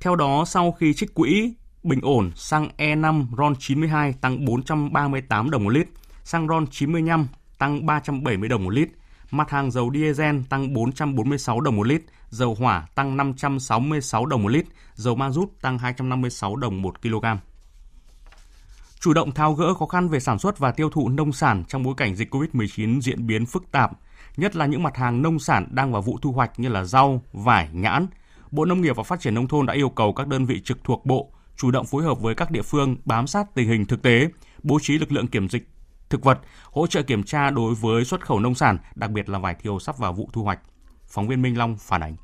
Theo 0.00 0.16
đó, 0.16 0.44
sau 0.46 0.72
khi 0.72 0.94
trích 0.94 1.14
quỹ, 1.14 1.54
bình 1.82 1.98
ổn 2.02 2.32
xăng 2.34 2.68
E5 2.76 3.26
RON 3.38 3.54
92 3.58 4.12
tăng 4.12 4.44
438 4.44 5.50
đồng 5.50 5.64
một 5.64 5.70
lít, 5.70 5.86
xăng 6.24 6.48
RON 6.48 6.66
95 6.66 7.28
tăng 7.58 7.86
370 7.86 8.48
đồng 8.48 8.64
một 8.64 8.70
lít, 8.70 8.88
mặt 9.30 9.50
hàng 9.50 9.70
dầu 9.70 9.90
diesel 9.94 10.36
tăng 10.48 10.72
446 10.74 11.60
đồng 11.60 11.76
một 11.76 11.86
lít, 11.86 12.02
dầu 12.28 12.54
hỏa 12.54 12.86
tăng 12.94 13.16
566 13.16 14.26
đồng 14.26 14.42
một 14.42 14.48
lít, 14.48 14.66
dầu 14.94 15.14
ma 15.14 15.30
rút 15.30 15.60
tăng 15.60 15.78
256 15.78 16.56
đồng 16.56 16.82
một 16.82 17.02
kg 17.02 17.26
chủ 19.02 19.12
động 19.12 19.32
tháo 19.32 19.52
gỡ 19.52 19.74
khó 19.74 19.86
khăn 19.86 20.08
về 20.08 20.20
sản 20.20 20.38
xuất 20.38 20.58
và 20.58 20.72
tiêu 20.72 20.90
thụ 20.90 21.08
nông 21.08 21.32
sản 21.32 21.64
trong 21.68 21.82
bối 21.82 21.94
cảnh 21.96 22.16
dịch 22.16 22.34
COVID-19 22.34 23.00
diễn 23.00 23.26
biến 23.26 23.46
phức 23.46 23.72
tạp, 23.72 23.90
nhất 24.36 24.56
là 24.56 24.66
những 24.66 24.82
mặt 24.82 24.96
hàng 24.96 25.22
nông 25.22 25.38
sản 25.38 25.68
đang 25.70 25.92
vào 25.92 26.02
vụ 26.02 26.18
thu 26.22 26.32
hoạch 26.32 26.60
như 26.60 26.68
là 26.68 26.84
rau, 26.84 27.22
vải, 27.32 27.68
nhãn. 27.72 28.06
Bộ 28.50 28.64
Nông 28.64 28.80
nghiệp 28.80 28.96
và 28.96 29.02
Phát 29.02 29.20
triển 29.20 29.34
nông 29.34 29.48
thôn 29.48 29.66
đã 29.66 29.74
yêu 29.74 29.88
cầu 29.88 30.12
các 30.12 30.26
đơn 30.26 30.44
vị 30.44 30.60
trực 30.64 30.84
thuộc 30.84 31.06
bộ 31.06 31.32
chủ 31.56 31.70
động 31.70 31.86
phối 31.86 32.02
hợp 32.02 32.20
với 32.20 32.34
các 32.34 32.50
địa 32.50 32.62
phương 32.62 32.96
bám 33.04 33.26
sát 33.26 33.54
tình 33.54 33.68
hình 33.68 33.84
thực 33.84 34.02
tế, 34.02 34.28
bố 34.62 34.78
trí 34.82 34.98
lực 34.98 35.12
lượng 35.12 35.26
kiểm 35.26 35.48
dịch 35.48 35.68
thực 36.10 36.24
vật, 36.24 36.38
hỗ 36.70 36.86
trợ 36.86 37.02
kiểm 37.02 37.22
tra 37.22 37.50
đối 37.50 37.74
với 37.74 38.04
xuất 38.04 38.26
khẩu 38.26 38.40
nông 38.40 38.54
sản, 38.54 38.78
đặc 38.94 39.10
biệt 39.10 39.28
là 39.28 39.38
vải 39.38 39.54
thiều 39.54 39.78
sắp 39.78 39.98
vào 39.98 40.12
vụ 40.12 40.28
thu 40.32 40.42
hoạch. 40.42 40.60
Phóng 41.06 41.28
viên 41.28 41.42
Minh 41.42 41.58
Long 41.58 41.76
phản 41.78 42.02
ánh. 42.02 42.16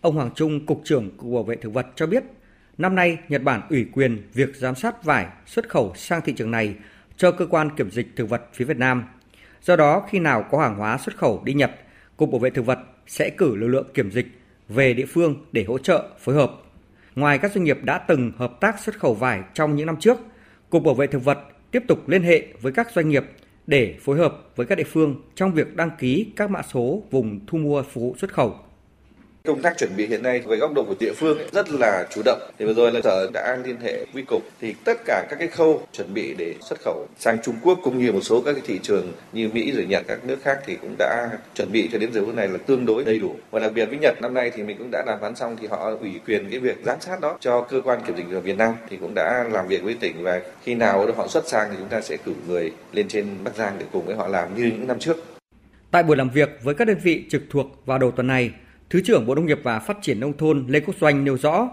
Ông 0.00 0.14
Hoàng 0.14 0.30
Trung, 0.34 0.66
Cục 0.66 0.80
trưởng 0.84 1.16
Cục 1.16 1.32
Bảo 1.32 1.42
vệ 1.42 1.56
Thực 1.56 1.74
vật 1.74 1.86
cho 1.96 2.06
biết, 2.06 2.24
Năm 2.78 2.94
nay, 2.94 3.18
Nhật 3.28 3.42
Bản 3.42 3.60
ủy 3.70 3.86
quyền 3.92 4.22
việc 4.32 4.56
giám 4.56 4.74
sát 4.74 5.04
vải 5.04 5.26
xuất 5.46 5.68
khẩu 5.68 5.92
sang 5.94 6.20
thị 6.24 6.32
trường 6.32 6.50
này 6.50 6.74
cho 7.16 7.30
cơ 7.30 7.46
quan 7.46 7.76
kiểm 7.76 7.90
dịch 7.90 8.06
thực 8.16 8.28
vật 8.28 8.42
phía 8.52 8.64
Việt 8.64 8.76
Nam. 8.76 9.04
Do 9.62 9.76
đó, 9.76 10.06
khi 10.10 10.18
nào 10.18 10.44
có 10.50 10.58
hàng 10.58 10.76
hóa 10.76 10.98
xuất 10.98 11.16
khẩu 11.16 11.42
đi 11.44 11.54
Nhật, 11.54 11.70
Cục 12.16 12.30
Bảo 12.30 12.38
vệ 12.38 12.50
Thực 12.50 12.66
vật 12.66 12.78
sẽ 13.06 13.30
cử 13.30 13.56
lực 13.56 13.68
lượng 13.68 13.86
kiểm 13.94 14.10
dịch 14.10 14.26
về 14.68 14.94
địa 14.94 15.06
phương 15.06 15.36
để 15.52 15.64
hỗ 15.68 15.78
trợ, 15.78 16.08
phối 16.20 16.34
hợp. 16.34 16.52
Ngoài 17.14 17.38
các 17.38 17.52
doanh 17.52 17.64
nghiệp 17.64 17.78
đã 17.82 17.98
từng 17.98 18.32
hợp 18.36 18.60
tác 18.60 18.80
xuất 18.80 18.98
khẩu 18.98 19.14
vải 19.14 19.42
trong 19.54 19.76
những 19.76 19.86
năm 19.86 19.96
trước, 20.00 20.18
Cục 20.70 20.82
Bảo 20.82 20.94
vệ 20.94 21.06
Thực 21.06 21.24
vật 21.24 21.38
tiếp 21.70 21.82
tục 21.88 22.08
liên 22.08 22.22
hệ 22.22 22.46
với 22.60 22.72
các 22.72 22.90
doanh 22.90 23.08
nghiệp 23.08 23.24
để 23.66 23.94
phối 24.00 24.18
hợp 24.18 24.38
với 24.56 24.66
các 24.66 24.78
địa 24.78 24.84
phương 24.84 25.22
trong 25.34 25.52
việc 25.52 25.76
đăng 25.76 25.90
ký 25.98 26.26
các 26.36 26.50
mã 26.50 26.62
số 26.62 27.02
vùng 27.10 27.40
thu 27.46 27.58
mua 27.58 27.82
phục 27.82 28.02
vụ 28.02 28.16
xuất 28.18 28.32
khẩu 28.32 28.56
Công 29.48 29.62
tác 29.62 29.78
chuẩn 29.78 29.96
bị 29.96 30.06
hiện 30.06 30.22
nay 30.22 30.40
với 30.40 30.58
góc 30.58 30.72
độ 30.74 30.84
của 30.84 30.94
địa 31.00 31.12
phương 31.16 31.38
rất 31.52 31.70
là 31.70 32.06
chủ 32.14 32.22
động. 32.24 32.38
Thì 32.58 32.64
vừa 32.64 32.74
rồi 32.74 32.92
là 32.92 33.00
sở 33.04 33.30
đã 33.32 33.58
liên 33.64 33.76
hệ 33.80 34.06
quy 34.14 34.22
cục 34.22 34.42
thì 34.60 34.74
tất 34.84 34.98
cả 35.04 35.26
các 35.30 35.36
cái 35.38 35.48
khâu 35.48 35.82
chuẩn 35.92 36.14
bị 36.14 36.34
để 36.38 36.54
xuất 36.60 36.80
khẩu 36.80 37.06
sang 37.18 37.38
Trung 37.42 37.54
Quốc 37.62 37.78
cũng 37.82 37.98
như 37.98 38.12
một 38.12 38.20
số 38.20 38.40
các 38.40 38.52
cái 38.52 38.62
thị 38.66 38.78
trường 38.82 39.12
như 39.32 39.48
Mỹ 39.52 39.72
rồi 39.72 39.86
Nhật 39.86 40.04
các 40.08 40.24
nước 40.24 40.36
khác 40.42 40.58
thì 40.66 40.76
cũng 40.76 40.94
đã 40.98 41.30
chuẩn 41.54 41.72
bị 41.72 41.88
cho 41.92 41.98
đến 41.98 42.12
giờ 42.12 42.24
phút 42.24 42.34
này 42.34 42.48
là 42.48 42.58
tương 42.66 42.86
đối 42.86 43.04
đầy 43.04 43.18
đủ. 43.18 43.34
Và 43.50 43.60
đặc 43.60 43.72
biệt 43.74 43.86
với 43.86 43.98
Nhật 43.98 44.22
năm 44.22 44.34
nay 44.34 44.50
thì 44.54 44.62
mình 44.62 44.78
cũng 44.78 44.88
đã 44.92 45.02
đàm 45.06 45.20
phán 45.20 45.36
xong 45.36 45.56
thì 45.60 45.66
họ 45.66 45.90
ủy 46.00 46.20
quyền 46.26 46.50
cái 46.50 46.60
việc 46.60 46.76
giám 46.84 47.00
sát 47.00 47.20
đó 47.20 47.36
cho 47.40 47.60
cơ 47.60 47.80
quan 47.84 48.00
kiểm 48.06 48.16
dịch 48.16 48.26
ở 48.32 48.40
Việt 48.40 48.58
Nam 48.58 48.74
thì 48.90 48.96
cũng 48.96 49.14
đã 49.14 49.44
làm 49.52 49.68
việc 49.68 49.82
với 49.82 49.96
tỉnh 50.00 50.22
và 50.22 50.40
khi 50.62 50.74
nào 50.74 51.06
họ 51.16 51.28
xuất 51.28 51.48
sang 51.48 51.68
thì 51.70 51.76
chúng 51.78 51.88
ta 51.88 52.00
sẽ 52.00 52.16
cử 52.16 52.32
người 52.48 52.72
lên 52.92 53.08
trên 53.08 53.26
Bắc 53.44 53.56
Giang 53.56 53.76
để 53.78 53.86
cùng 53.92 54.06
với 54.06 54.16
họ 54.16 54.28
làm 54.28 54.56
như 54.56 54.62
những 54.62 54.86
năm 54.86 54.98
trước. 54.98 55.16
Tại 55.90 56.02
buổi 56.02 56.16
làm 56.16 56.30
việc 56.30 56.48
với 56.62 56.74
các 56.74 56.84
đơn 56.84 56.98
vị 57.02 57.24
trực 57.30 57.42
thuộc 57.50 57.66
vào 57.86 57.98
đầu 57.98 58.10
tuần 58.10 58.26
này, 58.26 58.50
Thứ 58.90 59.00
trưởng 59.00 59.26
Bộ 59.26 59.34
Nông 59.34 59.46
nghiệp 59.46 59.60
và 59.62 59.78
Phát 59.78 59.98
triển 60.02 60.20
Nông 60.20 60.36
thôn 60.36 60.64
Lê 60.68 60.80
Quốc 60.80 60.94
Doanh 61.00 61.24
nêu 61.24 61.38
rõ, 61.38 61.70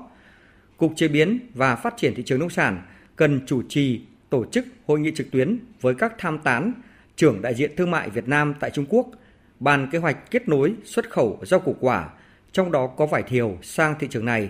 Cục 0.78 0.93
Chế 0.95 1.08
biến 1.08 1.39
và 1.54 1.76
Phát 1.76 1.93
triển 1.97 2.15
Thị 2.15 2.24
trường 2.24 2.39
Nông 2.39 2.50
sản 2.50 2.82
cần 3.15 3.45
chủ 3.45 3.62
trì 3.69 4.02
tổ 4.30 4.45
chức 4.45 4.65
hội 4.88 5.00
nghị 5.00 5.12
trực 5.15 5.32
tuyến 5.32 5.60
với 5.82 5.95
các 5.95 6.13
tham 6.17 6.39
tán, 6.39 6.74
trưởng 7.15 7.41
đại 7.41 7.56
diện 7.56 7.71
thương 7.78 7.91
mại 7.91 8.10
Việt 8.10 8.28
Nam 8.28 8.54
tại 8.60 8.71
Trung 8.71 8.86
Quốc, 8.89 9.08
bàn 9.60 9.89
kế 9.91 10.00
hoạch 10.00 10.32
kết 10.32 10.50
nối 10.50 10.74
xuất 10.84 11.10
khẩu 11.10 11.39
rau 11.43 11.60
củ 11.60 11.76
quả, 11.80 12.10
trong 12.52 12.71
đó 12.71 12.88
có 12.88 13.06
vải 13.06 13.24
thiều 13.24 13.58
sang 13.62 13.95
thị 14.00 14.08
trường 14.10 14.26
này, 14.26 14.50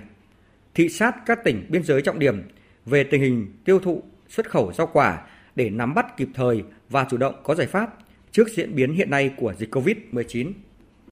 thị 0.76 0.89
sát 0.89 1.15
các 1.26 1.43
tỉnh 1.43 1.65
biên 1.69 1.84
giới 1.84 2.02
trọng 2.02 2.19
điểm 2.19 2.43
về 2.86 3.04
tình 3.04 3.21
hình 3.21 3.54
tiêu 3.65 3.80
thụ 3.80 4.04
xuất 4.30 4.50
khẩu 4.50 4.74
rau 4.74 4.88
quả 4.88 5.21
để 5.56 5.69
nắm 5.69 5.93
bắt 5.93 6.17
kịp 6.17 6.30
thời 6.34 6.63
và 6.89 7.06
chủ 7.10 7.17
động 7.17 7.36
có 7.43 7.56
giải 7.56 7.67
pháp 7.67 7.97
trước 8.32 8.50
diễn 8.50 8.76
biến 8.76 8.93
hiện 8.93 9.10
nay 9.10 9.34
của 9.38 9.54
dịch 9.54 9.76
COVID-19. 9.76 10.52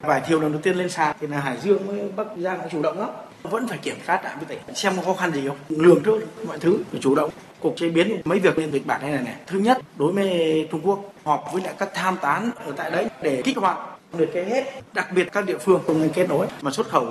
Vài 0.04 0.22
thiều 0.26 0.40
lần 0.40 0.52
đầu 0.52 0.62
tiên 0.62 0.76
lên 0.76 0.90
sàn 0.90 1.16
thì 1.20 1.28
là 1.28 1.40
Hải 1.40 1.58
Dương 1.58 1.88
với 1.88 2.12
Bắc 2.16 2.28
Giang 2.38 2.60
chủ 2.72 2.82
động 2.82 3.00
lắm. 3.00 3.10
Vẫn 3.44 3.68
phải 3.68 3.78
kiểm 3.78 3.96
soát 4.08 4.24
lại 4.24 4.36
với 4.36 4.46
tỉnh 4.46 4.76
xem 4.76 4.94
có 4.96 5.02
khó 5.02 5.14
khăn 5.14 5.34
gì 5.34 5.48
không. 5.48 5.58
Lường 5.70 6.04
trước 6.04 6.48
mọi 6.48 6.60
thứ 6.60 6.84
phải 6.92 7.02
chủ 7.02 7.16
động. 7.16 7.30
Cục 7.62 7.74
chế 7.78 7.90
biến 7.90 8.22
mấy 8.26 8.40
việc 8.40 8.58
lên 8.58 8.72
kịch 8.72 8.86
bản 8.86 9.02
này 9.02 9.12
này. 9.12 9.36
Thứ 9.48 9.60
nhất, 9.60 9.78
đối 9.96 10.14
với 10.14 10.68
Trung 10.72 10.82
Quốc 10.84 11.00
họp 11.24 11.44
với 11.54 11.62
lại 11.64 11.74
các 11.78 11.90
tham 11.94 12.18
tán 12.22 12.52
ở 12.66 12.72
tại 12.76 12.92
đấy 12.92 13.08
để 13.22 13.42
kích 13.46 13.58
hoạt 13.58 13.78
được 14.18 14.30
cái 14.34 14.46
hết 14.46 14.64
đặc 14.94 15.08
biệt 15.16 15.32
các 15.32 15.46
địa 15.46 15.58
phương 15.58 15.82
cùng 15.88 16.02
nên 16.02 16.12
kết 16.14 16.30
nối 16.30 16.48
mà 16.62 16.72
xuất 16.72 16.90
khẩu 16.90 17.06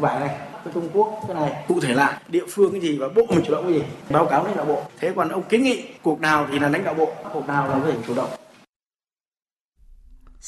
vải 0.00 0.20
này 0.20 0.36
với 0.64 0.72
Trung 0.74 0.88
Quốc 0.92 1.20
cái 1.26 1.36
này 1.36 1.64
cụ 1.68 1.80
thể 1.80 1.94
lại 1.94 2.14
địa 2.28 2.44
phương 2.48 2.72
cái 2.72 2.80
gì 2.80 2.98
và 2.98 3.08
bộ 3.08 3.22
mình 3.28 3.44
chủ 3.46 3.54
động 3.54 3.64
cái 3.64 3.72
gì 3.72 3.82
báo 4.10 4.26
cáo 4.26 4.44
lãnh 4.44 4.56
đạo 4.56 4.64
bộ 4.64 4.82
thế 4.98 5.12
còn 5.16 5.28
ông 5.28 5.42
kiến 5.42 5.62
nghị 5.62 5.84
cuộc 6.02 6.20
nào 6.20 6.46
thì 6.52 6.58
là 6.58 6.68
lãnh 6.68 6.84
đạo 6.84 6.94
bộ 6.94 7.12
cuộc 7.32 7.48
nào 7.48 7.68
là 7.68 7.80
phải 7.84 7.92
chủ 8.06 8.14
động 8.14 8.30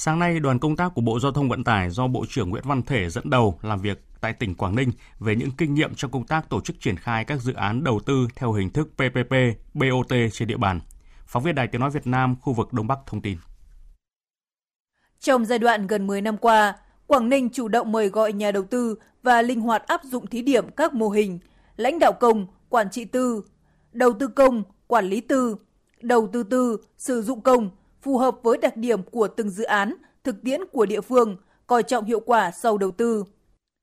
Sáng 0.03 0.19
nay, 0.19 0.41
đoàn 0.41 0.59
công 0.59 0.77
tác 0.77 0.93
của 0.95 1.01
Bộ 1.01 1.21
Giao 1.21 1.33
thông 1.33 1.49
Vận 1.49 1.65
tải 1.65 1.91
do 1.91 2.07
Bộ 2.07 2.25
trưởng 2.29 2.51
Nguyễn 2.51 2.63
Văn 2.67 2.83
Thể 2.83 3.11
dẫn 3.11 3.31
đầu 3.31 3.59
làm 3.63 3.81
việc 3.81 4.05
tại 4.21 4.33
tỉnh 4.33 4.55
Quảng 4.55 4.77
Ninh 4.77 4.91
về 5.19 5.37
những 5.37 5.51
kinh 5.51 5.75
nghiệm 5.75 5.95
trong 5.95 6.11
công 6.11 6.27
tác 6.27 6.49
tổ 6.49 6.61
chức 6.61 6.81
triển 6.81 6.97
khai 6.97 7.25
các 7.25 7.41
dự 7.41 7.53
án 7.53 7.85
đầu 7.85 8.01
tư 8.07 8.29
theo 8.37 8.53
hình 8.53 8.71
thức 8.71 8.89
PPP, 8.95 9.35
BOT 9.75 10.13
trên 10.33 10.49
địa 10.49 10.57
bàn. 10.57 10.81
Phóng 11.27 11.43
viên 11.43 11.55
Đài 11.55 11.67
Tiếng 11.67 11.81
Nói 11.81 11.91
Việt 11.91 12.07
Nam, 12.07 12.37
khu 12.41 12.53
vực 12.53 12.73
Đông 12.73 12.87
Bắc 12.87 12.99
thông 13.07 13.21
tin. 13.21 13.39
Trong 15.21 15.45
giai 15.45 15.59
đoạn 15.59 15.87
gần 15.87 16.07
10 16.07 16.21
năm 16.21 16.37
qua, 16.37 16.75
Quảng 17.07 17.29
Ninh 17.29 17.49
chủ 17.51 17.69
động 17.69 17.93
mời 17.93 18.09
gọi 18.09 18.33
nhà 18.33 18.51
đầu 18.51 18.65
tư 18.65 18.95
và 19.23 19.43
linh 19.43 19.61
hoạt 19.61 19.87
áp 19.87 20.01
dụng 20.05 20.27
thí 20.27 20.43
điểm 20.43 20.71
các 20.71 20.95
mô 20.95 21.09
hình 21.09 21.39
lãnh 21.77 21.99
đạo 21.99 22.13
công, 22.21 22.47
quản 22.69 22.91
trị 22.91 23.05
tư, 23.05 23.45
đầu 23.93 24.13
tư 24.13 24.29
công, 24.29 24.63
quản 24.87 25.05
lý 25.05 25.21
tư, 25.21 25.57
đầu 26.01 26.29
tư 26.33 26.43
tư, 26.43 26.77
sử 26.99 27.23
dụng 27.23 27.41
công, 27.41 27.71
phù 28.03 28.19
hợp 28.19 28.37
với 28.43 28.59
đặc 28.59 28.77
điểm 28.77 29.03
của 29.03 29.29
từng 29.29 29.51
dự 29.51 29.65
án, 29.65 29.95
thực 30.25 30.43
tiễn 30.43 30.61
của 30.73 30.87
địa 30.87 31.01
phương, 31.01 31.37
coi 31.67 31.83
trọng 31.83 32.05
hiệu 32.05 32.21
quả 32.21 32.51
sau 32.51 32.79
đầu 32.79 32.91
tư. 32.91 33.25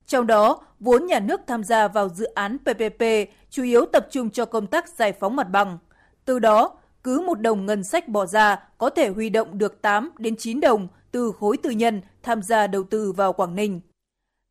Trong 0.05 0.27
đó, 0.27 0.61
vốn 0.79 1.05
nhà 1.05 1.19
nước 1.19 1.41
tham 1.47 1.63
gia 1.63 1.87
vào 1.87 2.09
dự 2.09 2.25
án 2.25 2.57
PPP 2.57 3.03
chủ 3.49 3.63
yếu 3.63 3.85
tập 3.85 4.07
trung 4.11 4.29
cho 4.29 4.45
công 4.45 4.67
tác 4.67 4.89
giải 4.89 5.13
phóng 5.13 5.35
mặt 5.35 5.49
bằng. 5.49 5.77
Từ 6.25 6.39
đó, 6.39 6.77
cứ 7.03 7.19
một 7.19 7.41
đồng 7.41 7.65
ngân 7.65 7.83
sách 7.83 8.07
bỏ 8.07 8.25
ra 8.25 8.63
có 8.77 8.89
thể 8.89 9.09
huy 9.09 9.29
động 9.29 9.57
được 9.57 9.81
8 9.81 10.09
đến 10.17 10.35
9 10.35 10.59
đồng 10.59 10.87
từ 11.11 11.31
khối 11.39 11.57
tư 11.57 11.69
nhân 11.69 12.01
tham 12.23 12.41
gia 12.41 12.67
đầu 12.67 12.83
tư 12.83 13.11
vào 13.11 13.33
Quảng 13.33 13.55
Ninh. 13.55 13.81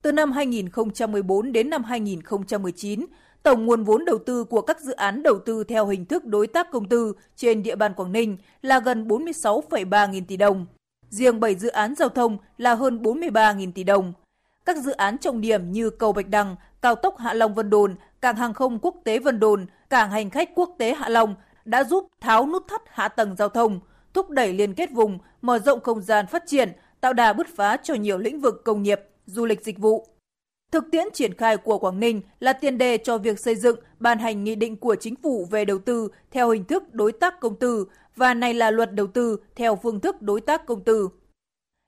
Từ 0.03 0.13
năm 0.13 0.33
2014 0.33 1.53
đến 1.53 1.71
năm 1.71 1.85
2019, 1.85 3.07
Tổng 3.47 3.67
nguồn 3.67 3.85
vốn 3.85 4.05
đầu 4.05 4.19
tư 4.19 4.45
của 4.45 4.61
các 4.61 4.81
dự 4.81 4.93
án 4.93 5.23
đầu 5.23 5.39
tư 5.39 5.65
theo 5.65 5.87
hình 5.87 6.05
thức 6.05 6.25
đối 6.25 6.47
tác 6.47 6.71
công 6.71 6.89
tư 6.89 7.13
trên 7.37 7.63
địa 7.63 7.77
bàn 7.77 7.95
Quảng 7.95 8.13
Ninh 8.13 8.37
là 8.63 8.81
gần 8.81 9.09
46,3 9.09 10.11
nghìn 10.11 10.27
tỷ 10.27 10.37
đồng. 10.37 10.67
Riêng 11.11 11.41
7 11.41 11.55
dự 11.55 11.69
án 11.69 11.95
giao 11.95 12.09
thông 12.09 12.39
là 12.59 12.75
hơn 12.75 13.03
43 13.03 13.53
nghìn 13.53 13.73
tỷ 13.73 13.85
đồng. 13.85 14.13
Các 14.65 14.77
dự 14.77 14.93
án 14.93 15.19
trọng 15.19 15.41
điểm 15.41 15.73
như 15.73 15.91
cầu 15.91 16.13
Bạch 16.13 16.29
Đằng, 16.29 16.57
cao 16.83 16.95
tốc 16.95 17.19
Hạ 17.19 17.35
Long 17.35 17.55
Vân 17.55 17.71
Đồn, 17.71 17.95
cảng 18.21 18.37
hàng 18.37 18.55
không 18.55 18.79
quốc 18.79 18.97
tế 19.05 19.19
Vân 19.19 19.41
Đồn, 19.41 19.67
cảng 19.91 20.11
hành 20.11 20.31
khách 20.31 20.51
quốc 20.55 20.75
tế 20.79 20.95
Hạ 20.95 21.09
Long 21.09 21.35
đã 21.65 21.85
giúp 21.85 22.09
tháo 22.21 22.47
nút 22.47 22.69
thắt 22.69 22.83
hạ 22.87 23.09
tầng 23.09 23.37
giao 23.37 23.49
thông, 23.49 23.81
thúc 24.15 24.31
đẩy 24.31 24.53
liên 24.53 24.75
kết 24.75 24.91
vùng, 24.93 25.19
mở 25.43 25.59
rộng 25.59 25.81
không 25.81 26.03
gian 26.03 26.27
phát 26.27 26.43
triển, 26.47 26.73
tạo 27.01 27.13
đà 27.13 27.33
bứt 27.33 27.47
phá 27.57 27.77
cho 27.77 27.95
nhiều 27.95 28.19
lĩnh 28.19 28.41
vực 28.41 28.65
công 28.65 28.83
nghiệp, 28.83 29.01
du 29.27 29.47
lịch 29.47 29.65
dịch 29.65 29.79
vụ. 29.79 30.16
Thực 30.77 30.91
tiễn 30.91 31.07
triển 31.13 31.35
khai 31.35 31.57
của 31.57 31.79
Quảng 31.79 32.01
Ninh 32.01 32.21
là 32.41 32.53
tiền 32.53 32.79
đề 32.79 32.99
cho 32.99 33.19
việc 33.19 33.41
xây 33.41 33.57
dựng, 33.57 33.77
ban 33.99 34.19
hành 34.19 34.45
nghị 34.45 34.55
định 34.55 34.77
của 34.77 34.95
chính 35.01 35.17
phủ 35.17 35.47
về 35.51 35.65
đầu 35.65 35.79
tư 35.79 36.09
theo 36.31 36.51
hình 36.51 36.65
thức 36.65 36.95
đối 36.95 37.13
tác 37.13 37.41
công 37.41 37.57
tư 37.57 37.87
và 38.17 38.35
này 38.35 38.55
là 38.55 38.71
luật 38.71 38.95
đầu 38.95 39.07
tư 39.07 39.37
theo 39.55 39.77
phương 39.77 40.01
thức 40.01 40.23
đối 40.23 40.41
tác 40.41 40.67
công 40.67 40.85
tư. 40.85 41.09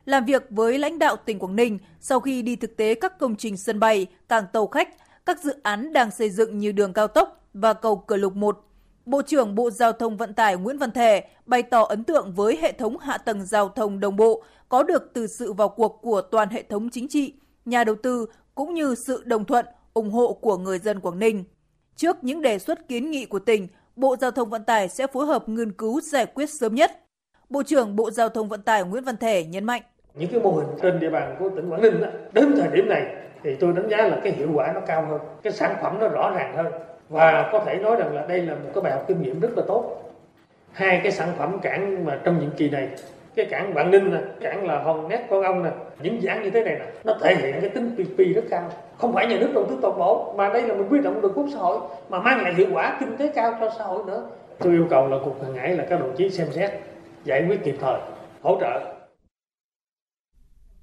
Làm 0.04 0.24
việc 0.24 0.46
với 0.50 0.78
lãnh 0.78 0.98
đạo 0.98 1.16
tỉnh 1.16 1.38
Quảng 1.38 1.56
Ninh 1.56 1.78
sau 2.00 2.20
khi 2.20 2.42
đi 2.42 2.56
thực 2.56 2.76
tế 2.76 2.94
các 2.94 3.18
công 3.18 3.36
trình 3.36 3.56
sân 3.56 3.80
bay, 3.80 4.06
cảng 4.28 4.44
tàu 4.52 4.66
khách, 4.66 4.88
các 5.26 5.40
dự 5.42 5.54
án 5.62 5.92
đang 5.92 6.10
xây 6.10 6.30
dựng 6.30 6.58
như 6.58 6.72
đường 6.72 6.92
cao 6.92 7.08
tốc 7.08 7.44
và 7.54 7.72
cầu 7.72 7.96
Cửa 7.96 8.16
Lục 8.16 8.36
1, 8.36 8.58
Bộ 9.06 9.22
trưởng 9.22 9.54
Bộ 9.54 9.70
Giao 9.70 9.92
thông 9.92 10.16
Vận 10.16 10.34
tải 10.34 10.56
Nguyễn 10.56 10.78
Văn 10.78 10.90
Thể 10.90 11.28
bày 11.46 11.62
tỏ 11.62 11.82
ấn 11.82 12.04
tượng 12.04 12.32
với 12.32 12.58
hệ 12.62 12.72
thống 12.72 12.98
hạ 12.98 13.18
tầng 13.18 13.46
giao 13.46 13.68
thông 13.68 14.00
đồng 14.00 14.16
bộ 14.16 14.42
có 14.68 14.82
được 14.82 15.10
từ 15.14 15.26
sự 15.26 15.52
vào 15.52 15.68
cuộc 15.68 15.98
của 16.02 16.20
toàn 16.20 16.48
hệ 16.48 16.62
thống 16.62 16.90
chính 16.90 17.08
trị, 17.08 17.34
nhà 17.64 17.84
đầu 17.84 17.96
tư 18.02 18.26
cũng 18.58 18.74
như 18.74 18.94
sự 18.94 19.22
đồng 19.26 19.44
thuận, 19.44 19.66
ủng 19.94 20.10
hộ 20.10 20.32
của 20.32 20.56
người 20.56 20.78
dân 20.78 21.00
Quảng 21.00 21.18
Ninh. 21.18 21.44
Trước 21.96 22.16
những 22.22 22.42
đề 22.42 22.58
xuất 22.58 22.88
kiến 22.88 23.10
nghị 23.10 23.26
của 23.26 23.38
tỉnh, 23.38 23.68
Bộ 23.96 24.16
Giao 24.20 24.30
thông 24.30 24.50
Vận 24.50 24.64
tải 24.64 24.88
sẽ 24.88 25.06
phối 25.06 25.26
hợp 25.26 25.48
nghiên 25.48 25.72
cứu 25.72 26.00
giải 26.00 26.26
quyết 26.26 26.50
sớm 26.50 26.74
nhất. 26.74 26.90
Bộ 27.48 27.62
trưởng 27.62 27.96
Bộ 27.96 28.10
Giao 28.10 28.28
thông 28.28 28.48
Vận 28.48 28.62
tải 28.62 28.84
Nguyễn 28.84 29.04
Văn 29.04 29.16
Thể 29.16 29.44
nhấn 29.44 29.64
mạnh. 29.64 29.82
Những 30.14 30.30
cái 30.30 30.40
mô 30.40 30.52
hình 30.52 30.66
trên 30.82 31.00
địa 31.00 31.10
bàn 31.10 31.36
của 31.38 31.48
tỉnh 31.48 31.70
Quảng 31.70 31.82
Ninh 31.82 32.00
đó, 32.00 32.08
đến 32.32 32.54
thời 32.56 32.68
điểm 32.72 32.88
này 32.88 33.02
thì 33.42 33.50
tôi 33.60 33.72
đánh 33.72 33.88
giá 33.90 33.96
là 33.96 34.20
cái 34.24 34.32
hiệu 34.32 34.48
quả 34.54 34.72
nó 34.74 34.80
cao 34.80 35.06
hơn, 35.06 35.20
cái 35.42 35.52
sản 35.52 35.76
phẩm 35.82 35.98
nó 36.00 36.08
rõ 36.08 36.32
ràng 36.36 36.56
hơn 36.56 36.66
và 37.08 37.50
có 37.52 37.64
thể 37.66 37.74
nói 37.74 37.96
rằng 37.96 38.14
là 38.14 38.26
đây 38.26 38.42
là 38.42 38.54
một 38.54 38.70
cái 38.74 38.82
bài 38.82 38.92
học 38.92 39.04
kinh 39.08 39.22
nghiệm 39.22 39.40
rất 39.40 39.50
là 39.56 39.62
tốt. 39.68 40.12
Hai 40.72 41.00
cái 41.02 41.12
sản 41.12 41.32
phẩm 41.38 41.58
cảng 41.62 42.04
mà 42.04 42.20
trong 42.24 42.40
nhiệm 42.40 42.50
kỳ 42.50 42.70
này 42.70 42.88
cái 43.38 43.46
cảng 43.46 43.74
Vạn 43.74 43.90
Ninh 43.90 44.10
nè, 44.10 44.18
cảng 44.40 44.66
là 44.66 44.78
Hòn 44.78 45.08
Nét 45.08 45.26
Con 45.30 45.42
Ông 45.42 45.62
nè, 45.62 45.70
những 46.00 46.22
dự 46.22 46.28
án 46.28 46.42
như 46.42 46.50
thế 46.50 46.64
này 46.64 46.74
nè, 46.78 46.84
nó 47.04 47.14
thể 47.20 47.34
hiện 47.34 47.60
cái 47.60 47.70
tính 47.70 47.90
PPP 47.94 48.18
rất 48.34 48.44
cao. 48.50 48.70
Không 48.98 49.12
phải 49.12 49.26
nhà 49.26 49.36
nước 49.40 49.50
đầu 49.54 49.64
tư 49.68 49.78
toàn 49.82 49.98
bộ, 49.98 50.34
mà 50.36 50.48
đây 50.48 50.62
là 50.62 50.74
mình 50.74 50.88
quy 50.90 51.00
động 51.00 51.20
được 51.22 51.32
vốn 51.34 51.50
xã 51.50 51.58
hội 51.58 51.78
mà 52.08 52.20
mang 52.20 52.42
lại 52.42 52.54
hiệu 52.54 52.66
quả 52.72 52.96
kinh 53.00 53.16
tế 53.16 53.32
cao 53.34 53.54
cho 53.60 53.70
xã 53.78 53.84
hội 53.84 54.02
nữa. 54.06 54.22
Tôi 54.58 54.72
yêu 54.72 54.86
cầu 54.90 55.08
là 55.08 55.16
cục 55.24 55.42
hàng 55.42 55.54
hải 55.54 55.74
là 55.74 55.84
các 55.90 56.00
đồng 56.00 56.14
chí 56.16 56.30
xem 56.30 56.46
xét, 56.50 56.70
giải 57.24 57.44
quyết 57.48 57.64
kịp 57.64 57.74
thời, 57.80 58.00
hỗ 58.42 58.58
trợ 58.60 58.97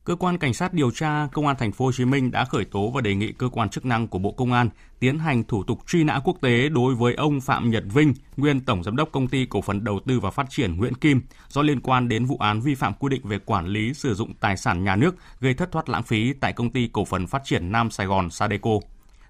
Cơ 0.06 0.16
quan 0.16 0.38
cảnh 0.38 0.54
sát 0.54 0.74
điều 0.74 0.92
tra 0.92 1.28
Công 1.34 1.48
an 1.48 1.56
thành 1.60 1.72
phố 1.72 1.86
Hồ 1.86 1.92
Chí 1.92 2.06
Minh 2.06 2.32
đã 2.32 2.46
khởi 2.46 2.66
tố 2.66 2.90
và 2.90 3.02
đề 3.02 3.16
nghị 3.16 3.32
cơ 3.32 3.50
quan 3.50 3.70
chức 3.70 3.86
năng 3.86 4.08
của 4.08 4.20
Bộ 4.20 4.32
Công 4.32 4.54
an 4.54 4.70
tiến 5.00 5.20
hành 5.20 5.44
thủ 5.44 5.64
tục 5.64 5.80
truy 5.88 6.04
nã 6.04 6.20
quốc 6.24 6.38
tế 6.42 6.70
đối 6.70 6.96
với 6.96 7.14
ông 7.14 7.42
Phạm 7.42 7.72
Nhật 7.72 7.84
Vinh, 7.94 8.14
nguyên 8.38 8.60
tổng 8.60 8.84
giám 8.84 8.96
đốc 8.96 9.12
công 9.12 9.28
ty 9.28 9.46
cổ 9.46 9.62
phần 9.62 9.84
đầu 9.84 10.00
tư 10.06 10.20
và 10.20 10.30
phát 10.30 10.46
triển 10.50 10.78
Nguyễn 10.78 10.94
Kim 10.94 11.22
do 11.48 11.62
liên 11.62 11.82
quan 11.82 12.08
đến 12.08 12.26
vụ 12.26 12.38
án 12.38 12.62
vi 12.62 12.76
phạm 12.76 12.94
quy 12.94 13.10
định 13.10 13.22
về 13.24 13.40
quản 13.40 13.68
lý 13.68 13.94
sử 13.94 14.14
dụng 14.14 14.34
tài 14.34 14.58
sản 14.58 14.84
nhà 14.84 14.96
nước 14.96 15.16
gây 15.40 15.54
thất 15.54 15.72
thoát 15.72 15.90
lãng 15.90 16.04
phí 16.04 16.34
tại 16.34 16.54
công 16.54 16.70
ty 16.70 16.90
cổ 16.94 17.06
phần 17.06 17.28
phát 17.28 17.42
triển 17.46 17.72
Nam 17.72 17.92
Sài 17.92 18.08
Gòn 18.08 18.30
Sadeco. 18.30 18.72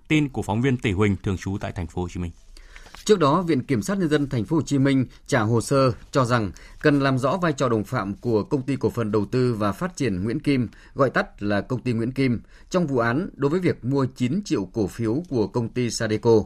Tin 0.07 0.29
của 0.29 0.41
phóng 0.41 0.61
viên 0.61 0.77
Tỷ 0.77 0.91
Huỳnh 0.91 1.15
thường 1.23 1.37
trú 1.37 1.57
tại 1.61 1.71
thành 1.71 1.87
phố 1.87 2.01
Hồ 2.01 2.07
Chí 2.09 2.19
Minh. 2.19 2.31
Trước 3.05 3.19
đó, 3.19 3.41
Viện 3.41 3.63
Kiểm 3.63 3.81
sát 3.81 3.97
nhân 3.97 4.09
dân 4.09 4.29
thành 4.29 4.45
phố 4.45 4.55
Hồ 4.55 4.61
Chí 4.61 4.77
Minh 4.77 5.05
trả 5.27 5.41
hồ 5.41 5.61
sơ 5.61 5.91
cho 6.11 6.25
rằng 6.25 6.51
cần 6.81 6.99
làm 6.99 7.17
rõ 7.17 7.37
vai 7.37 7.53
trò 7.53 7.69
đồng 7.69 7.83
phạm 7.83 8.13
của 8.15 8.43
công 8.43 8.61
ty 8.61 8.75
cổ 8.75 8.89
phần 8.89 9.11
đầu 9.11 9.25
tư 9.25 9.53
và 9.53 9.71
phát 9.71 9.95
triển 9.95 10.23
Nguyễn 10.23 10.39
Kim, 10.39 10.67
gọi 10.95 11.09
tắt 11.09 11.43
là 11.43 11.61
công 11.61 11.81
ty 11.81 11.93
Nguyễn 11.93 12.11
Kim, 12.11 12.41
trong 12.69 12.87
vụ 12.87 12.97
án 12.97 13.29
đối 13.33 13.51
với 13.51 13.59
việc 13.59 13.85
mua 13.85 14.05
9 14.05 14.41
triệu 14.45 14.65
cổ 14.65 14.87
phiếu 14.87 15.23
của 15.29 15.47
công 15.47 15.69
ty 15.69 15.89
Sadeco. 15.89 16.43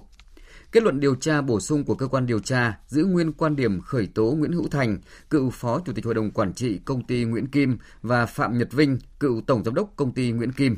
Kết 0.72 0.84
luận 0.84 1.00
điều 1.00 1.16
tra 1.16 1.42
bổ 1.42 1.60
sung 1.60 1.84
của 1.84 1.96
cơ 1.96 2.08
quan 2.08 2.26
điều 2.26 2.40
tra 2.40 2.78
giữ 2.88 3.06
nguyên 3.06 3.34
quan 3.34 3.56
điểm 3.56 3.82
khởi 3.82 4.08
tố 4.08 4.36
Nguyễn 4.38 4.52
Hữu 4.52 4.68
Thành, 4.68 4.98
cựu 5.30 5.50
Phó 5.50 5.80
Chủ 5.86 5.94
tịch 5.94 6.06
Hội 6.06 6.14
đồng 6.14 6.32
Quản 6.32 6.54
trị 6.54 6.80
công 6.86 7.04
ty 7.04 7.24
Nguyễn 7.24 7.48
Kim 7.48 7.78
và 8.02 8.26
Phạm 8.26 8.58
Nhật 8.58 8.72
Vinh, 8.72 9.00
cựu 9.20 9.42
Tổng 9.48 9.64
Giám 9.64 9.74
đốc 9.74 9.94
công 9.96 10.12
ty 10.12 10.32
Nguyễn 10.32 10.52
Kim 10.52 10.78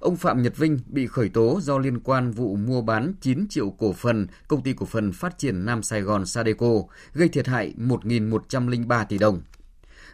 ông 0.00 0.16
Phạm 0.16 0.42
Nhật 0.42 0.56
Vinh 0.56 0.78
bị 0.86 1.06
khởi 1.06 1.28
tố 1.28 1.60
do 1.62 1.78
liên 1.78 2.00
quan 2.00 2.30
vụ 2.30 2.56
mua 2.56 2.82
bán 2.82 3.12
9 3.20 3.46
triệu 3.48 3.70
cổ 3.70 3.92
phần 3.92 4.26
công 4.48 4.62
ty 4.62 4.72
cổ 4.72 4.86
phần 4.86 5.12
phát 5.12 5.38
triển 5.38 5.64
Nam 5.64 5.82
Sài 5.82 6.00
Gòn 6.00 6.26
Sadeco, 6.26 6.72
gây 7.14 7.28
thiệt 7.28 7.46
hại 7.46 7.74
1.103 7.78 9.04
tỷ 9.04 9.18
đồng. 9.18 9.40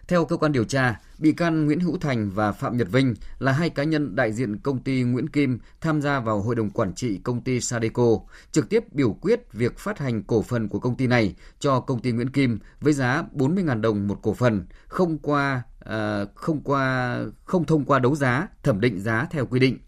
Theo 0.08 0.24
cơ 0.24 0.36
quan 0.36 0.52
điều 0.52 0.64
tra, 0.64 1.00
bị 1.18 1.32
can 1.32 1.64
Nguyễn 1.64 1.80
Hữu 1.80 1.98
Thành 1.98 2.30
và 2.30 2.52
Phạm 2.52 2.76
Nhật 2.76 2.88
Vinh 2.92 3.14
là 3.38 3.52
hai 3.52 3.70
cá 3.70 3.84
nhân 3.84 4.16
đại 4.16 4.32
diện 4.32 4.58
công 4.58 4.82
ty 4.82 5.02
Nguyễn 5.02 5.28
Kim 5.28 5.58
tham 5.80 6.02
gia 6.02 6.20
vào 6.20 6.40
hội 6.40 6.54
đồng 6.54 6.70
quản 6.70 6.94
trị 6.94 7.20
công 7.24 7.40
ty 7.40 7.60
Sadeco, 7.60 8.18
trực 8.52 8.68
tiếp 8.68 8.92
biểu 8.92 9.12
quyết 9.12 9.52
việc 9.52 9.78
phát 9.78 9.98
hành 9.98 10.22
cổ 10.22 10.42
phần 10.42 10.68
của 10.68 10.78
công 10.80 10.96
ty 10.96 11.06
này 11.06 11.34
cho 11.58 11.80
công 11.80 12.00
ty 12.02 12.12
Nguyễn 12.12 12.30
Kim 12.30 12.58
với 12.80 12.92
giá 12.92 13.24
40.000 13.34 13.80
đồng 13.80 14.08
một 14.08 14.18
cổ 14.22 14.34
phần, 14.34 14.66
không 14.88 15.18
qua 15.18 15.62
uh, 15.88 16.34
không 16.34 16.60
qua 16.60 17.18
không 17.44 17.64
thông 17.64 17.84
qua 17.84 17.98
đấu 17.98 18.16
giá, 18.16 18.48
thẩm 18.62 18.80
định 18.80 19.00
giá 19.00 19.26
theo 19.30 19.46
quy 19.46 19.60
định. 19.60 19.78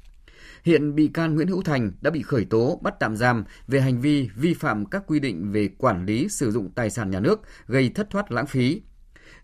Hiện 0.64 0.94
bị 0.94 1.08
can 1.08 1.34
Nguyễn 1.34 1.48
Hữu 1.48 1.62
Thành 1.62 1.92
đã 2.00 2.10
bị 2.10 2.22
khởi 2.22 2.44
tố 2.44 2.80
bắt 2.82 2.94
tạm 3.00 3.16
giam 3.16 3.44
về 3.68 3.80
hành 3.80 4.00
vi 4.00 4.30
vi 4.36 4.54
phạm 4.54 4.86
các 4.86 5.02
quy 5.06 5.20
định 5.20 5.52
về 5.52 5.68
quản 5.78 6.06
lý 6.06 6.28
sử 6.28 6.50
dụng 6.50 6.70
tài 6.74 6.90
sản 6.90 7.10
nhà 7.10 7.20
nước 7.20 7.40
gây 7.66 7.90
thất 7.94 8.10
thoát 8.10 8.32
lãng 8.32 8.46
phí, 8.46 8.82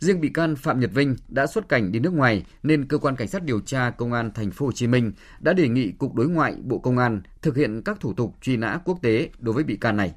Riêng 0.03 0.21
bị 0.21 0.29
can 0.29 0.57
Phạm 0.57 0.81
Nhật 0.81 0.91
Vinh 0.95 1.17
đã 1.29 1.47
xuất 1.47 1.69
cảnh 1.69 1.93
đi 1.93 1.99
nước 1.99 2.13
ngoài 2.13 2.45
nên 2.63 2.89
cơ 2.89 2.99
quan 2.99 3.17
cảnh 3.17 3.29
sát 3.29 3.43
điều 3.43 3.61
tra 3.61 3.91
công 3.91 4.13
an 4.13 4.31
thành 4.35 4.51
phố 4.51 4.67
Hồ 4.67 4.73
Chí 4.73 4.87
Minh 4.87 5.13
đã 5.41 5.53
đề 5.53 5.69
nghị 5.69 5.93
cục 5.93 6.15
đối 6.15 6.29
ngoại 6.29 6.55
Bộ 6.63 6.79
Công 6.79 6.99
an 6.99 7.23
thực 7.43 7.57
hiện 7.57 7.83
các 7.85 8.01
thủ 8.01 8.13
tục 8.13 8.37
truy 8.41 8.57
nã 8.57 8.79
quốc 8.85 8.99
tế 9.03 9.31
đối 9.39 9.55
với 9.55 9.65
bị 9.65 9.77
can 9.77 9.97
này. 9.97 10.15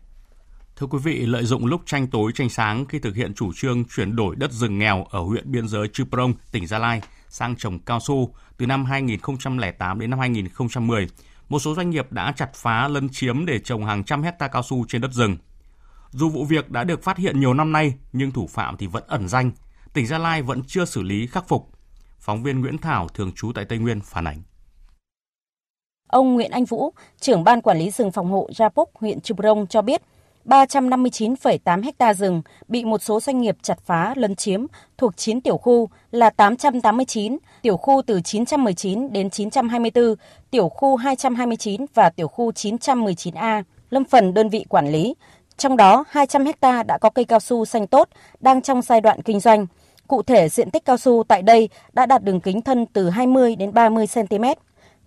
Thưa 0.75 0.87
quý 0.87 0.99
vị, 1.03 1.25
lợi 1.25 1.45
dụng 1.45 1.65
lúc 1.65 1.81
tranh 1.85 2.07
tối 2.07 2.31
tranh 2.35 2.49
sáng 2.49 2.85
khi 2.85 2.99
thực 2.99 3.15
hiện 3.15 3.33
chủ 3.33 3.51
trương 3.55 3.85
chuyển 3.85 4.15
đổi 4.15 4.35
đất 4.35 4.51
rừng 4.51 4.77
nghèo 4.77 5.05
ở 5.09 5.19
huyện 5.19 5.51
biên 5.51 5.67
giới 5.67 5.87
Chư 5.87 6.03
Prong, 6.05 6.33
tỉnh 6.51 6.67
Gia 6.67 6.79
Lai 6.79 7.01
sang 7.29 7.55
trồng 7.55 7.79
cao 7.79 7.99
su 7.99 8.33
từ 8.57 8.65
năm 8.65 8.85
2008 8.85 9.99
đến 9.99 10.09
năm 10.09 10.19
2010, 10.19 11.07
một 11.49 11.59
số 11.59 11.75
doanh 11.75 11.89
nghiệp 11.89 12.11
đã 12.11 12.31
chặt 12.31 12.53
phá 12.53 12.87
lấn 12.87 13.09
chiếm 13.09 13.45
để 13.45 13.59
trồng 13.59 13.85
hàng 13.85 14.03
trăm 14.03 14.23
hecta 14.23 14.47
cao 14.47 14.63
su 14.63 14.85
trên 14.87 15.01
đất 15.01 15.13
rừng. 15.13 15.37
Dù 16.11 16.29
vụ 16.29 16.45
việc 16.45 16.71
đã 16.71 16.83
được 16.83 17.03
phát 17.03 17.17
hiện 17.17 17.39
nhiều 17.39 17.53
năm 17.53 17.71
nay, 17.71 17.93
nhưng 18.13 18.31
thủ 18.31 18.47
phạm 18.47 18.77
thì 18.77 18.87
vẫn 18.87 19.03
ẩn 19.07 19.27
danh, 19.27 19.51
tỉnh 19.95 20.07
Gia 20.07 20.17
Lai 20.17 20.41
vẫn 20.41 20.61
chưa 20.67 20.85
xử 20.85 21.01
lý 21.01 21.27
khắc 21.27 21.47
phục. 21.47 21.69
Phóng 22.19 22.43
viên 22.43 22.61
Nguyễn 22.61 22.77
Thảo 22.77 23.07
thường 23.07 23.31
trú 23.35 23.51
tại 23.55 23.65
Tây 23.65 23.77
Nguyên 23.77 24.01
phản 24.01 24.27
ánh. 24.27 24.41
Ông 26.07 26.33
Nguyễn 26.33 26.51
Anh 26.51 26.65
Vũ, 26.65 26.93
trưởng 27.19 27.43
ban 27.43 27.61
quản 27.61 27.77
lý 27.77 27.91
rừng 27.91 28.11
phòng 28.11 28.31
hộ 28.31 28.49
Japok, 28.51 28.85
huyện 28.93 29.21
Trư 29.21 29.33
Prong 29.33 29.67
cho 29.67 29.81
biết, 29.81 30.01
359,8 30.45 31.91
ha 31.99 32.13
rừng 32.13 32.41
bị 32.67 32.85
một 32.85 33.01
số 33.01 33.19
doanh 33.19 33.41
nghiệp 33.41 33.57
chặt 33.61 33.79
phá 33.85 34.13
lấn 34.17 34.35
chiếm 34.35 34.65
thuộc 34.97 35.17
9 35.17 35.41
tiểu 35.41 35.57
khu 35.57 35.89
là 36.11 36.29
889, 36.29 37.37
tiểu 37.61 37.77
khu 37.77 38.01
từ 38.07 38.21
919 38.21 39.13
đến 39.13 39.29
924, 39.29 40.15
tiểu 40.51 40.69
khu 40.69 40.95
229 40.95 41.85
và 41.93 42.09
tiểu 42.09 42.27
khu 42.27 42.51
919A, 42.51 43.63
lâm 43.89 44.03
phần 44.05 44.33
đơn 44.33 44.49
vị 44.49 44.65
quản 44.69 44.91
lý. 44.91 45.15
Trong 45.57 45.77
đó, 45.77 46.03
200 46.09 46.45
ha 46.61 46.83
đã 46.83 46.97
có 46.97 47.09
cây 47.09 47.25
cao 47.25 47.39
su 47.39 47.65
xanh 47.65 47.87
tốt, 47.87 48.09
đang 48.39 48.61
trong 48.61 48.81
giai 48.81 49.01
đoạn 49.01 49.21
kinh 49.21 49.39
doanh. 49.39 49.65
Cụ 50.07 50.23
thể, 50.23 50.49
diện 50.49 50.71
tích 50.71 50.85
cao 50.85 50.97
su 50.97 51.23
tại 51.27 51.41
đây 51.41 51.69
đã 51.93 52.05
đạt 52.05 52.23
đường 52.23 52.41
kính 52.41 52.61
thân 52.61 52.85
từ 52.93 53.09
20 53.09 53.55
đến 53.55 53.73
30 53.73 54.05
cm. 54.13 54.43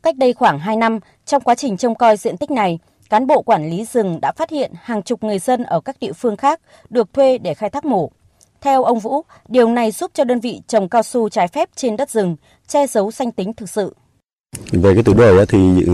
Cách 0.02 0.16
đây 0.16 0.32
khoảng 0.32 0.58
2 0.58 0.76
năm, 0.76 0.98
trong 1.26 1.42
quá 1.42 1.54
trình 1.54 1.76
trông 1.76 1.94
coi 1.94 2.16
diện 2.16 2.36
tích 2.36 2.50
này, 2.50 2.78
cán 3.10 3.26
bộ 3.26 3.42
quản 3.42 3.70
lý 3.70 3.84
rừng 3.84 4.18
đã 4.20 4.32
phát 4.32 4.50
hiện 4.50 4.72
hàng 4.82 5.02
chục 5.02 5.24
người 5.24 5.38
dân 5.38 5.62
ở 5.62 5.80
các 5.80 5.96
địa 6.00 6.12
phương 6.12 6.36
khác 6.36 6.60
được 6.90 7.12
thuê 7.12 7.38
để 7.38 7.54
khai 7.54 7.70
thác 7.70 7.84
mổ. 7.84 8.10
Theo 8.60 8.84
ông 8.84 8.98
Vũ, 8.98 9.22
điều 9.48 9.68
này 9.68 9.90
giúp 9.90 10.10
cho 10.14 10.24
đơn 10.24 10.40
vị 10.40 10.60
trồng 10.66 10.88
cao 10.88 11.02
su 11.02 11.28
trái 11.28 11.48
phép 11.48 11.68
trên 11.76 11.96
đất 11.96 12.10
rừng 12.10 12.36
che 12.68 12.86
giấu 12.86 13.10
danh 13.10 13.32
tính 13.32 13.52
thực 13.52 13.68
sự. 13.68 13.94
Về 14.72 14.94
cái 14.94 15.02
tuổi 15.02 15.14
đời 15.14 15.46
thì 15.46 15.82
ừ, 15.86 15.92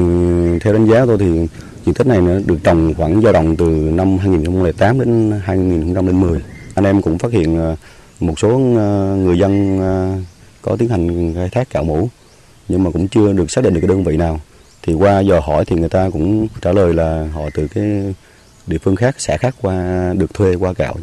theo 0.62 0.72
đánh 0.72 0.86
giá 0.86 1.06
tôi 1.06 1.18
thì 1.18 1.48
diện 1.84 1.94
tích 1.94 2.06
này 2.06 2.20
nó 2.20 2.32
được 2.46 2.58
trồng 2.64 2.94
khoảng 2.96 3.22
dao 3.22 3.32
động 3.32 3.56
từ 3.56 3.66
năm 3.66 4.18
2008 4.18 4.98
đến 4.98 5.40
2010. 5.44 6.40
Anh 6.74 6.84
em 6.84 7.02
cũng 7.02 7.18
phát 7.18 7.32
hiện 7.32 7.58
ờ, 7.58 7.76
một 8.26 8.38
số 8.38 8.48
ờ, 8.76 9.16
người 9.16 9.38
dân 9.38 9.80
ờ, 9.80 10.18
có 10.62 10.76
tiến 10.76 10.88
hành 10.88 11.34
khai 11.34 11.48
thác 11.48 11.70
cạo 11.70 11.84
mũ 11.84 12.08
nhưng 12.68 12.84
mà 12.84 12.90
cũng 12.90 13.08
chưa 13.08 13.32
được 13.32 13.50
xác 13.50 13.64
định 13.64 13.74
được 13.74 13.80
cái 13.80 13.88
đơn 13.88 14.04
vị 14.04 14.16
nào. 14.16 14.40
Thì 14.82 14.94
qua 14.94 15.20
giờ 15.20 15.40
hỏi 15.40 15.64
thì 15.64 15.76
người 15.76 15.88
ta 15.88 16.10
cũng 16.12 16.48
trả 16.62 16.72
lời 16.72 16.94
là 16.94 17.28
họ 17.32 17.42
từ 17.54 17.68
cái 17.68 18.14
địa 18.66 18.78
phương 18.78 18.96
khác, 18.96 19.14
xã 19.18 19.36
khác 19.36 19.54
qua 19.62 20.12
được 20.18 20.34
thuê 20.34 20.56
qua 20.56 20.72
cạo. 20.72 20.94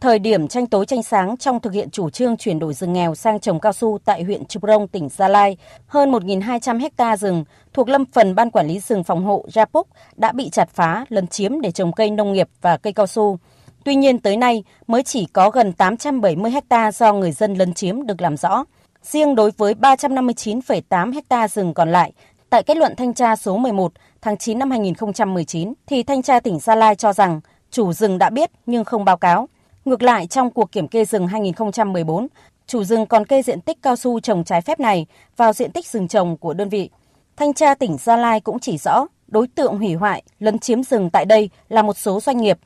Thời 0.00 0.18
điểm 0.18 0.48
tranh 0.48 0.66
tối 0.66 0.86
tranh 0.86 1.02
sáng 1.02 1.36
trong 1.36 1.60
thực 1.60 1.72
hiện 1.72 1.90
chủ 1.90 2.10
trương 2.10 2.36
chuyển 2.36 2.58
đổi 2.58 2.74
rừng 2.74 2.92
nghèo 2.92 3.14
sang 3.14 3.40
trồng 3.40 3.60
cao 3.60 3.72
su 3.72 3.98
tại 4.04 4.22
huyện 4.22 4.44
Chư 4.44 4.60
Prong, 4.60 4.88
tỉnh 4.88 5.08
Gia 5.08 5.28
Lai, 5.28 5.56
hơn 5.86 6.12
1.200 6.12 6.88
ha 6.98 7.16
rừng 7.16 7.44
thuộc 7.72 7.88
lâm 7.88 8.04
phần 8.12 8.34
Ban 8.34 8.50
Quản 8.50 8.66
lý 8.68 8.80
rừng 8.80 9.04
phòng 9.04 9.24
hộ 9.24 9.44
Rapuk 9.48 9.88
đã 10.16 10.32
bị 10.32 10.50
chặt 10.50 10.68
phá, 10.70 11.04
lấn 11.08 11.26
chiếm 11.26 11.60
để 11.60 11.70
trồng 11.70 11.92
cây 11.92 12.10
nông 12.10 12.32
nghiệp 12.32 12.48
và 12.60 12.76
cây 12.76 12.92
cao 12.92 13.06
su. 13.06 13.38
Tuy 13.84 13.94
nhiên 13.94 14.18
tới 14.18 14.36
nay 14.36 14.64
mới 14.86 15.02
chỉ 15.02 15.26
có 15.32 15.50
gần 15.50 15.72
870 15.72 16.52
ha 16.70 16.92
do 16.92 17.12
người 17.12 17.32
dân 17.32 17.54
lấn 17.54 17.74
chiếm 17.74 18.06
được 18.06 18.20
làm 18.20 18.36
rõ. 18.36 18.64
Riêng 19.02 19.34
đối 19.34 19.50
với 19.50 19.74
359,8 19.74 21.20
ha 21.30 21.48
rừng 21.48 21.74
còn 21.74 21.92
lại, 21.92 22.12
tại 22.50 22.62
kết 22.62 22.76
luận 22.76 22.96
thanh 22.96 23.14
tra 23.14 23.36
số 23.36 23.56
11 23.56 23.92
tháng 24.20 24.36
9 24.36 24.58
năm 24.58 24.70
2019 24.70 25.72
thì 25.86 26.02
thanh 26.02 26.22
tra 26.22 26.40
tỉnh 26.40 26.60
Gia 26.60 26.74
Lai 26.74 26.94
cho 26.94 27.12
rằng 27.12 27.40
chủ 27.70 27.92
rừng 27.92 28.18
đã 28.18 28.30
biết 28.30 28.50
nhưng 28.66 28.84
không 28.84 29.04
báo 29.04 29.16
cáo. 29.16 29.48
Ngược 29.84 30.02
lại, 30.02 30.26
trong 30.26 30.50
cuộc 30.50 30.72
kiểm 30.72 30.88
kê 30.88 31.04
rừng 31.04 31.26
2014, 31.26 32.26
chủ 32.66 32.84
rừng 32.84 33.06
còn 33.06 33.26
kê 33.26 33.42
diện 33.42 33.60
tích 33.60 33.82
cao 33.82 33.96
su 33.96 34.20
trồng 34.20 34.44
trái 34.44 34.60
phép 34.60 34.80
này 34.80 35.06
vào 35.36 35.52
diện 35.52 35.72
tích 35.72 35.86
rừng 35.86 36.08
trồng 36.08 36.36
của 36.36 36.54
đơn 36.54 36.68
vị. 36.68 36.90
Thanh 37.36 37.54
tra 37.54 37.74
tỉnh 37.74 37.96
Gia 37.98 38.16
Lai 38.16 38.40
cũng 38.40 38.58
chỉ 38.58 38.78
rõ 38.78 39.06
đối 39.28 39.46
tượng 39.46 39.78
hủy 39.78 39.94
hoại, 39.94 40.22
lấn 40.38 40.58
chiếm 40.58 40.82
rừng 40.82 41.10
tại 41.10 41.24
đây 41.24 41.50
là 41.68 41.82
một 41.82 41.98
số 41.98 42.20
doanh 42.20 42.36
nghiệp. 42.36 42.58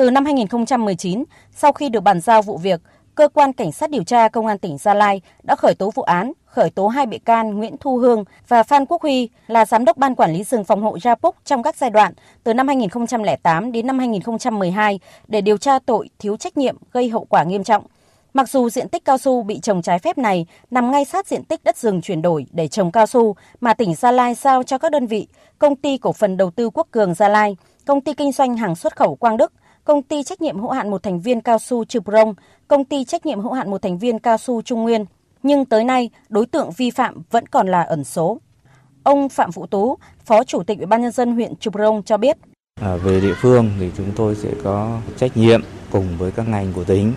Từ 0.00 0.10
năm 0.10 0.24
2019, 0.24 1.24
sau 1.52 1.72
khi 1.72 1.88
được 1.88 2.00
bàn 2.00 2.20
giao 2.20 2.42
vụ 2.42 2.58
việc, 2.58 2.80
cơ 3.14 3.28
quan 3.28 3.52
cảnh 3.52 3.72
sát 3.72 3.90
điều 3.90 4.04
tra 4.04 4.28
công 4.28 4.46
an 4.46 4.58
tỉnh 4.58 4.78
Gia 4.78 4.94
Lai 4.94 5.20
đã 5.42 5.56
khởi 5.56 5.74
tố 5.74 5.90
vụ 5.94 6.02
án, 6.02 6.32
khởi 6.46 6.70
tố 6.70 6.88
hai 6.88 7.06
bị 7.06 7.18
can 7.18 7.58
Nguyễn 7.58 7.76
Thu 7.80 7.96
Hương 7.96 8.24
và 8.48 8.62
Phan 8.62 8.86
Quốc 8.86 9.02
Huy 9.02 9.28
là 9.46 9.64
giám 9.64 9.84
đốc 9.84 9.96
ban 9.96 10.14
quản 10.14 10.32
lý 10.32 10.44
rừng 10.44 10.64
phòng 10.64 10.82
hộ 10.82 10.98
Gia 10.98 11.14
Púc 11.14 11.36
trong 11.44 11.62
các 11.62 11.76
giai 11.76 11.90
đoạn 11.90 12.12
từ 12.44 12.54
năm 12.54 12.68
2008 12.68 13.72
đến 13.72 13.86
năm 13.86 13.98
2012 13.98 15.00
để 15.28 15.40
điều 15.40 15.56
tra 15.56 15.78
tội 15.86 16.08
thiếu 16.18 16.36
trách 16.36 16.56
nhiệm 16.56 16.76
gây 16.92 17.08
hậu 17.08 17.24
quả 17.24 17.44
nghiêm 17.44 17.64
trọng. 17.64 17.84
Mặc 18.34 18.48
dù 18.48 18.70
diện 18.70 18.88
tích 18.88 19.04
cao 19.04 19.18
su 19.18 19.42
bị 19.42 19.60
trồng 19.60 19.82
trái 19.82 19.98
phép 19.98 20.18
này 20.18 20.46
nằm 20.70 20.90
ngay 20.90 21.04
sát 21.04 21.26
diện 21.26 21.44
tích 21.44 21.64
đất 21.64 21.76
rừng 21.76 22.00
chuyển 22.00 22.22
đổi 22.22 22.46
để 22.52 22.68
trồng 22.68 22.92
cao 22.92 23.06
su 23.06 23.34
mà 23.60 23.74
tỉnh 23.74 23.94
Gia 23.94 24.10
Lai 24.10 24.34
giao 24.34 24.62
cho 24.62 24.78
các 24.78 24.92
đơn 24.92 25.06
vị, 25.06 25.26
công 25.58 25.76
ty 25.76 25.98
cổ 25.98 26.12
phần 26.12 26.36
đầu 26.36 26.50
tư 26.50 26.70
Quốc 26.70 26.86
Cường 26.90 27.14
Gia 27.14 27.28
Lai, 27.28 27.56
công 27.86 28.00
ty 28.00 28.14
kinh 28.14 28.32
doanh 28.32 28.56
hàng 28.56 28.76
xuất 28.76 28.96
khẩu 28.96 29.14
Quang 29.14 29.36
Đức, 29.36 29.52
công 29.84 30.02
ty 30.02 30.22
trách 30.22 30.40
nhiệm 30.40 30.58
hữu 30.58 30.70
hạn 30.70 30.90
một 30.90 31.02
thành 31.02 31.20
viên 31.20 31.40
cao 31.40 31.58
su 31.58 31.84
Trư 31.84 32.00
Prong, 32.00 32.34
công 32.68 32.84
ty 32.84 33.04
trách 33.04 33.26
nhiệm 33.26 33.40
hữu 33.40 33.52
hạn 33.52 33.70
một 33.70 33.82
thành 33.82 33.98
viên 33.98 34.18
cao 34.18 34.38
su 34.38 34.62
Trung 34.62 34.82
Nguyên. 34.82 35.04
Nhưng 35.42 35.64
tới 35.64 35.84
nay, 35.84 36.10
đối 36.28 36.46
tượng 36.46 36.70
vi 36.76 36.90
phạm 36.90 37.22
vẫn 37.30 37.46
còn 37.46 37.68
là 37.68 37.82
ẩn 37.82 38.04
số. 38.04 38.38
Ông 39.02 39.28
Phạm 39.28 39.50
Vũ 39.50 39.66
Tú, 39.66 39.98
Phó 40.24 40.44
Chủ 40.44 40.62
tịch 40.62 40.78
Ủy 40.78 40.86
ban 40.86 41.02
nhân 41.02 41.12
dân 41.12 41.34
huyện 41.34 41.56
Trư 41.56 41.70
Prong 41.70 42.02
cho 42.02 42.16
biết. 42.16 42.36
À, 42.80 42.96
về 42.96 43.20
địa 43.20 43.34
phương 43.40 43.70
thì 43.80 43.90
chúng 43.96 44.12
tôi 44.16 44.34
sẽ 44.34 44.50
có 44.64 45.00
trách 45.16 45.36
nhiệm 45.36 45.62
cùng 45.90 46.06
với 46.18 46.30
các 46.30 46.48
ngành 46.48 46.72
của 46.72 46.84
tỉnh 46.84 47.12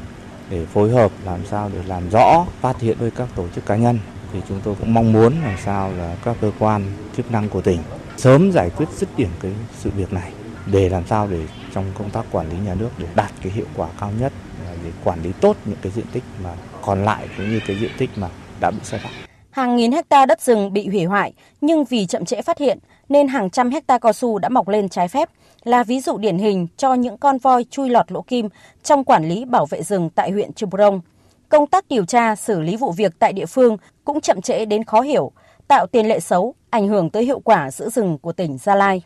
để 0.50 0.66
phối 0.66 0.92
hợp 0.92 1.12
làm 1.26 1.40
sao 1.46 1.70
để 1.74 1.80
làm 1.88 2.10
rõ, 2.10 2.46
phát 2.62 2.82
hiện 2.82 2.98
với 3.00 3.12
các 3.12 3.28
tổ 3.36 3.48
chức 3.56 3.66
cá 3.66 3.76
nhân 3.76 4.00
thì 4.34 4.40
chúng 4.50 4.60
tôi 4.64 4.76
cũng 4.80 4.94
mong 4.94 5.14
muốn 5.14 5.34
làm 5.44 5.58
sao 5.66 5.92
là 5.98 6.16
các 6.24 6.38
cơ 6.42 6.52
quan 6.60 6.84
chức 7.18 7.32
năng 7.32 7.50
của 7.50 7.62
tỉnh 7.62 7.80
sớm 8.18 8.52
giải 8.52 8.70
quyết 8.70 8.90
dứt 8.98 9.10
điểm 9.18 9.30
cái 9.42 9.52
sự 9.80 9.90
việc 9.90 10.14
này 10.14 10.32
để 10.72 10.90
làm 10.90 11.04
sao 11.08 11.28
để 11.28 11.48
trong 11.74 11.86
công 11.98 12.10
tác 12.10 12.26
quản 12.32 12.50
lý 12.50 12.56
nhà 12.66 12.76
nước 12.76 12.90
để 12.98 13.08
đạt 13.16 13.32
cái 13.44 13.52
hiệu 13.52 13.66
quả 13.76 13.88
cao 14.00 14.12
nhất 14.20 14.34
à, 14.66 14.72
để 14.84 14.92
quản 15.04 15.24
lý 15.24 15.32
tốt 15.42 15.58
những 15.66 15.78
cái 15.82 15.92
diện 15.92 16.06
tích 16.14 16.24
mà 16.44 16.50
còn 16.82 17.06
lại 17.06 17.28
cũng 17.38 17.50
như 17.50 17.60
cái 17.68 17.76
diện 17.80 17.92
tích 17.98 18.10
mà 18.16 18.30
đã 18.60 18.72
bị 18.72 18.80
sai 18.84 19.00
phạm. 19.00 19.12
Hàng 19.52 19.76
nghìn 19.76 19.92
hecta 19.92 20.26
đất 20.26 20.42
rừng 20.42 20.74
bị 20.74 20.88
hủy 20.88 21.04
hoại 21.04 21.34
nhưng 21.62 21.86
vì 21.86 22.06
chậm 22.06 22.26
trễ 22.26 22.42
phát 22.42 22.58
hiện 22.58 22.80
nên 23.10 23.28
hàng 23.28 23.50
trăm 23.50 23.70
hecta 23.70 23.98
cao 23.98 24.14
su 24.14 24.40
đã 24.40 24.50
mọc 24.50 24.68
lên 24.68 24.90
trái 24.90 25.08
phép 25.08 25.30
là 25.64 25.84
ví 25.84 26.00
dụ 26.00 26.18
điển 26.18 26.38
hình 26.38 26.68
cho 26.78 26.94
những 26.94 27.18
con 27.18 27.38
voi 27.38 27.66
chui 27.70 27.90
lọt 27.90 28.12
lỗ 28.12 28.22
kim 28.22 28.50
trong 28.84 29.04
quản 29.04 29.30
lý 29.30 29.46
bảo 29.46 29.66
vệ 29.66 29.84
rừng 29.84 30.10
tại 30.16 30.32
huyện 30.32 30.54
Chư 30.54 30.66
Prong. 30.66 31.02
Công 31.50 31.68
tác 31.68 31.86
điều 31.90 32.06
tra, 32.06 32.36
xử 32.36 32.62
lý 32.62 32.78
vụ 32.78 32.92
việc 32.92 33.14
tại 33.20 33.34
địa 33.34 33.46
phương 33.46 33.78
cũng 34.06 34.22
chậm 34.22 34.42
trễ 34.42 34.66
đến 34.66 34.84
khó 34.84 35.02
hiểu, 35.02 35.32
tạo 35.68 35.88
tiền 35.88 36.08
lệ 36.08 36.20
xấu, 36.20 36.56
ảnh 36.70 36.88
hưởng 36.88 37.10
tới 37.10 37.26
hiệu 37.26 37.40
quả 37.40 37.72
giữ 37.72 37.90
rừng 37.90 38.18
của 38.18 38.32
tỉnh 38.32 38.58
Gia 38.58 38.76
Lai. 38.76 39.02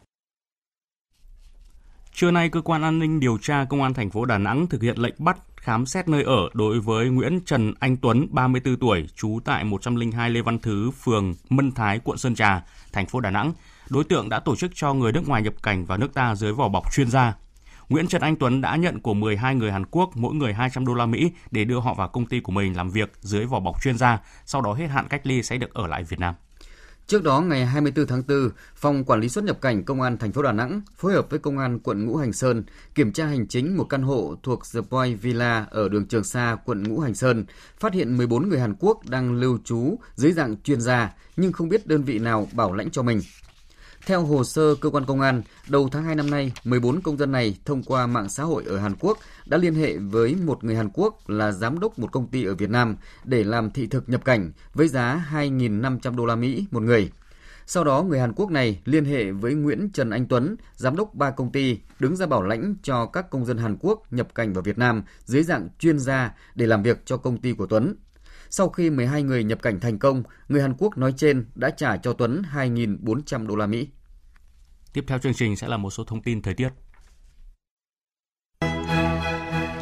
Trưa 2.19 2.31
nay, 2.31 2.49
cơ 2.49 2.61
quan 2.61 2.81
an 2.81 2.99
ninh 2.99 3.19
điều 3.19 3.37
tra 3.37 3.65
công 3.65 3.83
an 3.83 3.93
thành 3.93 4.09
phố 4.09 4.25
Đà 4.25 4.37
Nẵng 4.37 4.67
thực 4.67 4.81
hiện 4.81 4.97
lệnh 4.97 5.13
bắt 5.17 5.37
khám 5.57 5.85
xét 5.85 6.07
nơi 6.07 6.23
ở 6.23 6.49
đối 6.53 6.79
với 6.79 7.09
Nguyễn 7.09 7.39
Trần 7.45 7.73
Anh 7.79 7.97
Tuấn, 7.97 8.27
34 8.31 8.77
tuổi, 8.79 9.09
trú 9.15 9.39
tại 9.45 9.63
102 9.63 10.29
Lê 10.29 10.41
Văn 10.41 10.59
Thứ, 10.59 10.91
phường 10.91 11.35
Mân 11.49 11.71
Thái, 11.71 11.99
quận 12.03 12.17
Sơn 12.17 12.35
Trà, 12.35 12.63
thành 12.93 13.05
phố 13.05 13.19
Đà 13.19 13.31
Nẵng. 13.31 13.53
Đối 13.89 14.03
tượng 14.03 14.29
đã 14.29 14.39
tổ 14.39 14.55
chức 14.55 14.71
cho 14.75 14.93
người 14.93 15.11
nước 15.11 15.27
ngoài 15.27 15.41
nhập 15.41 15.53
cảnh 15.63 15.85
vào 15.85 15.97
nước 15.97 16.13
ta 16.13 16.35
dưới 16.35 16.53
vỏ 16.53 16.69
bọc 16.69 16.93
chuyên 16.93 17.09
gia. 17.09 17.33
Nguyễn 17.89 18.07
Trần 18.07 18.21
Anh 18.21 18.35
Tuấn 18.35 18.61
đã 18.61 18.75
nhận 18.75 18.99
của 18.99 19.13
12 19.13 19.55
người 19.55 19.71
Hàn 19.71 19.85
Quốc 19.91 20.09
mỗi 20.15 20.35
người 20.35 20.53
200 20.53 20.85
đô 20.85 20.93
la 20.93 21.05
Mỹ 21.05 21.31
để 21.51 21.65
đưa 21.65 21.79
họ 21.79 21.93
vào 21.93 22.07
công 22.07 22.25
ty 22.25 22.39
của 22.39 22.51
mình 22.51 22.77
làm 22.77 22.89
việc 22.89 23.11
dưới 23.19 23.45
vỏ 23.45 23.59
bọc 23.59 23.83
chuyên 23.83 23.97
gia, 23.97 24.19
sau 24.45 24.61
đó 24.61 24.73
hết 24.73 24.87
hạn 24.87 25.07
cách 25.09 25.21
ly 25.23 25.43
sẽ 25.43 25.57
được 25.57 25.73
ở 25.73 25.87
lại 25.87 26.03
Việt 26.03 26.19
Nam. 26.19 26.35
Trước 27.07 27.23
đó, 27.23 27.41
ngày 27.41 27.65
24 27.65 28.07
tháng 28.07 28.23
4, 28.27 28.49
Phòng 28.75 29.03
Quản 29.03 29.19
lý 29.19 29.29
xuất 29.29 29.43
nhập 29.43 29.61
cảnh 29.61 29.83
Công 29.83 30.01
an 30.01 30.17
thành 30.17 30.31
phố 30.31 30.41
Đà 30.41 30.51
Nẵng 30.51 30.81
phối 30.95 31.13
hợp 31.13 31.29
với 31.29 31.39
Công 31.39 31.57
an 31.57 31.79
quận 31.79 32.05
Ngũ 32.05 32.15
Hành 32.15 32.33
Sơn 32.33 32.63
kiểm 32.95 33.11
tra 33.11 33.25
hành 33.25 33.47
chính 33.47 33.77
một 33.77 33.83
căn 33.83 34.01
hộ 34.01 34.35
thuộc 34.43 34.59
The 34.73 34.81
Boy 34.89 35.13
Villa 35.13 35.65
ở 35.69 35.89
đường 35.89 36.05
Trường 36.05 36.23
Sa, 36.23 36.57
quận 36.65 36.83
Ngũ 36.83 36.99
Hành 36.99 37.15
Sơn, 37.15 37.45
phát 37.79 37.93
hiện 37.93 38.17
14 38.17 38.49
người 38.49 38.59
Hàn 38.59 38.75
Quốc 38.79 39.09
đang 39.09 39.33
lưu 39.33 39.59
trú 39.63 39.95
dưới 40.15 40.31
dạng 40.31 40.55
chuyên 40.63 40.81
gia 40.81 41.13
nhưng 41.37 41.51
không 41.51 41.69
biết 41.69 41.87
đơn 41.87 42.03
vị 42.03 42.19
nào 42.19 42.47
bảo 42.51 42.73
lãnh 42.73 42.89
cho 42.91 43.03
mình. 43.03 43.21
Theo 44.07 44.25
hồ 44.25 44.43
sơ 44.43 44.75
cơ 44.75 44.89
quan 44.89 45.05
công 45.05 45.21
an, 45.21 45.41
đầu 45.67 45.89
tháng 45.91 46.03
2 46.03 46.15
năm 46.15 46.29
nay, 46.29 46.51
14 46.63 47.01
công 47.01 47.17
dân 47.17 47.31
này 47.31 47.57
thông 47.65 47.83
qua 47.83 48.07
mạng 48.07 48.29
xã 48.29 48.43
hội 48.43 48.63
ở 48.65 48.77
Hàn 48.77 48.95
Quốc 48.99 49.17
đã 49.45 49.57
liên 49.57 49.75
hệ 49.75 49.97
với 49.97 50.35
một 50.35 50.63
người 50.63 50.75
Hàn 50.75 50.89
Quốc 50.93 51.29
là 51.29 51.51
giám 51.51 51.79
đốc 51.79 51.99
một 51.99 52.11
công 52.11 52.27
ty 52.27 52.45
ở 52.45 52.55
Việt 52.55 52.69
Nam 52.69 52.97
để 53.23 53.43
làm 53.43 53.71
thị 53.71 53.87
thực 53.87 54.09
nhập 54.09 54.25
cảnh 54.25 54.51
với 54.73 54.87
giá 54.87 55.25
2.500 55.31 56.15
đô 56.15 56.25
la 56.25 56.35
Mỹ 56.35 56.65
một 56.71 56.83
người. 56.83 57.11
Sau 57.65 57.83
đó, 57.83 58.03
người 58.03 58.19
Hàn 58.19 58.33
Quốc 58.33 58.51
này 58.51 58.81
liên 58.85 59.05
hệ 59.05 59.31
với 59.31 59.53
Nguyễn 59.53 59.89
Trần 59.93 60.09
Anh 60.09 60.25
Tuấn, 60.25 60.55
giám 60.75 60.95
đốc 60.95 61.15
ba 61.15 61.31
công 61.31 61.51
ty, 61.51 61.79
đứng 61.99 62.15
ra 62.15 62.25
bảo 62.25 62.43
lãnh 62.43 62.75
cho 62.83 63.05
các 63.05 63.29
công 63.29 63.45
dân 63.45 63.57
Hàn 63.57 63.77
Quốc 63.79 64.13
nhập 64.13 64.35
cảnh 64.35 64.53
vào 64.53 64.61
Việt 64.61 64.77
Nam 64.77 65.03
dưới 65.25 65.43
dạng 65.43 65.69
chuyên 65.79 65.99
gia 65.99 66.33
để 66.55 66.67
làm 66.67 66.83
việc 66.83 67.05
cho 67.05 67.17
công 67.17 67.37
ty 67.37 67.53
của 67.53 67.65
Tuấn. 67.65 67.95
Sau 68.49 68.69
khi 68.69 68.89
12 68.89 69.23
người 69.23 69.43
nhập 69.43 69.61
cảnh 69.61 69.79
thành 69.79 69.99
công, 69.99 70.23
người 70.49 70.61
Hàn 70.61 70.73
Quốc 70.77 70.97
nói 70.97 71.13
trên 71.17 71.45
đã 71.55 71.69
trả 71.69 71.97
cho 71.97 72.13
Tuấn 72.13 72.41
2.400 72.53 73.47
đô 73.47 73.55
la 73.55 73.67
Mỹ. 73.67 73.87
Tiếp 74.97 75.03
theo 75.07 75.19
chương 75.19 75.33
trình 75.33 75.55
sẽ 75.55 75.67
là 75.67 75.77
một 75.77 75.89
số 75.89 76.03
thông 76.03 76.21
tin 76.21 76.41
thời 76.41 76.53
tiết. 76.53 76.69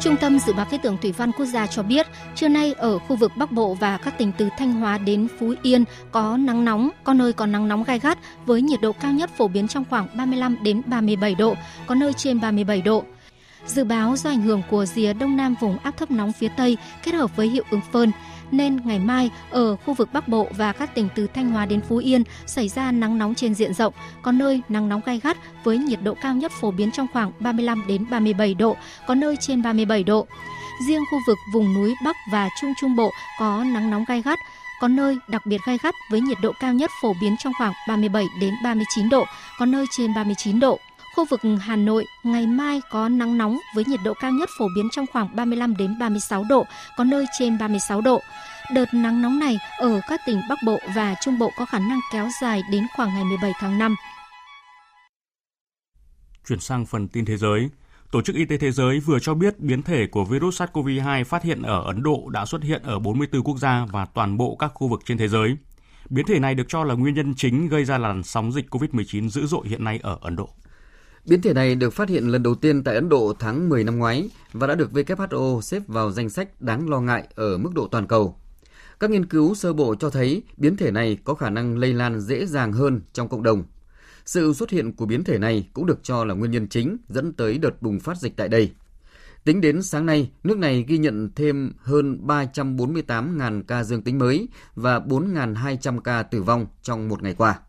Trung 0.00 0.16
tâm 0.20 0.38
Dự 0.38 0.52
báo 0.52 0.66
Khí 0.66 0.78
tượng 0.82 0.96
Thủy 1.02 1.12
văn 1.12 1.32
Quốc 1.32 1.46
gia 1.46 1.66
cho 1.66 1.82
biết, 1.82 2.06
trưa 2.34 2.48
nay 2.48 2.72
ở 2.72 2.98
khu 2.98 3.16
vực 3.16 3.32
Bắc 3.36 3.52
Bộ 3.52 3.74
và 3.74 3.98
các 3.98 4.18
tỉnh 4.18 4.32
từ 4.38 4.48
Thanh 4.58 4.72
Hóa 4.72 4.98
đến 4.98 5.28
Phú 5.38 5.54
Yên 5.62 5.84
có 6.12 6.36
nắng 6.36 6.64
nóng, 6.64 6.90
có 7.04 7.14
nơi 7.14 7.32
có 7.32 7.46
nắng 7.46 7.68
nóng 7.68 7.84
gai 7.84 7.98
gắt 7.98 8.18
với 8.46 8.62
nhiệt 8.62 8.80
độ 8.80 8.92
cao 8.92 9.12
nhất 9.12 9.30
phổ 9.36 9.48
biến 9.48 9.68
trong 9.68 9.84
khoảng 9.90 10.08
35 10.16 10.56
đến 10.62 10.82
37 10.86 11.34
độ, 11.34 11.54
có 11.86 11.94
nơi 11.94 12.12
trên 12.12 12.40
37 12.40 12.82
độ. 12.82 13.04
Dự 13.66 13.84
báo 13.84 14.16
do 14.16 14.30
ảnh 14.30 14.42
hưởng 14.42 14.62
của 14.70 14.86
rìa 14.86 15.12
đông 15.12 15.36
nam 15.36 15.54
vùng 15.60 15.78
áp 15.78 15.96
thấp 15.96 16.10
nóng 16.10 16.32
phía 16.32 16.48
Tây 16.56 16.76
kết 17.04 17.14
hợp 17.14 17.36
với 17.36 17.48
hiệu 17.48 17.64
ứng 17.70 17.80
phơn, 17.92 18.10
nên 18.50 18.78
ngày 18.84 18.98
mai 18.98 19.30
ở 19.50 19.76
khu 19.76 19.94
vực 19.94 20.08
Bắc 20.12 20.28
Bộ 20.28 20.48
và 20.56 20.72
các 20.72 20.94
tỉnh 20.94 21.08
từ 21.14 21.26
Thanh 21.26 21.50
Hóa 21.50 21.66
đến 21.66 21.80
Phú 21.80 21.96
Yên 21.96 22.22
xảy 22.46 22.68
ra 22.68 22.92
nắng 22.92 23.18
nóng 23.18 23.34
trên 23.34 23.54
diện 23.54 23.74
rộng, 23.74 23.94
có 24.22 24.32
nơi 24.32 24.62
nắng 24.68 24.88
nóng 24.88 25.00
gai 25.06 25.20
gắt 25.22 25.36
với 25.64 25.78
nhiệt 25.78 26.02
độ 26.02 26.14
cao 26.14 26.34
nhất 26.34 26.52
phổ 26.60 26.70
biến 26.70 26.90
trong 26.90 27.06
khoảng 27.12 27.32
35 27.38 27.84
đến 27.86 28.06
37 28.10 28.54
độ, 28.54 28.76
có 29.06 29.14
nơi 29.14 29.36
trên 29.40 29.62
37 29.62 30.04
độ. 30.04 30.26
Riêng 30.88 31.02
khu 31.10 31.18
vực 31.26 31.38
vùng 31.52 31.74
núi 31.74 31.94
Bắc 32.04 32.16
và 32.32 32.48
Trung 32.60 32.72
Trung 32.80 32.96
Bộ 32.96 33.10
có 33.38 33.64
nắng 33.64 33.90
nóng 33.90 34.04
gai 34.08 34.22
gắt, 34.22 34.38
có 34.80 34.88
nơi 34.88 35.18
đặc 35.28 35.46
biệt 35.46 35.60
gai 35.66 35.78
gắt 35.82 35.94
với 36.10 36.20
nhiệt 36.20 36.38
độ 36.42 36.52
cao 36.60 36.72
nhất 36.72 36.90
phổ 37.02 37.12
biến 37.20 37.36
trong 37.38 37.52
khoảng 37.58 37.72
37 37.88 38.24
đến 38.40 38.54
39 38.64 39.08
độ, 39.08 39.24
có 39.58 39.66
nơi 39.66 39.86
trên 39.90 40.14
39 40.14 40.60
độ. 40.60 40.78
Khu 41.16 41.24
vực 41.24 41.40
Hà 41.60 41.76
Nội 41.76 42.06
ngày 42.22 42.46
mai 42.46 42.80
có 42.90 43.08
nắng 43.08 43.38
nóng 43.38 43.58
với 43.74 43.84
nhiệt 43.84 44.00
độ 44.04 44.14
cao 44.14 44.30
nhất 44.30 44.48
phổ 44.58 44.66
biến 44.76 44.88
trong 44.92 45.06
khoảng 45.12 45.36
35 45.36 45.76
đến 45.76 45.98
36 45.98 46.44
độ, 46.48 46.66
có 46.96 47.04
nơi 47.04 47.26
trên 47.38 47.58
36 47.58 48.00
độ. 48.00 48.20
Đợt 48.74 48.94
nắng 48.94 49.22
nóng 49.22 49.38
này 49.38 49.58
ở 49.78 50.00
các 50.08 50.20
tỉnh 50.26 50.40
Bắc 50.48 50.58
Bộ 50.66 50.78
và 50.96 51.14
Trung 51.22 51.38
Bộ 51.38 51.50
có 51.58 51.66
khả 51.66 51.78
năng 51.78 52.00
kéo 52.12 52.28
dài 52.42 52.62
đến 52.70 52.86
khoảng 52.96 53.14
ngày 53.14 53.24
17 53.24 53.52
tháng 53.60 53.78
5. 53.78 53.94
Chuyển 56.48 56.60
sang 56.60 56.86
phần 56.86 57.08
tin 57.08 57.24
thế 57.24 57.36
giới. 57.36 57.68
Tổ 58.12 58.22
chức 58.22 58.36
Y 58.36 58.44
tế 58.44 58.58
Thế 58.58 58.70
giới 58.70 59.00
vừa 59.00 59.18
cho 59.18 59.34
biết 59.34 59.60
biến 59.60 59.82
thể 59.82 60.06
của 60.06 60.24
virus 60.24 60.62
SARS-CoV-2 60.62 61.24
phát 61.24 61.42
hiện 61.42 61.62
ở 61.62 61.82
Ấn 61.86 62.02
Độ 62.02 62.28
đã 62.28 62.46
xuất 62.46 62.62
hiện 62.62 62.82
ở 62.82 62.98
44 62.98 63.42
quốc 63.42 63.58
gia 63.58 63.86
và 63.92 64.04
toàn 64.04 64.36
bộ 64.36 64.56
các 64.58 64.70
khu 64.74 64.88
vực 64.88 65.00
trên 65.04 65.18
thế 65.18 65.28
giới. 65.28 65.56
Biến 66.10 66.26
thể 66.26 66.38
này 66.38 66.54
được 66.54 66.66
cho 66.68 66.84
là 66.84 66.94
nguyên 66.94 67.14
nhân 67.14 67.34
chính 67.36 67.68
gây 67.68 67.84
ra 67.84 67.98
làn 67.98 68.22
sóng 68.22 68.52
dịch 68.52 68.66
COVID-19 68.70 69.28
dữ 69.28 69.46
dội 69.46 69.68
hiện 69.68 69.84
nay 69.84 70.00
ở 70.02 70.18
Ấn 70.20 70.36
Độ. 70.36 70.48
Biến 71.26 71.42
thể 71.42 71.54
này 71.54 71.74
được 71.74 71.90
phát 71.90 72.08
hiện 72.08 72.24
lần 72.28 72.42
đầu 72.42 72.54
tiên 72.54 72.84
tại 72.84 72.94
Ấn 72.94 73.08
Độ 73.08 73.32
tháng 73.38 73.68
10 73.68 73.84
năm 73.84 73.98
ngoái 73.98 74.30
và 74.52 74.66
đã 74.66 74.74
được 74.74 74.90
WHO 74.92 75.60
xếp 75.60 75.82
vào 75.86 76.10
danh 76.10 76.30
sách 76.30 76.60
đáng 76.60 76.88
lo 76.88 77.00
ngại 77.00 77.28
ở 77.34 77.58
mức 77.58 77.70
độ 77.74 77.88
toàn 77.88 78.06
cầu. 78.06 78.36
Các 79.00 79.10
nghiên 79.10 79.26
cứu 79.26 79.54
sơ 79.54 79.72
bộ 79.72 79.94
cho 79.94 80.10
thấy 80.10 80.42
biến 80.56 80.76
thể 80.76 80.90
này 80.90 81.18
có 81.24 81.34
khả 81.34 81.50
năng 81.50 81.78
lây 81.78 81.92
lan 81.92 82.20
dễ 82.20 82.46
dàng 82.46 82.72
hơn 82.72 83.00
trong 83.12 83.28
cộng 83.28 83.42
đồng. 83.42 83.64
Sự 84.26 84.52
xuất 84.52 84.70
hiện 84.70 84.92
của 84.92 85.06
biến 85.06 85.24
thể 85.24 85.38
này 85.38 85.68
cũng 85.72 85.86
được 85.86 85.98
cho 86.02 86.24
là 86.24 86.34
nguyên 86.34 86.50
nhân 86.50 86.68
chính 86.68 86.96
dẫn 87.08 87.32
tới 87.32 87.58
đợt 87.58 87.82
bùng 87.82 88.00
phát 88.00 88.16
dịch 88.18 88.36
tại 88.36 88.48
đây. 88.48 88.72
Tính 89.44 89.60
đến 89.60 89.82
sáng 89.82 90.06
nay, 90.06 90.30
nước 90.44 90.58
này 90.58 90.84
ghi 90.88 90.98
nhận 90.98 91.30
thêm 91.34 91.72
hơn 91.78 92.20
348.000 92.26 93.62
ca 93.62 93.84
dương 93.84 94.02
tính 94.02 94.18
mới 94.18 94.48
và 94.74 94.98
4.200 94.98 96.00
ca 96.00 96.22
tử 96.22 96.42
vong 96.42 96.66
trong 96.82 97.08
một 97.08 97.22
ngày 97.22 97.34
qua 97.34 97.60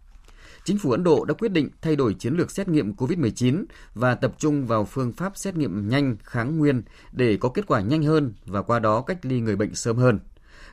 chính 0.67 0.77
phủ 0.77 0.91
Ấn 0.91 1.03
Độ 1.03 1.25
đã 1.25 1.33
quyết 1.33 1.51
định 1.51 1.69
thay 1.81 1.95
đổi 1.95 2.13
chiến 2.13 2.33
lược 2.33 2.51
xét 2.51 2.67
nghiệm 2.67 2.93
COVID-19 2.93 3.65
và 3.93 4.15
tập 4.15 4.33
trung 4.37 4.65
vào 4.65 4.85
phương 4.85 5.13
pháp 5.13 5.37
xét 5.37 5.55
nghiệm 5.55 5.89
nhanh 5.89 6.17
kháng 6.23 6.57
nguyên 6.57 6.81
để 7.11 7.37
có 7.37 7.49
kết 7.49 7.67
quả 7.67 7.81
nhanh 7.81 8.03
hơn 8.03 8.33
và 8.45 8.61
qua 8.61 8.79
đó 8.79 9.01
cách 9.01 9.17
ly 9.21 9.39
người 9.39 9.55
bệnh 9.55 9.75
sớm 9.75 9.97
hơn. 9.97 10.19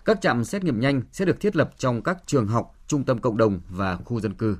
Các 0.04 0.20
trạm 0.20 0.44
xét 0.44 0.64
nghiệm 0.64 0.80
nhanh 0.80 1.02
sẽ 1.12 1.24
được 1.24 1.40
thiết 1.40 1.56
lập 1.56 1.70
trong 1.78 2.02
các 2.02 2.16
trường 2.26 2.46
học, 2.46 2.74
trung 2.86 3.04
tâm 3.04 3.18
cộng 3.18 3.36
đồng 3.36 3.60
và 3.68 3.96
khu 3.96 4.20
dân 4.20 4.34
cư. 4.34 4.58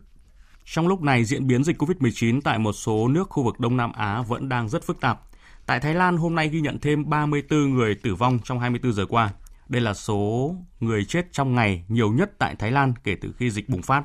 Trong 0.64 0.88
lúc 0.88 1.02
này, 1.02 1.24
diễn 1.24 1.46
biến 1.46 1.64
dịch 1.64 1.82
COVID-19 1.82 2.40
tại 2.44 2.58
một 2.58 2.72
số 2.72 3.08
nước 3.08 3.28
khu 3.30 3.44
vực 3.44 3.60
Đông 3.60 3.76
Nam 3.76 3.92
Á 3.92 4.22
vẫn 4.22 4.48
đang 4.48 4.68
rất 4.68 4.84
phức 4.84 5.00
tạp. 5.00 5.20
Tại 5.66 5.80
Thái 5.80 5.94
Lan, 5.94 6.16
hôm 6.16 6.34
nay 6.34 6.48
ghi 6.48 6.60
nhận 6.60 6.78
thêm 6.78 7.10
34 7.10 7.74
người 7.74 7.94
tử 7.94 8.14
vong 8.14 8.38
trong 8.44 8.60
24 8.60 8.92
giờ 8.92 9.06
qua. 9.06 9.30
Đây 9.68 9.82
là 9.82 9.94
số 9.94 10.54
người 10.80 11.04
chết 11.04 11.32
trong 11.32 11.54
ngày 11.54 11.84
nhiều 11.88 12.12
nhất 12.12 12.30
tại 12.38 12.56
Thái 12.56 12.70
Lan 12.70 12.94
kể 13.04 13.16
từ 13.20 13.32
khi 13.38 13.50
dịch 13.50 13.68
bùng 13.68 13.82
phát. 13.82 14.04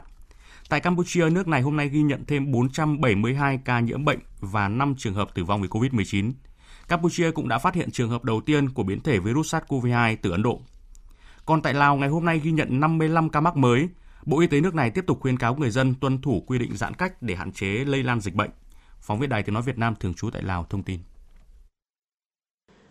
Tại 0.69 0.79
Campuchia, 0.79 1.29
nước 1.29 1.47
này 1.47 1.61
hôm 1.61 1.77
nay 1.77 1.89
ghi 1.89 2.01
nhận 2.01 2.25
thêm 2.25 2.51
472 2.51 3.59
ca 3.65 3.79
nhiễm 3.79 4.05
bệnh 4.05 4.19
và 4.39 4.67
5 4.67 4.95
trường 4.97 5.13
hợp 5.13 5.29
tử 5.33 5.43
vong 5.43 5.61
vì 5.61 5.67
COVID-19. 5.67 6.31
Campuchia 6.87 7.31
cũng 7.31 7.47
đã 7.47 7.57
phát 7.57 7.75
hiện 7.75 7.91
trường 7.91 8.09
hợp 8.09 8.23
đầu 8.23 8.41
tiên 8.41 8.69
của 8.69 8.83
biến 8.83 8.99
thể 9.01 9.19
virus 9.19 9.55
SARS-CoV-2 9.55 10.17
từ 10.21 10.31
Ấn 10.31 10.43
Độ. 10.43 10.59
Còn 11.45 11.61
tại 11.61 11.73
Lào, 11.73 11.95
ngày 11.95 12.09
hôm 12.09 12.25
nay 12.25 12.39
ghi 12.43 12.51
nhận 12.51 12.79
55 12.79 13.29
ca 13.29 13.41
mắc 13.41 13.57
mới. 13.57 13.89
Bộ 14.25 14.39
Y 14.39 14.47
tế 14.47 14.61
nước 14.61 14.75
này 14.75 14.91
tiếp 14.91 15.03
tục 15.07 15.19
khuyên 15.21 15.37
cáo 15.37 15.55
người 15.55 15.69
dân 15.69 15.95
tuân 15.95 16.21
thủ 16.21 16.43
quy 16.47 16.59
định 16.59 16.77
giãn 16.77 16.93
cách 16.93 17.21
để 17.21 17.35
hạn 17.35 17.51
chế 17.51 17.67
lây 17.67 18.03
lan 18.03 18.21
dịch 18.21 18.35
bệnh. 18.35 18.49
Phóng 19.01 19.19
viên 19.19 19.29
Đài 19.29 19.43
Tiếng 19.43 19.53
Nói 19.53 19.63
Việt 19.63 19.77
Nam 19.77 19.95
thường 19.99 20.13
trú 20.13 20.29
tại 20.29 20.43
Lào 20.43 20.65
thông 20.69 20.83
tin. 20.83 20.99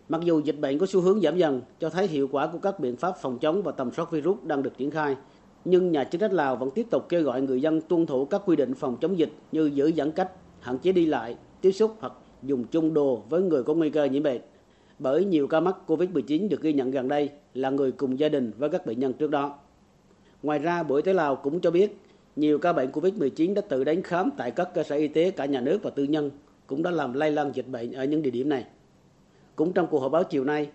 Mặc 0.09 0.21
dù 0.23 0.39
dịch 0.39 0.59
bệnh 0.59 0.79
có 0.79 0.85
xu 0.85 1.01
hướng 1.01 1.21
giảm 1.21 1.37
dần, 1.37 1.61
cho 1.79 1.89
thấy 1.89 2.07
hiệu 2.07 2.27
quả 2.31 2.47
của 2.47 2.59
các 2.59 2.79
biện 2.79 2.97
pháp 2.97 3.13
phòng 3.21 3.39
chống 3.39 3.63
và 3.63 3.71
tầm 3.71 3.91
soát 3.91 4.11
virus 4.11 4.43
đang 4.43 4.63
được 4.63 4.77
triển 4.77 4.91
khai, 4.91 5.15
nhưng 5.65 5.91
nhà 5.91 6.03
chức 6.03 6.21
trách 6.21 6.33
Lào 6.33 6.55
vẫn 6.55 6.71
tiếp 6.71 6.87
tục 6.89 7.05
kêu 7.09 7.23
gọi 7.23 7.41
người 7.41 7.61
dân 7.61 7.81
tuân 7.81 8.05
thủ 8.05 8.25
các 8.25 8.41
quy 8.45 8.55
định 8.55 8.73
phòng 8.73 8.97
chống 9.01 9.17
dịch 9.17 9.31
như 9.51 9.71
giữ 9.73 9.91
giãn 9.97 10.11
cách, 10.11 10.31
hạn 10.59 10.77
chế 10.79 10.91
đi 10.91 11.05
lại, 11.05 11.35
tiếp 11.61 11.71
xúc 11.71 11.95
hoặc 11.99 12.13
dùng 12.43 12.63
chung 12.63 12.93
đồ 12.93 13.23
với 13.29 13.41
người 13.41 13.63
có 13.63 13.73
nguy 13.73 13.89
cơ 13.89 14.05
nhiễm 14.05 14.23
bệnh. 14.23 14.41
Bởi 14.99 15.25
nhiều 15.25 15.47
ca 15.47 15.59
mắc 15.59 15.75
COVID-19 15.87 16.49
được 16.49 16.61
ghi 16.61 16.73
nhận 16.73 16.91
gần 16.91 17.07
đây 17.07 17.29
là 17.53 17.69
người 17.69 17.91
cùng 17.91 18.19
gia 18.19 18.29
đình 18.29 18.51
với 18.57 18.69
các 18.69 18.85
bệnh 18.85 18.99
nhân 18.99 19.13
trước 19.13 19.31
đó. 19.31 19.59
Ngoài 20.43 20.59
ra, 20.59 20.83
Bộ 20.83 20.95
Y 20.95 21.01
tế 21.01 21.13
Lào 21.13 21.35
cũng 21.35 21.59
cho 21.59 21.71
biết 21.71 21.97
nhiều 22.35 22.59
ca 22.59 22.73
bệnh 22.73 22.91
COVID-19 22.91 23.53
đã 23.53 23.61
tự 23.61 23.83
đến 23.83 24.01
khám 24.01 24.29
tại 24.37 24.51
các 24.51 24.69
cơ 24.73 24.83
sở 24.83 24.95
y 24.95 25.07
tế 25.07 25.31
cả 25.31 25.45
nhà 25.45 25.61
nước 25.61 25.79
và 25.83 25.89
tư 25.89 26.03
nhân 26.03 26.31
cũng 26.67 26.83
đã 26.83 26.91
làm 26.91 27.13
lây 27.13 27.31
lan 27.31 27.51
dịch 27.53 27.67
bệnh 27.67 27.91
ở 27.91 28.03
những 28.03 28.21
địa 28.21 28.31
điểm 28.31 28.49
này. 28.49 28.65
Cũng 29.55 29.73
trong 29.73 29.87
cuộc 29.87 29.99
họp 29.99 30.11
báo 30.11 30.23
chiều 30.23 30.43
nay, 30.43 30.69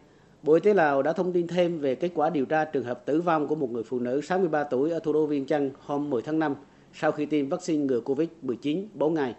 Bộ 0.45 0.55
Y 0.55 0.61
tế 0.61 0.75
Lào 0.75 1.03
đã 1.03 1.13
thông 1.13 1.33
tin 1.33 1.47
thêm 1.47 1.79
về 1.79 1.95
kết 1.95 2.11
quả 2.15 2.31
điều 2.31 2.45
tra 2.45 2.65
trường 2.65 2.85
hợp 2.85 3.07
tử 3.07 3.21
vong 3.21 3.49
của 3.49 3.55
một 3.55 3.71
người 3.71 3.83
phụ 3.83 3.99
nữ 3.99 4.21
63 4.21 4.65
tuổi 4.65 4.91
ở 4.91 4.99
thủ 4.99 5.13
đô 5.13 5.27
Viên 5.27 5.47
Chăn 5.47 5.71
hôm 5.79 6.11
10 6.11 6.23
tháng 6.23 6.39
5 6.39 6.55
sau 6.93 7.13
khi 7.13 7.27
tiêm 7.27 7.49
vaccine 7.49 7.85
ngừa 7.85 8.01
COVID-19 8.01 8.85
4 8.95 9.15
ngày. 9.15 9.35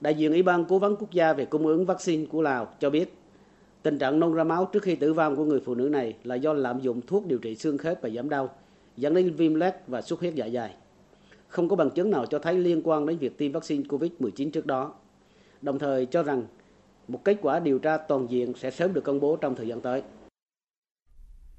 Đại 0.00 0.14
diện 0.14 0.32
Ủy 0.32 0.42
ban 0.42 0.64
Cố 0.64 0.78
vấn 0.78 0.96
Quốc 0.96 1.12
gia 1.12 1.32
về 1.32 1.44
cung 1.44 1.66
ứng 1.66 1.86
vaccine 1.86 2.26
của 2.26 2.42
Lào 2.42 2.68
cho 2.80 2.90
biết 2.90 3.14
tình 3.82 3.98
trạng 3.98 4.20
nôn 4.20 4.34
ra 4.34 4.44
máu 4.44 4.68
trước 4.72 4.82
khi 4.82 4.96
tử 4.96 5.12
vong 5.12 5.36
của 5.36 5.44
người 5.44 5.60
phụ 5.60 5.74
nữ 5.74 5.88
này 5.88 6.16
là 6.24 6.34
do 6.34 6.52
lạm 6.52 6.80
dụng 6.80 7.00
thuốc 7.06 7.26
điều 7.26 7.38
trị 7.38 7.54
xương 7.54 7.78
khớp 7.78 7.98
và 8.02 8.08
giảm 8.08 8.28
đau, 8.28 8.50
dẫn 8.96 9.14
đến 9.14 9.34
viêm 9.36 9.54
loét 9.54 9.74
và 9.86 10.02
xuất 10.02 10.20
huyết 10.20 10.34
dạ 10.34 10.48
dày. 10.48 10.74
Không 11.48 11.68
có 11.68 11.76
bằng 11.76 11.90
chứng 11.90 12.10
nào 12.10 12.26
cho 12.26 12.38
thấy 12.38 12.54
liên 12.54 12.80
quan 12.84 13.06
đến 13.06 13.18
việc 13.18 13.38
tiêm 13.38 13.52
vaccine 13.52 13.82
COVID-19 13.88 14.50
trước 14.50 14.66
đó. 14.66 14.92
Đồng 15.62 15.78
thời 15.78 16.06
cho 16.06 16.22
rằng 16.22 16.42
một 17.08 17.24
kết 17.24 17.36
quả 17.42 17.58
điều 17.58 17.78
tra 17.78 17.96
toàn 17.96 18.26
diện 18.30 18.52
sẽ 18.56 18.70
sớm 18.70 18.92
được 18.92 19.04
công 19.04 19.20
bố 19.20 19.36
trong 19.36 19.54
thời 19.54 19.68
gian 19.68 19.80
tới. 19.80 20.02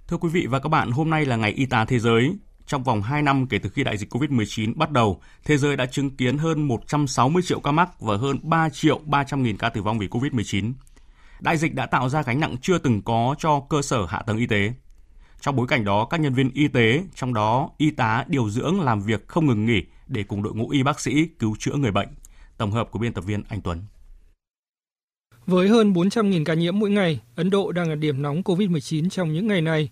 Thưa 0.08 0.18
quý 0.18 0.30
vị 0.30 0.48
và 0.48 0.60
các 0.60 0.70
bạn, 0.70 0.92
hôm 0.92 1.10
nay 1.10 1.26
là 1.26 1.36
ngày 1.36 1.52
y 1.52 1.66
tá 1.66 1.86
thế 1.86 2.00
giới. 2.00 2.36
Trong 2.66 2.84
vòng 2.84 3.02
2 3.02 3.22
năm 3.22 3.48
kể 3.48 3.60
từ 3.60 3.70
khi 3.70 3.84
đại 3.84 3.98
dịch 3.98 4.14
COVID-19 4.14 4.74
bắt 4.76 4.92
đầu, 4.92 5.22
thế 5.46 5.58
giới 5.58 5.76
đã 5.76 5.86
chứng 5.86 6.16
kiến 6.16 6.38
hơn 6.38 6.68
160 6.68 7.44
triệu 7.46 7.60
ca 7.60 7.72
mắc 7.72 8.02
và 8.02 8.18
hơn 8.18 8.40
3 8.44 8.70
triệu 8.70 9.00
300 9.06 9.44
nghìn 9.44 9.58
ca 9.58 9.70
tử 9.70 9.82
vong 9.82 10.00
vì 10.00 10.08
COVID-19. 10.08 10.74
Đại 11.40 11.58
dịch 11.58 11.76
đã 11.76 11.86
tạo 11.86 12.10
ra 12.10 12.22
gánh 12.22 12.40
nặng 12.40 12.56
chưa 12.62 12.78
từng 12.78 13.02
có 13.02 13.36
cho 13.40 13.60
cơ 13.70 13.82
sở 13.82 14.06
hạ 14.06 14.22
tầng 14.28 14.38
y 14.38 14.48
tế. 14.48 14.74
Trong 15.42 15.56
bối 15.56 15.68
cảnh 15.68 15.86
đó, 15.86 16.08
các 16.10 16.20
nhân 16.20 16.34
viên 16.34 16.52
y 16.54 16.68
tế, 16.68 17.04
trong 17.16 17.34
đó 17.34 17.70
y 17.78 17.92
tá 17.92 18.26
điều 18.28 18.50
dưỡng 18.50 18.82
làm 18.82 19.02
việc 19.02 19.28
không 19.28 19.46
ngừng 19.46 19.66
nghỉ 19.66 19.84
để 20.08 20.24
cùng 20.24 20.44
đội 20.44 20.54
ngũ 20.54 20.70
y 20.70 20.84
bác 20.84 21.00
sĩ 21.00 21.28
cứu 21.40 21.56
chữa 21.60 21.76
người 21.76 21.92
bệnh. 21.92 22.10
Tổng 22.58 22.72
hợp 22.72 22.92
của 22.92 23.00
biên 23.00 23.14
tập 23.14 23.24
viên 23.24 23.44
Anh 23.50 23.62
Tuấn. 23.62 23.84
Với 25.48 25.68
hơn 25.68 25.94
400.000 25.94 26.44
ca 26.46 26.54
nhiễm 26.54 26.80
mỗi 26.80 26.90
ngày, 26.90 27.20
Ấn 27.36 27.50
Độ 27.50 27.72
đang 27.72 27.90
là 27.90 27.96
điểm 27.96 28.22
nóng 28.22 28.42
COVID-19 28.42 29.10
trong 29.10 29.34
những 29.34 29.48
ngày 29.48 29.62
này. 29.62 29.90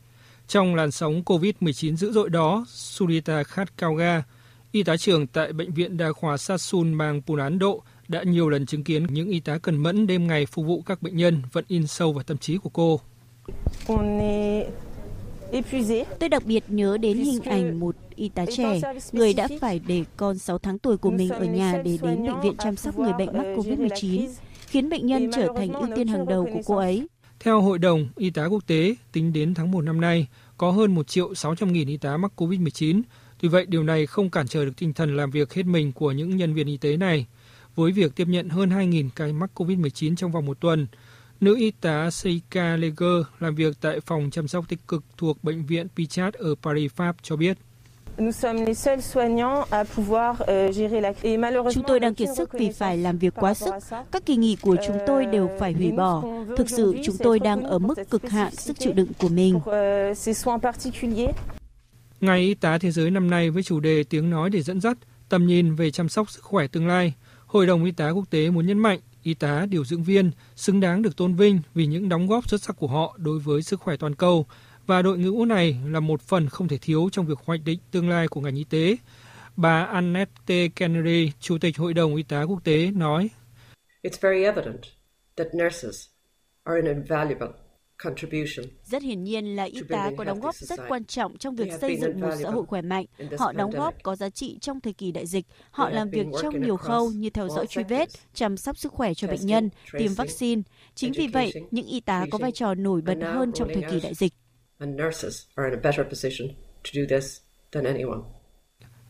Trong 0.48 0.76
làn 0.76 0.92
sóng 0.92 1.22
COVID-19 1.26 1.96
dữ 1.96 2.12
dội 2.12 2.30
đó, 2.30 2.66
Surita 2.70 3.44
Khatkauga, 3.44 4.24
y 4.72 4.84
tá 4.84 4.98
trưởng 4.98 5.28
tại 5.28 5.54
Bệnh 5.54 5.72
viện 5.74 5.98
Đa 5.98 6.12
khoa 6.12 6.38
Sasun 6.38 6.98
bang 6.98 7.22
Pune 7.22 7.50
Độ, 7.50 7.82
đã 8.08 8.24
nhiều 8.24 8.50
lần 8.50 8.66
chứng 8.66 8.84
kiến 8.84 9.06
những 9.10 9.30
y 9.30 9.40
tá 9.40 9.58
cần 9.58 9.78
mẫn 9.78 10.08
đêm 10.08 10.28
ngày 10.28 10.46
phục 10.46 10.66
vụ 10.66 10.82
các 10.86 11.02
bệnh 11.02 11.18
nhân 11.18 11.42
vẫn 11.52 11.66
in 11.68 11.88
sâu 11.88 12.14
vào 12.14 12.24
tâm 12.24 12.38
trí 12.38 12.58
của 12.58 12.70
cô. 12.70 13.00
Tôi 16.20 16.30
đặc 16.30 16.46
biệt 16.46 16.64
nhớ 16.68 16.98
đến 16.98 17.18
hình 17.18 17.42
ảnh 17.42 17.80
một 17.80 17.96
y 18.16 18.30
tá 18.30 18.46
trẻ, 18.58 18.82
người 19.12 19.34
đã 19.34 19.48
phải 19.62 19.82
để 19.88 20.04
con 20.18 20.38
6 20.38 20.58
tháng 20.58 20.80
tuổi 20.80 20.98
của 20.98 21.12
mình 21.12 21.30
ở 21.30 21.46
nhà 21.46 21.82
để 21.86 21.98
đến 22.02 22.26
bệnh 22.26 22.42
viện 22.42 22.56
chăm 22.64 22.76
sóc 22.76 23.00
người 23.00 23.14
bệnh 23.14 23.38
mắc 23.38 23.46
COVID-19 23.56 24.28
khiến 24.74 24.90
bệnh 24.90 25.06
nhân 25.06 25.32
trở 25.36 25.48
thành 25.58 25.74
ưu 25.74 25.88
tiên 25.96 26.08
hàng 26.08 26.28
đầu 26.28 26.50
của 26.54 26.62
cô 26.66 26.76
ấy. 26.76 27.08
Theo 27.40 27.62
Hội 27.62 27.80
đồng 27.80 28.08
Y 28.16 28.30
tá 28.30 28.46
Quốc 28.46 28.68
tế, 28.68 28.96
tính 29.12 29.34
đến 29.34 29.54
tháng 29.54 29.72
1 29.72 29.82
năm 29.82 30.02
nay, 30.02 30.28
có 30.58 30.72
hơn 30.72 30.96
1 30.96 31.08
triệu 31.08 31.36
600 31.36 31.74
nghìn 31.74 31.88
y 31.88 31.98
tá 31.98 32.18
mắc 32.18 32.32
COVID-19. 32.36 33.02
Tuy 33.42 33.50
vậy, 33.50 33.66
điều 33.66 33.84
này 33.84 34.06
không 34.06 34.30
cản 34.30 34.48
trở 34.48 34.66
được 34.66 34.72
tinh 34.78 34.94
thần 34.94 35.18
làm 35.18 35.32
việc 35.32 35.54
hết 35.54 35.66
mình 35.66 35.92
của 35.92 36.12
những 36.12 36.38
nhân 36.38 36.54
viên 36.54 36.68
y 36.68 36.78
tế 36.78 36.98
này. 36.98 37.26
Với 37.76 37.92
việc 37.92 38.16
tiếp 38.16 38.28
nhận 38.28 38.50
hơn 38.50 38.70
2.000 38.70 39.10
ca 39.16 39.28
mắc 39.28 39.52
COVID-19 39.56 40.16
trong 40.16 40.32
vòng 40.32 40.46
một 40.46 40.60
tuần, 40.60 40.88
nữ 41.42 41.56
y 41.58 41.72
tá 41.72 42.12
Seika 42.12 42.78
Leger 42.78 43.26
làm 43.40 43.56
việc 43.56 43.78
tại 43.82 44.00
phòng 44.00 44.30
chăm 44.32 44.48
sóc 44.48 44.70
tích 44.70 44.88
cực 44.88 45.04
thuộc 45.18 45.44
Bệnh 45.44 45.66
viện 45.66 45.88
Pichat 45.96 46.34
ở 46.34 46.56
Paris, 46.62 46.92
Pháp 46.92 47.16
cho 47.22 47.36
biết. 47.36 47.58
Chúng 51.74 51.84
tôi 51.88 52.00
đang 52.00 52.16
kiệt 52.16 52.30
sức 52.38 52.54
vì 52.54 52.72
phải 52.72 52.98
làm 52.98 53.18
việc 53.18 53.34
quá 53.36 53.54
sức. 53.54 53.74
Các 54.12 54.26
kỳ 54.26 54.36
nghỉ 54.36 54.58
của 54.62 54.76
chúng 54.88 54.98
tôi 55.08 55.26
đều 55.26 55.50
phải 55.60 55.74
hủy 55.74 55.92
bỏ. 55.92 56.24
Thực 56.58 56.70
sự 56.70 56.96
chúng 57.06 57.16
tôi 57.20 57.40
đang 57.40 57.64
ở 57.64 57.80
mức 57.80 57.96
cực 58.10 58.30
hạn 58.30 58.56
sức 58.56 58.80
chịu 58.80 58.94
đựng 58.94 59.12
của 59.20 59.30
mình. 59.30 59.60
Ngày 62.22 62.40
Y 62.40 62.54
tá 62.54 62.78
Thế 62.78 62.92
giới 62.92 63.12
năm 63.12 63.30
nay 63.30 63.50
với 63.50 63.64
chủ 63.64 63.80
đề 63.80 64.04
tiếng 64.04 64.30
nói 64.30 64.50
để 64.50 64.62
dẫn 64.62 64.82
dắt, 64.82 64.98
tầm 65.30 65.46
nhìn 65.46 65.76
về 65.76 65.92
chăm 65.92 66.10
sóc 66.10 66.32
sức 66.32 66.44
khỏe 66.44 66.68
tương 66.68 66.88
lai, 66.88 67.14
Hội 67.46 67.68
đồng 67.68 67.86
Y 67.86 67.92
tá 67.92 68.10
Quốc 68.10 68.30
tế 68.30 68.50
muốn 68.50 68.68
nhấn 68.68 68.80
mạnh 68.80 69.00
y 69.24 69.34
tá 69.34 69.66
điều 69.70 69.86
dưỡng 69.86 70.04
viên 70.04 70.32
xứng 70.56 70.80
đáng 70.80 71.02
được 71.02 71.18
tôn 71.18 71.36
vinh 71.36 71.60
vì 71.74 71.86
những 71.86 72.10
đóng 72.10 72.28
góp 72.28 72.50
xuất 72.50 72.62
sắc 72.62 72.76
của 72.78 72.88
họ 72.88 73.16
đối 73.18 73.40
với 73.40 73.62
sức 73.62 73.82
khỏe 73.82 73.98
toàn 73.98 74.16
cầu 74.16 74.46
và 74.86 75.02
đội 75.02 75.18
ngũ 75.18 75.46
này 75.46 75.78
là 75.86 76.00
một 76.00 76.22
phần 76.22 76.50
không 76.50 76.68
thể 76.68 76.78
thiếu 76.78 77.10
trong 77.12 77.26
việc 77.26 77.40
hoạch 77.46 77.62
định 77.66 77.80
tương 77.92 78.10
lai 78.10 78.28
của 78.28 78.42
ngành 78.42 78.56
y 78.56 78.64
tế. 78.64 78.96
Bà 79.56 79.84
Annette 79.84 80.68
Kennedy, 80.76 81.32
Chủ 81.40 81.58
tịch 81.58 81.78
Hội 81.78 81.94
đồng 81.94 82.16
Y 82.16 82.24
tá 82.24 82.44
Quốc 82.44 82.64
tế, 82.64 82.92
nói 82.92 83.30
It's 84.04 84.18
very 84.22 84.44
evident 84.44 84.82
that 85.36 85.48
nurses 85.56 86.06
are 86.64 86.82
an 86.82 86.98
invaluable 86.98 87.64
rất 88.84 89.04
hiển 89.04 89.24
nhiên 89.24 89.56
là 89.56 89.64
y 89.64 89.82
tá 89.90 90.12
có 90.18 90.24
đóng 90.24 90.40
góp 90.40 90.56
rất 90.56 90.80
quan 90.88 91.06
trọng 91.06 91.38
trong 91.38 91.56
việc 91.56 91.74
xây 91.82 91.98
dựng 91.98 92.20
một 92.20 92.30
xã 92.44 92.50
hội 92.50 92.66
khỏe 92.66 92.82
mạnh. 92.82 93.06
Họ 93.38 93.52
đóng 93.52 93.72
góp 93.72 93.94
có 94.04 94.16
giá 94.16 94.30
trị 94.30 94.58
trong 94.62 94.82
thời 94.82 94.94
kỳ 94.94 95.12
đại 95.12 95.28
dịch. 95.28 95.46
Họ 95.72 95.90
làm 95.90 96.10
việc 96.10 96.28
trong 96.42 96.62
nhiều 96.62 96.78
khâu 96.78 97.12
như 97.12 97.30
theo 97.30 97.50
dõi 97.50 97.68
truy 97.68 97.84
vết, 97.84 98.10
chăm 98.34 98.58
sóc 98.58 98.78
sức 98.78 98.92
khỏe 98.92 99.14
cho 99.14 99.28
bệnh 99.28 99.46
nhân, 99.46 99.70
tiêm 99.98 100.14
vaccine. 100.14 100.62
Chính 100.96 101.12
vì 101.12 101.28
vậy, 101.28 101.54
những 101.72 101.86
y 101.86 102.00
tá 102.00 102.26
có 102.32 102.38
vai 102.38 102.52
trò 102.52 102.74
nổi 102.74 103.02
bật 103.02 103.18
hơn 103.22 103.52
trong 103.52 103.70
thời 103.74 103.84
kỳ 103.92 104.00
đại 104.00 104.14
dịch. 104.14 104.34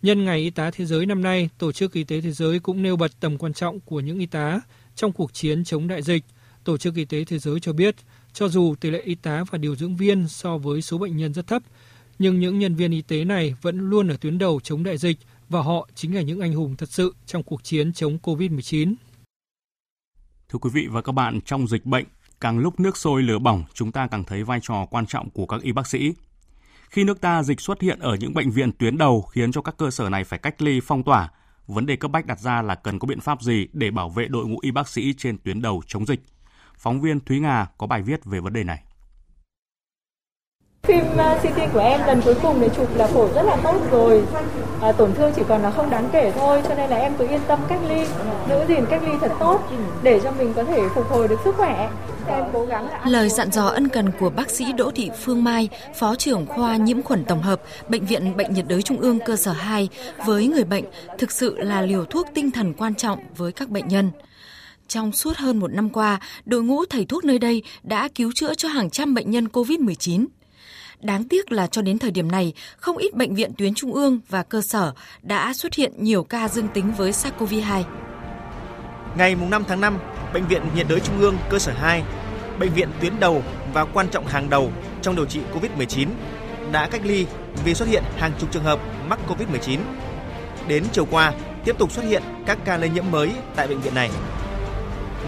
Nhân 0.02 0.26
ngày 0.26 0.40
y 0.40 0.50
tá 0.50 0.72
thế 0.72 0.86
giới 0.86 1.06
năm 1.06 1.22
nay, 1.22 1.50
Tổ 1.58 1.72
chức 1.72 1.94
Y 1.94 2.04
tế 2.04 2.22
Thế 2.22 2.32
giới 2.32 2.60
cũng 2.60 2.84
nêu 2.84 2.96
bật 2.96 3.12
tầm 3.20 3.38
quan 3.38 3.54
trọng 3.54 3.80
của 3.80 4.00
những 4.00 4.20
y 4.20 4.26
tá 4.26 4.62
trong 4.96 5.12
cuộc 5.12 5.34
chiến 5.34 5.64
chống 5.64 5.88
đại 5.88 6.02
dịch. 6.02 6.24
Tổ 6.64 6.78
chức 6.78 6.96
Y 6.96 7.06
tế 7.06 7.26
Thế 7.26 7.40
giới 7.40 7.60
cho 7.60 7.74
biết, 7.74 7.96
cho 8.34 8.48
dù 8.48 8.76
tỷ 8.80 8.90
lệ 8.90 9.02
y 9.02 9.16
tá 9.16 9.44
và 9.52 9.58
điều 9.58 9.76
dưỡng 9.76 9.96
viên 9.96 10.28
so 10.28 10.58
với 10.58 10.82
số 10.82 10.98
bệnh 10.98 11.18
nhân 11.18 11.34
rất 11.34 11.48
thấp, 11.48 11.64
nhưng 12.20 12.40
những 12.40 12.60
nhân 12.60 12.76
viên 12.76 12.92
y 12.92 13.02
tế 13.02 13.24
này 13.24 13.56
vẫn 13.62 13.90
luôn 13.90 14.08
ở 14.08 14.18
tuyến 14.18 14.38
đầu 14.38 14.60
chống 14.64 14.84
đại 14.84 14.98
dịch 14.98 15.18
và 15.50 15.62
họ 15.62 15.90
chính 15.96 16.16
là 16.16 16.22
những 16.22 16.40
anh 16.40 16.54
hùng 16.54 16.76
thật 16.76 16.90
sự 16.90 17.16
trong 17.26 17.44
cuộc 17.44 17.64
chiến 17.64 17.94
chống 17.94 18.18
COVID-19. 18.24 18.94
Thưa 20.50 20.60
quý 20.60 20.70
vị 20.74 20.88
và 20.92 21.02
các 21.02 21.12
bạn, 21.12 21.40
trong 21.46 21.68
dịch 21.68 21.86
bệnh, 21.86 22.06
càng 22.42 22.60
lúc 22.60 22.80
nước 22.80 22.98
sôi 22.98 23.24
lửa 23.24 23.40
bỏng, 23.40 23.64
chúng 23.74 23.92
ta 23.92 24.08
càng 24.08 24.24
thấy 24.24 24.44
vai 24.44 24.60
trò 24.62 24.86
quan 24.86 25.06
trọng 25.06 25.30
của 25.30 25.46
các 25.46 25.62
y 25.62 25.72
bác 25.72 25.88
sĩ. 25.88 26.14
Khi 26.90 27.04
nước 27.04 27.22
ta 27.22 27.44
dịch 27.44 27.62
xuất 27.62 27.82
hiện 27.82 28.00
ở 28.00 28.16
những 28.16 28.34
bệnh 28.34 28.52
viện 28.52 28.72
tuyến 28.72 28.98
đầu 28.98 29.22
khiến 29.22 29.52
cho 29.52 29.62
các 29.62 29.78
cơ 29.78 29.92
sở 29.92 30.10
này 30.10 30.24
phải 30.24 30.40
cách 30.40 30.62
ly 30.62 30.80
phong 30.84 31.04
tỏa, 31.04 31.32
vấn 31.68 31.86
đề 31.86 31.96
cấp 31.96 32.12
bách 32.12 32.26
đặt 32.26 32.40
ra 32.40 32.62
là 32.62 32.76
cần 32.76 33.00
có 33.00 33.06
biện 33.06 33.20
pháp 33.20 33.42
gì 33.42 33.68
để 33.74 33.92
bảo 33.92 34.10
vệ 34.10 34.28
đội 34.28 34.48
ngũ 34.48 34.58
y 34.62 34.72
bác 34.72 34.88
sĩ 34.88 35.14
trên 35.18 35.38
tuyến 35.38 35.62
đầu 35.62 35.82
chống 35.88 36.06
dịch. 36.06 36.20
Phóng 36.78 37.02
viên 37.02 37.20
Thúy 37.20 37.40
Nga 37.40 37.68
có 37.78 37.88
bài 37.88 38.02
viết 38.02 38.26
về 38.26 38.40
vấn 38.40 38.54
đề 38.54 38.64
này. 38.64 38.84
Phim 40.88 41.04
CT 41.42 41.74
của 41.74 41.80
em 41.80 42.02
lần 42.08 42.22
cuối 42.22 42.36
cùng 42.42 42.62
để 42.62 42.70
chụp 42.76 42.88
là 42.96 43.08
phổi 43.08 43.30
rất 43.36 43.44
là 43.44 43.58
tốt 43.64 43.82
rồi. 43.92 44.24
À, 44.82 44.92
tổn 44.92 45.14
thương 45.14 45.32
chỉ 45.36 45.42
còn 45.48 45.62
là 45.62 45.72
không 45.72 45.90
đáng 45.90 46.10
kể 46.14 46.32
thôi, 46.36 46.62
cho 46.70 46.76
nên 46.76 46.90
là 46.90 46.98
em 46.98 47.14
cứ 47.18 47.28
yên 47.28 47.42
tâm 47.48 47.60
cách 47.70 47.80
ly, 47.90 48.06
giữ 48.50 48.56
gìn 48.68 48.86
cách 48.90 49.02
ly 49.04 49.12
thật 49.22 49.32
tốt 49.40 49.60
để 50.04 50.20
cho 50.24 50.32
mình 50.32 50.54
có 50.56 50.64
thể 50.64 50.82
phục 50.96 51.10
hồi 51.10 51.28
được 51.28 51.40
sức 51.44 51.56
khỏe. 51.56 51.90
em 52.28 52.44
cố 52.54 52.66
gắng 52.66 52.88
Lời 53.06 53.30
dặn 53.30 53.52
dò 53.52 53.68
ân 53.68 53.88
cần 53.88 54.12
của 54.20 54.30
bác 54.30 54.50
sĩ 54.50 54.74
Đỗ 54.74 54.92
Thị 54.92 55.10
Phương 55.24 55.44
Mai, 55.44 55.70
Phó 55.96 56.16
trưởng 56.16 56.46
khoa 56.46 56.78
nhiễm 56.78 57.02
khuẩn 57.02 57.26
tổng 57.26 57.42
hợp, 57.42 57.62
Bệnh 57.90 58.06
viện 58.06 58.38
Bệnh 58.38 58.54
nhiệt 58.54 58.66
đới 58.68 58.82
Trung 58.82 59.00
ương 59.00 59.20
cơ 59.26 59.36
sở 59.36 59.52
2 59.52 59.90
với 60.26 60.48
người 60.48 60.64
bệnh 60.64 60.86
thực 61.18 61.32
sự 61.32 61.58
là 61.58 61.82
liều 61.82 62.06
thuốc 62.06 62.28
tinh 62.34 62.52
thần 62.52 62.74
quan 62.74 62.96
trọng 62.96 63.20
với 63.38 63.52
các 63.52 63.70
bệnh 63.70 63.88
nhân. 63.88 64.12
Trong 64.88 65.12
suốt 65.12 65.38
hơn 65.38 65.60
một 65.60 65.74
năm 65.74 65.90
qua, 65.90 66.20
đội 66.46 66.64
ngũ 66.64 66.86
thầy 66.86 67.06
thuốc 67.06 67.26
nơi 67.26 67.40
đây 67.40 67.62
đã 67.84 68.08
cứu 68.16 68.32
chữa 68.36 68.54
cho 68.54 68.70
hàng 68.70 68.90
trăm 68.90 69.14
bệnh 69.14 69.32
nhân 69.32 69.48
COVID-19. 69.54 70.26
Đáng 71.04 71.24
tiếc 71.24 71.52
là 71.52 71.68
cho 71.68 71.82
đến 71.82 72.00
thời 72.00 72.12
điểm 72.12 72.32
này, 72.32 72.54
không 72.78 72.98
ít 72.98 73.14
bệnh 73.14 73.36
viện 73.36 73.52
tuyến 73.58 73.74
trung 73.74 73.94
ương 73.94 74.20
và 74.30 74.44
cơ 74.44 74.62
sở 74.62 74.94
đã 75.22 75.54
xuất 75.54 75.74
hiện 75.74 75.94
nhiều 75.98 76.24
ca 76.24 76.48
dương 76.48 76.68
tính 76.68 76.94
với 76.98 77.12
SARS-CoV-2. 77.12 77.84
Ngày 79.18 79.36
5 79.36 79.64
tháng 79.68 79.82
5, 79.82 79.98
Bệnh 80.34 80.48
viện 80.48 80.62
nhiệt 80.76 80.86
đới 80.90 81.00
Trung 81.00 81.20
ương 81.20 81.38
cơ 81.50 81.60
sở 81.60 81.74
2, 81.74 82.04
bệnh 82.60 82.74
viện 82.74 82.90
tuyến 83.02 83.20
đầu 83.20 83.44
và 83.74 83.86
quan 83.86 84.08
trọng 84.10 84.28
hàng 84.28 84.50
đầu 84.50 84.72
trong 85.02 85.16
điều 85.16 85.26
trị 85.26 85.40
COVID-19 85.54 86.08
đã 86.72 86.88
cách 86.92 87.02
ly 87.06 87.26
vì 87.66 87.74
xuất 87.74 87.88
hiện 87.88 88.04
hàng 88.18 88.32
chục 88.40 88.52
trường 88.52 88.64
hợp 88.64 88.80
mắc 89.08 89.20
COVID-19. 89.28 89.80
Đến 90.68 90.84
chiều 90.92 91.06
qua, 91.12 91.34
tiếp 91.66 91.76
tục 91.80 91.92
xuất 91.92 92.06
hiện 92.06 92.24
các 92.46 92.58
ca 92.66 92.78
lây 92.78 92.90
nhiễm 92.90 93.12
mới 93.12 93.32
tại 93.56 93.68
bệnh 93.68 93.82
viện 93.82 93.96
này. 93.96 94.10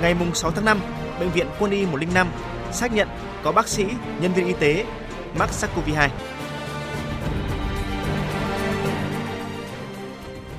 Ngày 0.02 0.16
6 0.34 0.52
tháng 0.52 0.66
5, 0.66 0.80
Bệnh 1.20 1.32
viện 1.32 1.48
Quân 1.60 1.72
y 1.72 1.86
105 1.86 2.28
xác 2.72 2.94
nhận 2.94 3.08
có 3.44 3.52
bác 3.52 3.68
sĩ, 3.68 3.86
nhân 4.22 4.34
viên 4.34 4.48
y 4.48 4.54
tế 4.60 4.86
mắc 5.40 5.50
SARS-CoV-2. 5.50 6.10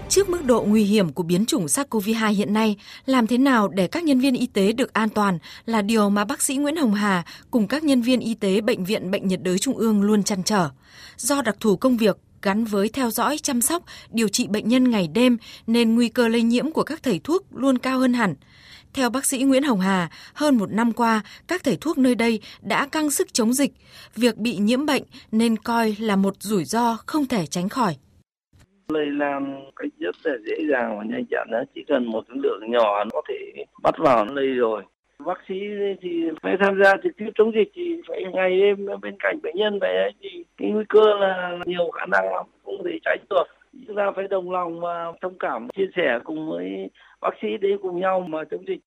Trước 0.08 0.28
mức 0.28 0.44
độ 0.44 0.62
nguy 0.62 0.84
hiểm 0.84 1.12
của 1.12 1.22
biến 1.22 1.46
chủng 1.46 1.66
SARS-CoV-2 1.66 2.32
hiện 2.32 2.52
nay, 2.52 2.76
làm 3.06 3.26
thế 3.26 3.38
nào 3.38 3.68
để 3.68 3.86
các 3.86 4.04
nhân 4.04 4.20
viên 4.20 4.34
y 4.34 4.46
tế 4.46 4.72
được 4.72 4.92
an 4.92 5.08
toàn 5.08 5.38
là 5.66 5.82
điều 5.82 6.10
mà 6.10 6.24
bác 6.24 6.42
sĩ 6.42 6.56
Nguyễn 6.56 6.76
Hồng 6.76 6.94
Hà 6.94 7.24
cùng 7.50 7.68
các 7.68 7.84
nhân 7.84 8.02
viên 8.02 8.20
y 8.20 8.34
tế 8.34 8.60
Bệnh 8.60 8.84
viện 8.84 9.10
Bệnh 9.10 9.28
nhiệt 9.28 9.42
đới 9.42 9.58
Trung 9.58 9.76
ương 9.76 10.02
luôn 10.02 10.22
chăn 10.22 10.42
trở. 10.42 10.70
Do 11.16 11.42
đặc 11.42 11.56
thù 11.60 11.76
công 11.76 11.96
việc 11.96 12.16
gắn 12.42 12.64
với 12.64 12.88
theo 12.88 13.10
dõi, 13.10 13.38
chăm 13.38 13.60
sóc, 13.60 13.82
điều 14.10 14.28
trị 14.28 14.46
bệnh 14.46 14.68
nhân 14.68 14.90
ngày 14.90 15.08
đêm 15.08 15.36
nên 15.66 15.94
nguy 15.94 16.08
cơ 16.08 16.28
lây 16.28 16.42
nhiễm 16.42 16.70
của 16.70 16.82
các 16.82 17.02
thầy 17.02 17.20
thuốc 17.24 17.46
luôn 17.54 17.78
cao 17.78 17.98
hơn 17.98 18.14
hẳn. 18.14 18.34
Theo 18.94 19.10
bác 19.10 19.24
sĩ 19.24 19.42
Nguyễn 19.42 19.62
Hồng 19.62 19.80
Hà, 19.80 20.08
hơn 20.34 20.56
một 20.56 20.70
năm 20.72 20.92
qua, 20.92 21.22
các 21.48 21.60
thầy 21.64 21.76
thuốc 21.80 21.98
nơi 21.98 22.14
đây 22.14 22.40
đã 22.62 22.86
căng 22.92 23.10
sức 23.10 23.34
chống 23.34 23.52
dịch. 23.52 23.72
Việc 24.14 24.36
bị 24.36 24.56
nhiễm 24.56 24.86
bệnh 24.86 25.02
nên 25.32 25.56
coi 25.56 25.96
là 26.00 26.16
một 26.16 26.34
rủi 26.38 26.64
ro 26.64 26.96
không 27.06 27.26
thể 27.26 27.46
tránh 27.46 27.68
khỏi. 27.68 27.96
Lây 28.88 29.06
lan 29.06 29.70
cách 29.76 29.88
rất 29.98 30.16
là 30.24 30.32
dễ 30.46 30.56
dàng 30.70 30.98
và 30.98 31.04
nhanh 31.04 31.24
chóng, 31.30 31.64
chỉ 31.74 31.84
cần 31.88 32.06
một 32.06 32.24
lượng 32.28 32.70
nhỏ 32.70 33.04
nó 33.04 33.10
có 33.12 33.22
thể 33.28 33.64
bắt 33.82 33.94
vào 33.98 34.24
lây 34.24 34.46
rồi. 34.46 34.82
Bác 35.26 35.38
sĩ 35.48 35.54
thì 36.02 36.08
phải 36.42 36.56
tham 36.60 36.74
gia 36.84 36.92
trực 37.02 37.12
tiếp 37.16 37.30
chống 37.34 37.52
dịch 37.54 37.72
thì 37.74 37.82
phải 38.08 38.22
ngày 38.32 38.60
đêm 38.60 38.86
bên 39.02 39.14
cạnh 39.18 39.38
bệnh 39.42 39.56
nhân 39.56 39.78
vậy 39.80 40.12
thì 40.20 40.44
cái 40.56 40.70
nguy 40.70 40.84
cơ 40.88 41.00
là 41.20 41.58
nhiều 41.66 41.90
khả 41.90 42.06
năng 42.06 42.24
lắm 42.34 42.46
không 42.64 42.84
thể 42.84 42.98
tránh 43.04 43.18
được 43.30 43.44
chúng 43.86 43.96
ta 43.96 44.12
phải 44.16 44.28
đồng 44.28 44.50
lòng 44.50 44.80
và 44.80 45.12
thông 45.22 45.38
cảm 45.38 45.68
chia 45.76 45.86
sẻ 45.96 46.18
cùng 46.24 46.50
với 46.50 46.90
bác 47.20 47.30
sĩ 47.42 47.48
để 47.60 47.68
cùng 47.82 48.00
nhau 48.00 48.20
mà 48.28 48.38
chống 48.50 48.64
dịch 48.68 48.80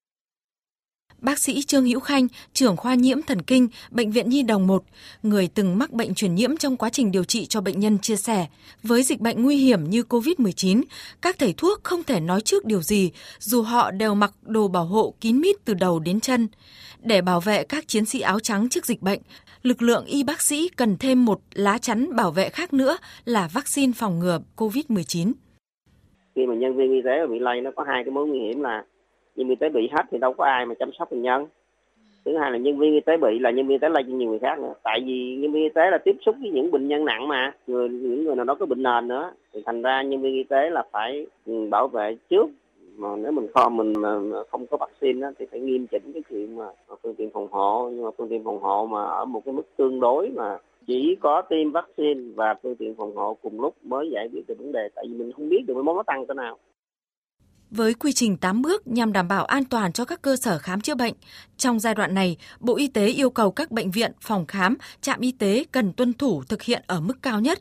Bác 1.21 1.39
sĩ 1.39 1.61
Trương 1.61 1.85
Hữu 1.85 1.99
Khanh, 1.99 2.27
trưởng 2.53 2.77
khoa 2.77 2.93
nhiễm 2.93 3.21
thần 3.21 3.41
kinh, 3.41 3.67
Bệnh 3.91 4.11
viện 4.11 4.29
Nhi 4.29 4.43
Đồng 4.43 4.67
1, 4.67 4.83
người 5.23 5.49
từng 5.55 5.77
mắc 5.77 5.91
bệnh 5.91 6.13
truyền 6.13 6.35
nhiễm 6.35 6.57
trong 6.57 6.77
quá 6.77 6.89
trình 6.89 7.11
điều 7.11 7.23
trị 7.23 7.45
cho 7.45 7.61
bệnh 7.61 7.79
nhân 7.79 7.97
chia 7.99 8.15
sẻ, 8.15 8.47
với 8.83 9.03
dịch 9.03 9.19
bệnh 9.19 9.43
nguy 9.43 9.57
hiểm 9.57 9.89
như 9.89 10.03
COVID-19, 10.09 10.83
các 11.21 11.39
thầy 11.39 11.53
thuốc 11.57 11.83
không 11.83 12.03
thể 12.03 12.19
nói 12.19 12.41
trước 12.41 12.65
điều 12.65 12.81
gì, 12.81 13.11
dù 13.39 13.61
họ 13.61 13.91
đều 13.91 14.15
mặc 14.15 14.31
đồ 14.41 14.67
bảo 14.67 14.85
hộ 14.85 15.13
kín 15.21 15.41
mít 15.41 15.55
từ 15.65 15.73
đầu 15.73 15.99
đến 15.99 16.19
chân. 16.19 16.47
Để 16.99 17.21
bảo 17.21 17.39
vệ 17.39 17.63
các 17.63 17.87
chiến 17.87 18.05
sĩ 18.05 18.19
áo 18.19 18.39
trắng 18.39 18.69
trước 18.69 18.85
dịch 18.85 19.01
bệnh, 19.01 19.19
lực 19.64 19.82
lượng 19.82 20.05
y 20.05 20.24
bác 20.24 20.41
sĩ 20.41 20.70
cần 20.78 20.95
thêm 20.99 21.26
một 21.26 21.39
lá 21.53 21.78
chắn 21.82 22.16
bảo 22.16 22.32
vệ 22.32 22.49
khác 22.49 22.74
nữa 22.74 22.97
là 23.26 23.49
vaccine 23.53 23.93
phòng 23.95 24.20
ngừa 24.20 24.39
COVID-19. 24.57 25.32
Khi 26.36 26.45
mà 26.45 26.55
nhân 26.55 26.76
viên 26.76 26.91
y 26.91 27.01
tế 27.01 27.28
bị 27.28 27.39
lây 27.39 27.62
nó 27.62 27.72
có 27.76 27.84
hai 27.88 28.03
cái 28.03 28.12
mối 28.12 28.28
nguy 28.28 28.39
hiểm 28.39 28.62
là 28.62 28.84
nhân 29.36 29.47
viên 29.47 29.49
y 29.49 29.55
tế 29.55 29.70
bị 29.70 29.89
hết 29.91 30.03
thì 30.12 30.18
đâu 30.18 30.34
có 30.34 30.45
ai 30.45 30.66
mà 30.66 30.76
chăm 30.80 30.89
sóc 30.99 31.12
bệnh 31.12 31.22
nhân. 31.22 31.45
Thứ 32.26 32.38
hai 32.38 32.51
là 32.51 32.57
nhân 32.57 32.80
viên 32.80 32.93
y 32.93 32.99
tế 32.99 33.18
bị 33.18 33.39
là 33.39 33.51
nhân 33.51 33.68
viên 33.68 33.76
y 33.76 33.82
tế 33.82 33.89
lây 33.89 34.03
cho 34.03 34.14
nhiều 34.14 34.30
người 34.30 34.39
khác 34.39 34.60
nữa. 34.60 34.74
Tại 34.84 34.99
vì 35.05 35.36
nhân 35.36 35.51
viên 35.51 35.64
y 35.64 35.70
tế 35.70 35.82
là 35.91 35.97
tiếp 35.97 36.16
xúc 36.26 36.36
với 36.41 36.51
những 36.51 36.72
bệnh 36.72 36.88
nhân 36.88 37.05
nặng 37.05 37.28
mà, 37.28 37.53
người, 37.68 37.89
những 37.89 38.24
người 38.24 38.36
nào 38.36 38.45
đó 38.45 38.55
có 38.55 38.66
bệnh 38.66 38.84
nền 38.84 39.07
nữa, 39.07 39.32
thì 39.53 39.62
thành 39.66 39.82
ra 39.82 40.01
nhân 40.01 40.22
viên 40.22 40.34
y 40.34 40.43
tế 40.43 40.70
là 40.70 40.84
phải 40.91 41.28
ừ, 41.45 41.68
bảo 41.72 41.88
vệ 41.88 42.18
trước 42.30 42.49
mà 43.00 43.16
nếu 43.16 43.32
mình 43.32 43.47
kho 43.54 43.70
mình 43.70 43.93
không 44.52 44.66
có 44.72 44.78
vaccine 44.78 45.28
á, 45.28 45.32
thì 45.39 45.45
phải 45.52 45.60
nghiêm 45.60 45.88
chỉnh 45.91 46.12
cái 46.14 46.24
chuyện 46.30 46.58
mà 46.58 46.66
phương 47.04 47.16
tiện 47.16 47.30
phòng 47.34 47.47
hộ 47.52 47.89
nhưng 47.93 48.04
mà 48.04 48.10
phương 48.18 48.30
tiện 48.30 48.43
phòng 48.43 48.62
hộ 48.62 48.86
mà 48.86 49.04
ở 49.04 49.26
một 49.26 49.41
cái 49.45 49.54
mức 49.54 49.68
tương 49.78 50.00
đối 50.00 50.30
mà 50.30 50.58
chỉ 50.88 51.16
có 51.22 51.41
tiêm 51.50 51.72
vaccine 51.72 52.22
và 52.36 52.56
phương 52.64 52.76
tiện 52.76 52.95
phòng 52.95 53.16
hộ 53.16 53.38
cùng 53.41 53.62
lúc 53.62 53.76
mới 53.84 54.10
giải 54.14 54.30
quyết 54.34 54.47
được 54.47 54.56
vấn 54.58 54.72
đề 54.72 54.89
tại 54.95 55.06
vì 55.08 55.14
mình 55.14 55.32
không 55.32 55.50
biết 55.50 55.64
được 55.68 55.74
cái 55.74 55.84
món 55.84 55.95
nó 55.95 56.04
tăng 56.04 56.26
tới 56.28 56.36
nào 56.36 56.58
với 57.72 57.93
quy 57.93 58.12
trình 58.14 58.38
8 58.38 58.62
bước 58.62 58.88
nhằm 58.88 59.14
đảm 59.14 59.28
bảo 59.28 59.45
an 59.45 59.64
toàn 59.66 59.91
cho 59.91 60.06
các 60.06 60.22
cơ 60.22 60.36
sở 60.36 60.58
khám 60.58 60.82
chữa 60.82 60.95
bệnh. 60.95 61.14
Trong 61.58 61.80
giai 61.80 61.95
đoạn 61.95 62.14
này, 62.14 62.38
Bộ 62.60 62.76
Y 62.76 62.88
tế 62.88 63.08
yêu 63.08 63.30
cầu 63.30 63.52
các 63.52 63.72
bệnh 63.72 63.91
viện, 63.91 64.12
phòng 64.22 64.45
khám, 64.47 64.78
trạm 65.02 65.20
y 65.20 65.32
tế 65.32 65.64
cần 65.72 65.93
tuân 65.93 66.14
thủ 66.14 66.43
thực 66.50 66.62
hiện 66.62 66.84
ở 66.88 67.02
mức 67.02 67.18
cao 67.22 67.39
nhất. 67.39 67.60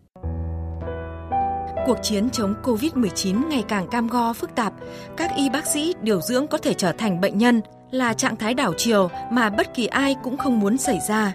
Cuộc 1.88 1.98
chiến 2.02 2.30
chống 2.30 2.54
COVID-19 2.62 3.48
ngày 3.48 3.64
càng 3.68 3.88
cam 3.88 4.08
go 4.08 4.32
phức 4.32 4.54
tạp, 4.54 4.72
các 5.16 5.30
y 5.36 5.50
bác 5.50 5.66
sĩ 5.66 5.94
điều 6.02 6.20
dưỡng 6.20 6.46
có 6.46 6.58
thể 6.58 6.74
trở 6.74 6.92
thành 6.92 7.20
bệnh 7.20 7.38
nhân 7.38 7.60
là 7.90 8.14
trạng 8.14 8.36
thái 8.36 8.54
đảo 8.54 8.74
chiều 8.76 9.10
mà 9.30 9.50
bất 9.50 9.74
kỳ 9.74 9.86
ai 9.86 10.16
cũng 10.22 10.36
không 10.36 10.60
muốn 10.60 10.78
xảy 10.78 10.98
ra. 11.08 11.32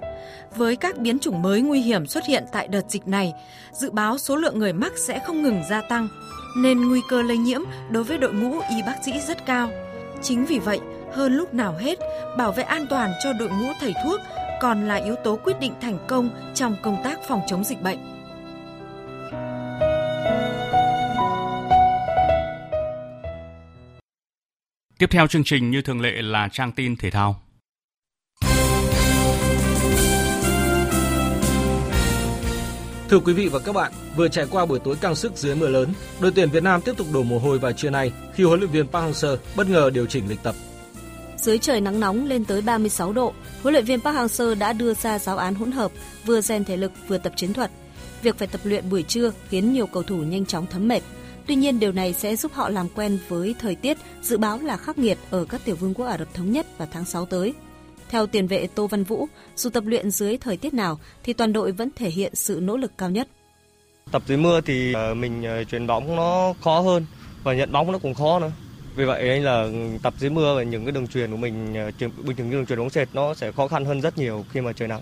Với 0.55 0.75
các 0.75 0.97
biến 0.97 1.19
chủng 1.19 1.41
mới 1.41 1.61
nguy 1.61 1.81
hiểm 1.81 2.05
xuất 2.05 2.25
hiện 2.25 2.43
tại 2.51 2.67
đợt 2.67 2.81
dịch 2.89 3.07
này, 3.07 3.33
dự 3.71 3.91
báo 3.91 4.17
số 4.17 4.35
lượng 4.35 4.59
người 4.59 4.73
mắc 4.73 4.93
sẽ 4.97 5.19
không 5.19 5.41
ngừng 5.41 5.61
gia 5.69 5.81
tăng 5.81 6.07
nên 6.57 6.89
nguy 6.89 7.01
cơ 7.09 7.21
lây 7.21 7.37
nhiễm 7.37 7.61
đối 7.89 8.03
với 8.03 8.17
đội 8.17 8.33
ngũ 8.33 8.59
y 8.69 8.81
bác 8.85 8.95
sĩ 9.05 9.11
rất 9.27 9.45
cao. 9.45 9.69
Chính 10.21 10.45
vì 10.45 10.59
vậy, 10.59 10.79
hơn 11.11 11.33
lúc 11.33 11.53
nào 11.53 11.75
hết, 11.79 11.99
bảo 12.37 12.51
vệ 12.51 12.63
an 12.63 12.85
toàn 12.89 13.11
cho 13.23 13.33
đội 13.33 13.49
ngũ 13.49 13.71
thầy 13.79 13.93
thuốc 14.03 14.19
còn 14.61 14.87
là 14.87 14.95
yếu 14.95 15.15
tố 15.15 15.39
quyết 15.43 15.59
định 15.59 15.73
thành 15.81 15.97
công 16.07 16.29
trong 16.53 16.75
công 16.81 16.97
tác 17.03 17.19
phòng 17.27 17.41
chống 17.47 17.63
dịch 17.63 17.81
bệnh. 17.81 18.12
Tiếp 24.99 25.07
theo 25.11 25.27
chương 25.27 25.43
trình 25.43 25.71
như 25.71 25.81
thường 25.81 26.01
lệ 26.01 26.21
là 26.21 26.49
trang 26.51 26.71
tin 26.71 26.95
thể 26.95 27.11
thao. 27.11 27.41
Thưa 33.09 33.19
quý 33.19 33.33
vị 33.33 33.47
và 33.47 33.59
các 33.59 33.75
bạn, 33.75 33.91
vừa 34.15 34.27
trải 34.27 34.45
qua 34.51 34.65
buổi 34.65 34.79
tối 34.79 34.95
căng 35.01 35.15
sức 35.15 35.37
dưới 35.37 35.55
mưa 35.55 35.67
lớn, 35.67 35.93
đội 36.19 36.31
tuyển 36.35 36.49
Việt 36.49 36.63
Nam 36.63 36.81
tiếp 36.81 36.91
tục 36.97 37.07
đổ 37.13 37.23
mồ 37.23 37.39
hôi 37.39 37.59
vào 37.59 37.71
trưa 37.71 37.89
nay 37.89 38.11
khi 38.35 38.43
huấn 38.43 38.59
luyện 38.59 38.71
viên 38.71 38.87
Park 38.87 39.05
Hang-seo 39.05 39.37
bất 39.55 39.69
ngờ 39.69 39.89
điều 39.93 40.05
chỉnh 40.05 40.29
lịch 40.29 40.43
tập. 40.43 40.55
Dưới 41.37 41.57
trời 41.57 41.81
nắng 41.81 41.99
nóng 41.99 42.25
lên 42.25 42.45
tới 42.45 42.61
36 42.61 43.13
độ, 43.13 43.33
huấn 43.61 43.73
luyện 43.73 43.85
viên 43.85 44.01
Park 44.01 44.17
Hang-seo 44.17 44.59
đã 44.59 44.73
đưa 44.73 44.93
ra 44.93 45.19
giáo 45.19 45.37
án 45.37 45.55
hỗn 45.55 45.71
hợp, 45.71 45.91
vừa 46.25 46.41
rèn 46.41 46.63
thể 46.63 46.77
lực 46.77 46.91
vừa 47.07 47.17
tập 47.17 47.33
chiến 47.35 47.53
thuật. 47.53 47.71
Việc 48.23 48.37
phải 48.37 48.47
tập 48.47 48.61
luyện 48.63 48.89
buổi 48.89 49.03
trưa 49.03 49.31
khiến 49.49 49.73
nhiều 49.73 49.87
cầu 49.87 50.03
thủ 50.03 50.17
nhanh 50.17 50.45
chóng 50.45 50.65
thấm 50.67 50.87
mệt. 50.87 51.01
Tuy 51.47 51.55
nhiên 51.55 51.79
điều 51.79 51.91
này 51.91 52.13
sẽ 52.13 52.35
giúp 52.35 52.51
họ 52.53 52.69
làm 52.69 52.89
quen 52.95 53.19
với 53.27 53.55
thời 53.59 53.75
tiết 53.75 53.97
dự 54.21 54.37
báo 54.37 54.59
là 54.59 54.77
khắc 54.77 54.97
nghiệt 54.97 55.17
ở 55.29 55.45
các 55.45 55.61
tiểu 55.65 55.75
vương 55.75 55.93
quốc 55.93 56.05
Ả 56.05 56.17
Rập 56.17 56.33
thống 56.33 56.51
nhất 56.51 56.65
vào 56.77 56.87
tháng 56.91 57.05
6 57.05 57.25
tới. 57.25 57.53
Theo 58.09 58.27
tiền 58.27 58.47
vệ 58.47 58.67
Tô 58.75 58.87
Văn 58.87 59.03
Vũ, 59.03 59.27
dù 59.55 59.69
tập 59.69 59.83
luyện 59.87 60.11
dưới 60.11 60.37
thời 60.37 60.57
tiết 60.57 60.73
nào 60.73 60.99
thì 61.23 61.33
toàn 61.33 61.53
đội 61.53 61.71
vẫn 61.71 61.89
thể 61.95 62.09
hiện 62.09 62.35
sự 62.35 62.59
nỗ 62.63 62.77
lực 62.77 62.91
cao 62.97 63.09
nhất. 63.09 63.27
Tập 64.11 64.21
dưới 64.27 64.37
mưa 64.37 64.61
thì 64.61 64.93
ờ, 64.93 65.13
mình 65.13 65.43
ờ, 65.43 65.63
chuyển 65.63 65.87
bóng 65.87 66.15
nó 66.15 66.53
khó 66.61 66.79
hơn 66.79 67.05
và 67.43 67.53
nhận 67.53 67.71
bóng 67.71 67.91
nó 67.91 67.97
cũng 67.97 68.13
khó 68.13 68.39
nữa. 68.39 68.51
Vì 68.95 69.05
vậy 69.05 69.23
nên 69.23 69.43
là 69.43 69.67
tập 70.03 70.13
dưới 70.19 70.29
mưa 70.29 70.55
và 70.55 70.63
những 70.63 70.85
cái 70.85 70.91
đường 70.91 71.07
truyền 71.07 71.31
của 71.31 71.37
mình 71.37 71.73
ờ, 71.75 71.91
bình 72.23 72.37
thường 72.37 72.51
đường 72.51 72.65
truyền 72.65 72.79
bóng 72.79 72.89
sệt 72.89 73.07
nó 73.13 73.33
sẽ 73.33 73.51
khó 73.51 73.67
khăn 73.67 73.85
hơn 73.85 74.01
rất 74.01 74.17
nhiều 74.17 74.45
khi 74.49 74.61
mà 74.61 74.73
trời 74.73 74.87
nắng. 74.87 75.01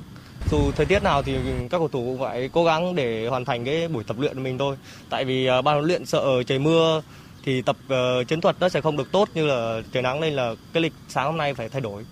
Dù 0.52 0.72
thời 0.72 0.86
tiết 0.86 1.04
nào 1.04 1.24
thì 1.24 1.36
các 1.70 1.78
cầu 1.78 1.88
thủ 1.88 1.99
cũng 1.99 2.20
phải 2.20 2.49
cố 2.49 2.64
gắng 2.64 2.95
để 2.95 3.28
hoàn 3.28 3.45
thành 3.45 3.66
cái 3.66 3.88
buổi 3.88 4.04
tập 4.04 4.20
luyện 4.20 4.36
của 4.36 4.41
mình 4.41 4.58
thôi. 4.58 4.78
Tại 5.10 5.26
vì 5.26 5.47
ban 5.47 5.76
huấn 5.76 5.86
luyện 5.86 6.06
sợ 6.06 6.43
trời 6.43 6.60
mưa 6.60 7.02
thì 7.43 7.62
tập 7.62 7.78
chiến 8.28 8.41
thuật 8.41 8.56
nó 8.60 8.70
sẽ 8.70 8.82
không 8.82 8.97
được 8.97 9.12
tốt 9.12 9.30
như 9.34 9.45
là 9.45 9.82
trời 9.93 10.04
nắng 10.04 10.22
nên 10.22 10.34
là 10.34 10.56
cái 10.74 10.84
lịch 10.84 10.93
sáng 11.08 11.26
hôm 11.26 11.38
nay 11.38 11.54
phải 11.54 11.70
thay 11.70 11.82
đổi 11.82 12.06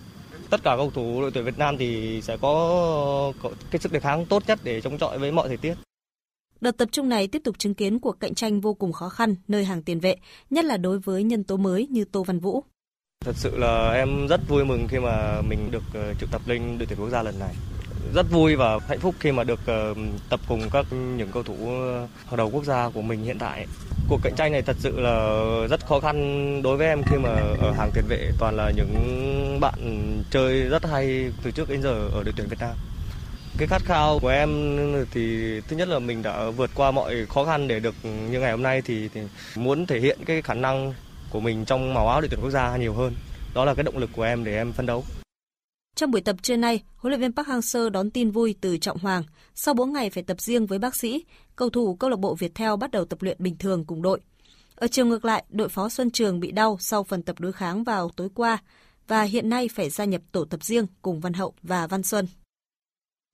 tất 0.49 0.63
cả 0.63 0.75
cầu 0.77 0.91
thủ 0.95 1.21
đội 1.21 1.31
tuyển 1.31 1.45
Việt 1.45 1.57
Nam 1.57 1.77
thì 1.77 2.21
sẽ 2.21 2.37
có, 2.37 3.33
cái 3.71 3.79
sức 3.79 3.91
đề 3.91 3.99
kháng 3.99 4.25
tốt 4.25 4.43
nhất 4.47 4.59
để 4.63 4.81
chống 4.81 4.97
chọi 4.97 5.19
với 5.19 5.31
mọi 5.31 5.47
thời 5.47 5.57
tiết. 5.57 5.73
Đợt 6.61 6.77
tập 6.77 6.89
trung 6.91 7.09
này 7.09 7.27
tiếp 7.27 7.41
tục 7.43 7.59
chứng 7.59 7.73
kiến 7.73 7.99
cuộc 7.99 8.19
cạnh 8.19 8.35
tranh 8.35 8.61
vô 8.61 8.73
cùng 8.73 8.91
khó 8.91 9.09
khăn 9.09 9.35
nơi 9.47 9.65
hàng 9.65 9.83
tiền 9.83 9.99
vệ, 9.99 10.15
nhất 10.49 10.65
là 10.65 10.77
đối 10.77 10.99
với 10.99 11.23
nhân 11.23 11.43
tố 11.43 11.57
mới 11.57 11.87
như 11.87 12.05
Tô 12.05 12.23
Văn 12.23 12.39
Vũ. 12.39 12.63
Thật 13.25 13.35
sự 13.35 13.57
là 13.57 13.91
em 13.91 14.27
rất 14.27 14.41
vui 14.47 14.65
mừng 14.65 14.87
khi 14.87 14.99
mà 14.99 15.41
mình 15.41 15.71
được 15.71 15.83
uh, 15.89 16.19
trực 16.19 16.31
tập 16.31 16.41
lên 16.45 16.77
đội 16.77 16.85
tuyển 16.85 16.99
quốc 16.99 17.09
gia 17.09 17.23
lần 17.23 17.39
này. 17.39 17.53
Rất 18.13 18.31
vui 18.31 18.55
và 18.55 18.79
hạnh 18.87 18.99
phúc 18.99 19.15
khi 19.19 19.31
mà 19.31 19.43
được 19.43 19.59
ờ, 19.65 19.93
tập 20.29 20.39
cùng 20.47 20.69
các 20.69 20.85
những 20.91 21.31
cầu 21.31 21.43
thủ 21.43 21.55
ờ, 21.67 22.07
hàng 22.25 22.37
đầu 22.37 22.49
quốc 22.49 22.63
gia 22.63 22.89
của 22.89 23.01
mình 23.01 23.23
hiện 23.23 23.39
tại. 23.39 23.65
cuộc 24.09 24.19
cạnh 24.23 24.35
tranh 24.35 24.51
này 24.51 24.61
thật 24.61 24.75
sự 24.79 24.99
là 24.99 25.43
rất 25.69 25.85
khó 25.85 25.99
khăn 25.99 26.61
đối 26.61 26.77
với 26.77 26.87
em 26.87 27.01
khi 27.03 27.17
mà 27.17 27.29
ở 27.61 27.71
hàng 27.71 27.91
tiền 27.93 28.03
vệ 28.07 28.31
toàn 28.39 28.55
là 28.57 28.71
những 28.75 29.57
bạn 29.61 29.73
chơi 30.31 30.61
rất 30.61 30.85
hay 30.85 31.31
từ 31.43 31.51
trước 31.51 31.69
đến 31.69 31.81
giờ 31.81 32.09
ở 32.13 32.23
đội 32.23 32.33
tuyển 32.37 32.47
Việt 32.47 32.59
Nam. 32.59 32.75
Cái 33.57 33.67
khát 33.67 33.81
khao 33.85 34.19
của 34.19 34.29
em 34.29 34.49
thì 35.11 35.53
thứ 35.67 35.75
nhất 35.75 35.87
là 35.87 35.99
mình 35.99 36.23
đã 36.23 36.49
vượt 36.49 36.69
qua 36.75 36.91
mọi 36.91 37.25
khó 37.25 37.45
khăn 37.45 37.67
để 37.67 37.79
được 37.79 37.95
như 38.03 38.39
ngày 38.39 38.51
hôm 38.51 38.63
nay 38.63 38.81
thì, 38.81 39.09
thì 39.13 39.21
muốn 39.55 39.85
thể 39.85 39.99
hiện 39.99 40.19
cái 40.25 40.41
khả 40.41 40.53
năng 40.53 40.93
của 41.29 41.39
mình 41.39 41.65
trong 41.65 41.93
màu 41.93 42.09
áo 42.09 42.21
đội 42.21 42.27
tuyển 42.29 42.39
quốc 42.41 42.51
gia 42.51 42.77
nhiều 42.77 42.93
hơn. 42.93 43.13
Đó 43.53 43.65
là 43.65 43.73
cái 43.73 43.83
động 43.83 43.97
lực 43.97 44.09
của 44.15 44.23
em 44.23 44.43
để 44.43 44.55
em 44.55 44.73
phấn 44.73 44.85
đấu. 44.85 45.03
Trong 45.99 46.11
buổi 46.11 46.21
tập 46.21 46.35
trưa 46.41 46.55
nay, 46.55 46.83
huấn 46.95 47.11
luyện 47.11 47.21
viên 47.21 47.33
Park 47.33 47.47
Hang-seo 47.47 47.89
đón 47.89 48.11
tin 48.11 48.31
vui 48.31 48.55
từ 48.61 48.77
Trọng 48.77 48.97
Hoàng. 48.97 49.23
Sau 49.55 49.73
4 49.73 49.93
ngày 49.93 50.09
phải 50.09 50.23
tập 50.23 50.41
riêng 50.41 50.65
với 50.65 50.79
bác 50.79 50.95
sĩ, 50.95 51.25
cầu 51.55 51.69
thủ 51.69 51.95
câu 51.95 52.09
lạc 52.09 52.19
bộ 52.19 52.35
Viettel 52.35 52.75
bắt 52.79 52.91
đầu 52.91 53.05
tập 53.05 53.21
luyện 53.21 53.37
bình 53.39 53.57
thường 53.57 53.85
cùng 53.85 54.01
đội. 54.01 54.19
Ở 54.75 54.87
chiều 54.87 55.05
ngược 55.05 55.25
lại, 55.25 55.43
đội 55.49 55.69
phó 55.69 55.89
Xuân 55.89 56.11
Trường 56.11 56.39
bị 56.39 56.51
đau 56.51 56.77
sau 56.79 57.03
phần 57.03 57.23
tập 57.23 57.39
đối 57.39 57.51
kháng 57.51 57.83
vào 57.83 58.09
tối 58.15 58.29
qua 58.35 58.57
và 59.07 59.23
hiện 59.23 59.49
nay 59.49 59.69
phải 59.75 59.89
gia 59.89 60.05
nhập 60.05 60.21
tổ 60.31 60.45
tập 60.45 60.63
riêng 60.63 60.85
cùng 61.01 61.19
Văn 61.19 61.33
Hậu 61.33 61.53
và 61.63 61.87
Văn 61.87 62.03
Xuân. 62.03 62.27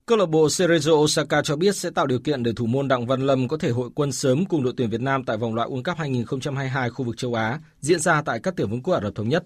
Câu 0.05 0.18
lạc 0.18 0.26
bộ 0.26 0.47
Cerezo 0.47 0.91
Osaka 0.91 1.41
cho 1.41 1.55
biết 1.55 1.76
sẽ 1.76 1.89
tạo 1.89 2.07
điều 2.07 2.20
kiện 2.20 2.43
để 2.43 2.51
thủ 2.55 2.66
môn 2.66 2.88
Đặng 2.88 3.07
Văn 3.07 3.22
Lâm 3.22 3.47
có 3.47 3.57
thể 3.57 3.70
hội 3.70 3.89
quân 3.95 4.11
sớm 4.11 4.45
cùng 4.45 4.63
đội 4.63 4.74
tuyển 4.78 4.89
Việt 4.89 5.01
Nam 5.01 5.24
tại 5.26 5.38
vòng 5.38 5.55
loại 5.55 5.70
World 5.70 5.84
Cup 5.84 5.97
2022 5.97 6.89
khu 6.89 7.05
vực 7.05 7.18
châu 7.18 7.34
Á 7.34 7.59
diễn 7.80 7.99
ra 7.99 8.22
tại 8.22 8.39
các 8.39 8.55
tiểu 8.55 8.68
vương 8.68 8.84
quốc 8.84 8.93
Ả 8.93 9.01
Rập 9.01 9.16
thống 9.16 9.30
nhất. 9.30 9.43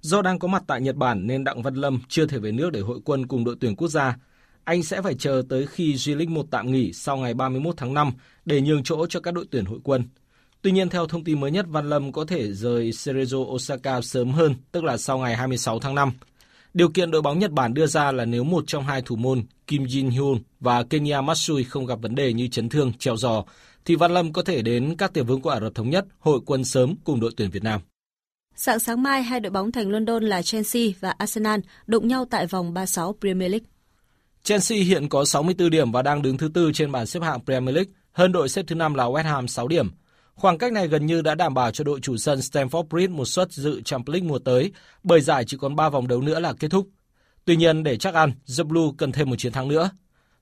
Do 0.00 0.22
đang 0.22 0.38
có 0.38 0.48
mặt 0.48 0.62
tại 0.66 0.80
Nhật 0.80 0.96
Bản 0.96 1.26
nên 1.26 1.44
Đặng 1.44 1.62
Văn 1.62 1.74
Lâm 1.74 2.00
chưa 2.08 2.26
thể 2.26 2.38
về 2.38 2.52
nước 2.52 2.70
để 2.72 2.80
hội 2.80 3.00
quân 3.04 3.26
cùng 3.26 3.44
đội 3.44 3.56
tuyển 3.60 3.76
quốc 3.76 3.88
gia. 3.88 4.16
Anh 4.64 4.82
sẽ 4.82 5.02
phải 5.02 5.14
chờ 5.14 5.42
tới 5.48 5.66
khi 5.66 5.94
J-League 5.94 6.30
1 6.30 6.46
tạm 6.50 6.72
nghỉ 6.72 6.92
sau 6.92 7.16
ngày 7.16 7.34
31 7.34 7.74
tháng 7.76 7.94
5 7.94 8.12
để 8.44 8.60
nhường 8.60 8.82
chỗ 8.82 9.06
cho 9.06 9.20
các 9.20 9.34
đội 9.34 9.46
tuyển 9.50 9.64
hội 9.64 9.78
quân. 9.84 10.04
Tuy 10.62 10.72
nhiên, 10.72 10.88
theo 10.88 11.06
thông 11.06 11.24
tin 11.24 11.40
mới 11.40 11.50
nhất, 11.50 11.66
Văn 11.68 11.88
Lâm 11.88 12.12
có 12.12 12.24
thể 12.24 12.52
rời 12.52 12.90
Cerezo 12.90 13.38
Osaka 13.38 14.00
sớm 14.00 14.30
hơn, 14.30 14.54
tức 14.72 14.84
là 14.84 14.96
sau 14.96 15.18
ngày 15.18 15.36
26 15.36 15.78
tháng 15.78 15.94
5. 15.94 16.12
Điều 16.74 16.88
kiện 16.88 17.10
đội 17.10 17.22
bóng 17.22 17.38
Nhật 17.38 17.50
Bản 17.50 17.74
đưa 17.74 17.86
ra 17.86 18.12
là 18.12 18.24
nếu 18.24 18.44
một 18.44 18.64
trong 18.66 18.84
hai 18.84 19.02
thủ 19.02 19.16
môn 19.16 19.42
Kim 19.66 19.84
Jin 19.84 20.10
Hyun 20.10 20.38
và 20.60 20.82
Kenya 20.82 21.20
Matsui 21.20 21.64
không 21.64 21.86
gặp 21.86 21.98
vấn 22.02 22.14
đề 22.14 22.32
như 22.32 22.48
chấn 22.48 22.68
thương, 22.68 22.92
treo 22.98 23.16
giò, 23.16 23.44
thì 23.84 23.96
Văn 23.96 24.14
Lâm 24.14 24.32
có 24.32 24.42
thể 24.42 24.62
đến 24.62 24.94
các 24.98 25.12
tiểu 25.12 25.24
vương 25.24 25.40
của 25.40 25.50
Ả 25.50 25.60
Rập 25.60 25.74
Thống 25.74 25.90
Nhất 25.90 26.04
hội 26.18 26.40
quân 26.46 26.64
sớm 26.64 26.94
cùng 27.04 27.20
đội 27.20 27.30
tuyển 27.36 27.50
Việt 27.50 27.64
Nam. 27.64 27.80
Sáng 28.56 28.78
sáng 28.78 29.02
mai, 29.02 29.22
hai 29.22 29.40
đội 29.40 29.50
bóng 29.50 29.72
thành 29.72 29.90
London 29.90 30.24
là 30.24 30.42
Chelsea 30.42 30.82
và 31.00 31.10
Arsenal 31.10 31.60
đụng 31.86 32.08
nhau 32.08 32.24
tại 32.30 32.46
vòng 32.46 32.74
36 32.74 33.14
Premier 33.20 33.50
League. 33.50 33.66
Chelsea 34.42 34.78
hiện 34.78 35.08
có 35.08 35.24
64 35.24 35.70
điểm 35.70 35.92
và 35.92 36.02
đang 36.02 36.22
đứng 36.22 36.38
thứ 36.38 36.48
tư 36.54 36.70
trên 36.74 36.92
bảng 36.92 37.06
xếp 37.06 37.22
hạng 37.22 37.44
Premier 37.44 37.74
League, 37.74 37.92
hơn 38.12 38.32
đội 38.32 38.48
xếp 38.48 38.64
thứ 38.66 38.74
năm 38.74 38.94
là 38.94 39.04
West 39.04 39.24
Ham 39.24 39.48
6 39.48 39.68
điểm. 39.68 39.90
Khoảng 40.34 40.58
cách 40.58 40.72
này 40.72 40.88
gần 40.88 41.06
như 41.06 41.22
đã 41.22 41.34
đảm 41.34 41.54
bảo 41.54 41.70
cho 41.70 41.84
đội 41.84 42.00
chủ 42.00 42.16
sân 42.16 42.38
Stamford 42.38 42.88
Bridge 42.88 43.12
một 43.12 43.24
suất 43.24 43.52
dự 43.52 43.80
Champions 43.84 44.14
League 44.14 44.28
mùa 44.28 44.38
tới, 44.38 44.72
bởi 45.02 45.20
giải 45.20 45.44
chỉ 45.46 45.56
còn 45.60 45.76
3 45.76 45.88
vòng 45.88 46.08
đấu 46.08 46.20
nữa 46.20 46.40
là 46.40 46.52
kết 46.52 46.68
thúc. 46.68 46.88
Tuy 47.44 47.56
nhiên, 47.56 47.82
để 47.82 47.96
chắc 47.96 48.14
ăn, 48.14 48.32
The 48.58 48.64
Blue 48.64 48.88
cần 48.98 49.12
thêm 49.12 49.30
một 49.30 49.36
chiến 49.38 49.52
thắng 49.52 49.68
nữa. 49.68 49.90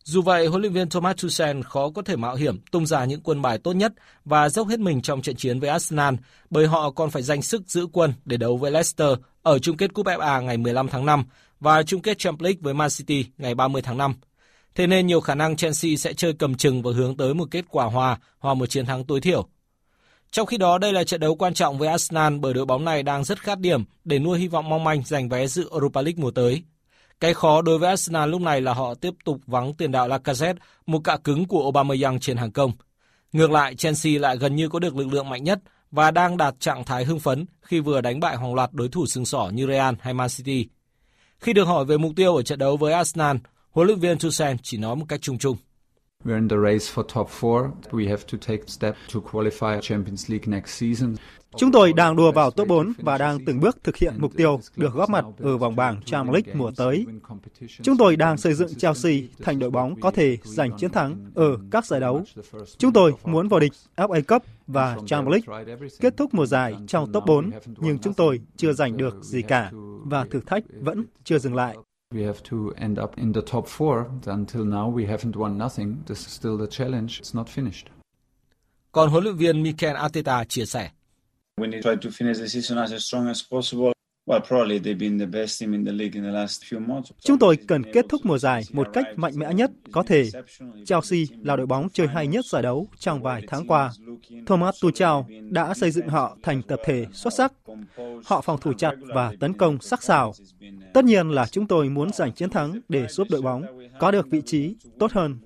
Dù 0.08 0.22
vậy, 0.22 0.46
huấn 0.46 0.62
luyện 0.62 0.72
viên 0.72 0.88
Thomas 0.88 1.16
Tuchel 1.22 1.60
khó 1.62 1.90
có 1.90 2.02
thể 2.02 2.16
mạo 2.16 2.34
hiểm 2.34 2.60
tung 2.70 2.86
ra 2.86 3.04
những 3.04 3.20
quân 3.20 3.42
bài 3.42 3.58
tốt 3.58 3.72
nhất 3.72 3.92
và 4.24 4.48
dốc 4.48 4.68
hết 4.68 4.80
mình 4.80 5.02
trong 5.02 5.22
trận 5.22 5.36
chiến 5.36 5.60
với 5.60 5.70
Arsenal, 5.70 6.14
bởi 6.50 6.66
họ 6.66 6.90
còn 6.90 7.10
phải 7.10 7.22
dành 7.22 7.42
sức 7.42 7.62
giữ 7.66 7.86
quân 7.92 8.12
để 8.24 8.36
đấu 8.36 8.56
với 8.56 8.70
Leicester 8.70 9.08
ở 9.42 9.58
chung 9.58 9.76
kết 9.76 9.94
Cúp 9.94 10.06
FA 10.06 10.42
ngày 10.42 10.56
15 10.56 10.88
tháng 10.88 11.06
5 11.06 11.24
và 11.60 11.82
chung 11.82 12.02
kết 12.02 12.18
Champions 12.18 12.44
League 12.44 12.58
với 12.60 12.74
Man 12.74 12.90
City 12.90 13.24
ngày 13.38 13.54
30 13.54 13.82
tháng 13.82 13.98
5. 13.98 14.14
Thế 14.74 14.86
nên 14.86 15.06
nhiều 15.06 15.20
khả 15.20 15.34
năng 15.34 15.56
Chelsea 15.56 15.96
sẽ 15.96 16.12
chơi 16.12 16.32
cầm 16.32 16.54
chừng 16.54 16.82
và 16.82 16.90
hướng 16.94 17.16
tới 17.16 17.34
một 17.34 17.48
kết 17.50 17.64
quả 17.68 17.84
hòa 17.84 18.18
hoặc 18.38 18.54
một 18.54 18.66
chiến 18.66 18.86
thắng 18.86 19.04
tối 19.04 19.20
thiểu. 19.20 19.48
Trong 20.30 20.46
khi 20.46 20.56
đó, 20.56 20.78
đây 20.78 20.92
là 20.92 21.04
trận 21.04 21.20
đấu 21.20 21.34
quan 21.34 21.54
trọng 21.54 21.78
với 21.78 21.88
Arsenal 21.88 22.38
bởi 22.38 22.54
đội 22.54 22.66
bóng 22.66 22.84
này 22.84 23.02
đang 23.02 23.24
rất 23.24 23.42
khát 23.42 23.58
điểm 23.60 23.84
để 24.04 24.18
nuôi 24.18 24.38
hy 24.38 24.48
vọng 24.48 24.68
mong 24.68 24.84
manh 24.84 25.02
giành 25.06 25.28
vé 25.28 25.46
dự 25.46 25.68
Europa 25.70 26.02
League 26.02 26.22
mùa 26.22 26.30
tới. 26.30 26.62
Cái 27.20 27.34
khó 27.34 27.62
đối 27.62 27.78
với 27.78 27.88
Arsenal 27.88 28.30
lúc 28.30 28.40
này 28.40 28.60
là 28.60 28.74
họ 28.74 28.94
tiếp 28.94 29.14
tục 29.24 29.40
vắng 29.46 29.74
tiền 29.74 29.92
đạo 29.92 30.08
Lacazette, 30.08 30.54
một 30.86 31.00
cạ 31.04 31.16
cứng 31.24 31.44
của 31.44 31.62
Aubameyang 31.62 32.20
trên 32.20 32.36
hàng 32.36 32.52
công. 32.52 32.72
Ngược 33.32 33.50
lại, 33.50 33.74
Chelsea 33.74 34.18
lại 34.18 34.36
gần 34.36 34.56
như 34.56 34.68
có 34.68 34.78
được 34.78 34.96
lực 34.96 35.06
lượng 35.06 35.28
mạnh 35.28 35.44
nhất 35.44 35.60
và 35.90 36.10
đang 36.10 36.36
đạt 36.36 36.54
trạng 36.60 36.84
thái 36.84 37.04
hưng 37.04 37.20
phấn 37.20 37.46
khi 37.62 37.80
vừa 37.80 38.00
đánh 38.00 38.20
bại 38.20 38.36
hàng 38.36 38.54
loạt 38.54 38.72
đối 38.72 38.88
thủ 38.88 39.06
sừng 39.06 39.26
sỏ 39.26 39.50
như 39.52 39.66
Real 39.66 39.94
hay 40.00 40.14
Man 40.14 40.28
City. 40.28 40.68
Khi 41.38 41.52
được 41.52 41.64
hỏi 41.64 41.84
về 41.84 41.98
mục 41.98 42.12
tiêu 42.16 42.36
ở 42.36 42.42
trận 42.42 42.58
đấu 42.58 42.76
với 42.76 42.92
Arsenal, 42.92 43.36
huấn 43.70 43.86
luyện 43.86 43.98
viên 43.98 44.18
Tuchel 44.18 44.56
chỉ 44.62 44.78
nói 44.78 44.96
một 44.96 45.04
cách 45.08 45.22
chung 45.22 45.38
chung. 45.38 45.56
We're 46.24 46.34
in 46.34 46.48
the 46.48 46.56
race 46.56 46.88
for 46.94 47.04
top 47.14 47.28
four. 47.30 47.70
We 47.90 48.08
have 48.08 48.26
to 48.26 48.38
take 48.46 48.62
step 48.66 48.94
to 49.14 49.20
qualify 49.20 49.80
Champions 49.80 50.30
League 50.30 50.46
next 50.46 50.70
season. 50.70 51.14
Chúng 51.56 51.72
tôi 51.72 51.92
đang 51.92 52.16
đua 52.16 52.32
vào 52.32 52.50
top 52.50 52.68
4 52.68 52.92
và 52.98 53.18
đang 53.18 53.44
từng 53.44 53.60
bước 53.60 53.84
thực 53.84 53.96
hiện 53.96 54.14
mục 54.18 54.32
tiêu 54.36 54.60
được 54.76 54.94
góp 54.94 55.10
mặt 55.10 55.24
ở 55.38 55.56
vòng 55.56 55.76
bảng 55.76 56.02
Champions 56.02 56.34
League 56.34 56.54
mùa 56.54 56.70
tới. 56.76 57.06
Chúng 57.82 57.96
tôi 57.96 58.16
đang 58.16 58.36
xây 58.36 58.54
dựng 58.54 58.74
Chelsea 58.74 59.12
thành 59.42 59.58
đội 59.58 59.70
bóng 59.70 60.00
có 60.00 60.10
thể 60.10 60.38
giành 60.44 60.78
chiến 60.78 60.90
thắng 60.90 61.30
ở 61.34 61.58
các 61.70 61.86
giải 61.86 62.00
đấu. 62.00 62.22
Chúng 62.78 62.92
tôi 62.92 63.14
muốn 63.24 63.48
vào 63.48 63.60
địch 63.60 63.72
FA 63.96 64.22
Cup 64.28 64.42
và 64.66 64.98
Champions 65.06 65.46
League, 65.46 65.76
kết 66.00 66.16
thúc 66.16 66.34
mùa 66.34 66.46
giải 66.46 66.74
trong 66.86 67.12
top 67.12 67.24
4, 67.26 67.50
nhưng 67.76 67.98
chúng 67.98 68.14
tôi 68.14 68.40
chưa 68.56 68.72
giành 68.72 68.96
được 68.96 69.24
gì 69.24 69.42
cả 69.42 69.70
và 70.04 70.24
thử 70.30 70.40
thách 70.46 70.64
vẫn 70.80 71.04
chưa 71.24 71.38
dừng 71.38 71.54
lại. 71.54 71.76
We 72.10 72.22
have 72.22 72.42
to 72.44 72.72
end 72.78 72.98
up 72.98 73.18
in 73.18 73.32
the 73.32 73.42
top 73.42 73.68
four. 73.68 74.10
Until 74.26 74.64
now, 74.64 74.88
we 74.88 75.04
haven't 75.04 75.36
won 75.36 75.58
nothing. 75.58 76.04
This 76.06 76.26
is 76.26 76.32
still 76.32 76.56
the 76.56 76.66
challenge. 76.66 77.20
It's 77.20 77.34
not 77.34 77.48
finished. 77.50 77.90
Còn 78.92 79.10
huấn 79.10 79.24
luyện 79.24 79.36
viên 79.36 79.62
Mikel 79.62 79.96
Arteta 79.96 80.44
chia 80.44 80.64
sẻ. 80.64 80.90
We 81.58 81.66
need 81.66 81.82
to 81.82 81.82
try 81.82 81.96
to 81.96 82.10
finish 82.10 82.38
the 82.38 82.48
season 82.48 82.78
as 82.78 83.04
strong 83.04 83.28
as 83.28 83.42
possible. 83.42 83.92
Well, 84.28 84.40
probably 84.40 84.78
they've 84.78 84.98
been 84.98 85.18
the 85.18 85.26
best 85.26 85.60
team 85.60 85.72
in 85.72 85.84
the 85.84 85.92
league 85.92 86.14
in 86.14 86.22
the 86.22 86.30
last 86.30 86.62
few 86.64 86.86
months. 86.86 87.10
Chúng 87.20 87.38
tôi 87.38 87.56
cần 87.56 87.82
kết 87.92 88.06
thúc 88.08 88.20
mùa 88.24 88.38
giải 88.38 88.62
một 88.72 88.88
cách 88.92 89.06
mạnh 89.16 89.32
mẽ 89.36 89.54
nhất 89.54 89.70
có 89.92 90.02
thể. 90.02 90.30
Chelsea 90.86 91.20
là 91.42 91.56
đội 91.56 91.66
bóng 91.66 91.88
chơi 91.92 92.06
hay 92.06 92.26
nhất 92.26 92.44
giải 92.46 92.62
đấu 92.62 92.88
trong 92.98 93.22
vài 93.22 93.42
tháng 93.48 93.66
qua. 93.66 93.92
Thomas 94.46 94.82
Tuchel 94.82 95.34
đã 95.50 95.74
xây 95.74 95.90
dựng 95.90 96.08
họ 96.08 96.36
thành 96.42 96.62
tập 96.62 96.80
thể 96.84 97.06
xuất 97.12 97.34
sắc. 97.34 97.52
Họ 98.24 98.40
phòng 98.40 98.60
thủ 98.60 98.72
chặt 98.72 98.92
và 99.14 99.32
tấn 99.40 99.52
công 99.52 99.80
sắc 99.80 100.02
sảo. 100.02 100.32
Tất 100.94 101.04
nhiên 101.04 101.28
là 101.28 101.46
chúng 101.46 101.66
tôi 101.66 101.88
muốn 101.88 102.12
giành 102.12 102.32
chiến 102.32 102.50
thắng 102.50 102.80
để 102.88 103.06
giúp 103.08 103.26
đội 103.30 103.42
bóng 103.42 103.62
có 103.98 104.10
được 104.10 104.30
vị 104.30 104.42
trí 104.46 104.76
tốt 104.98 105.12
hơn. 105.12 105.38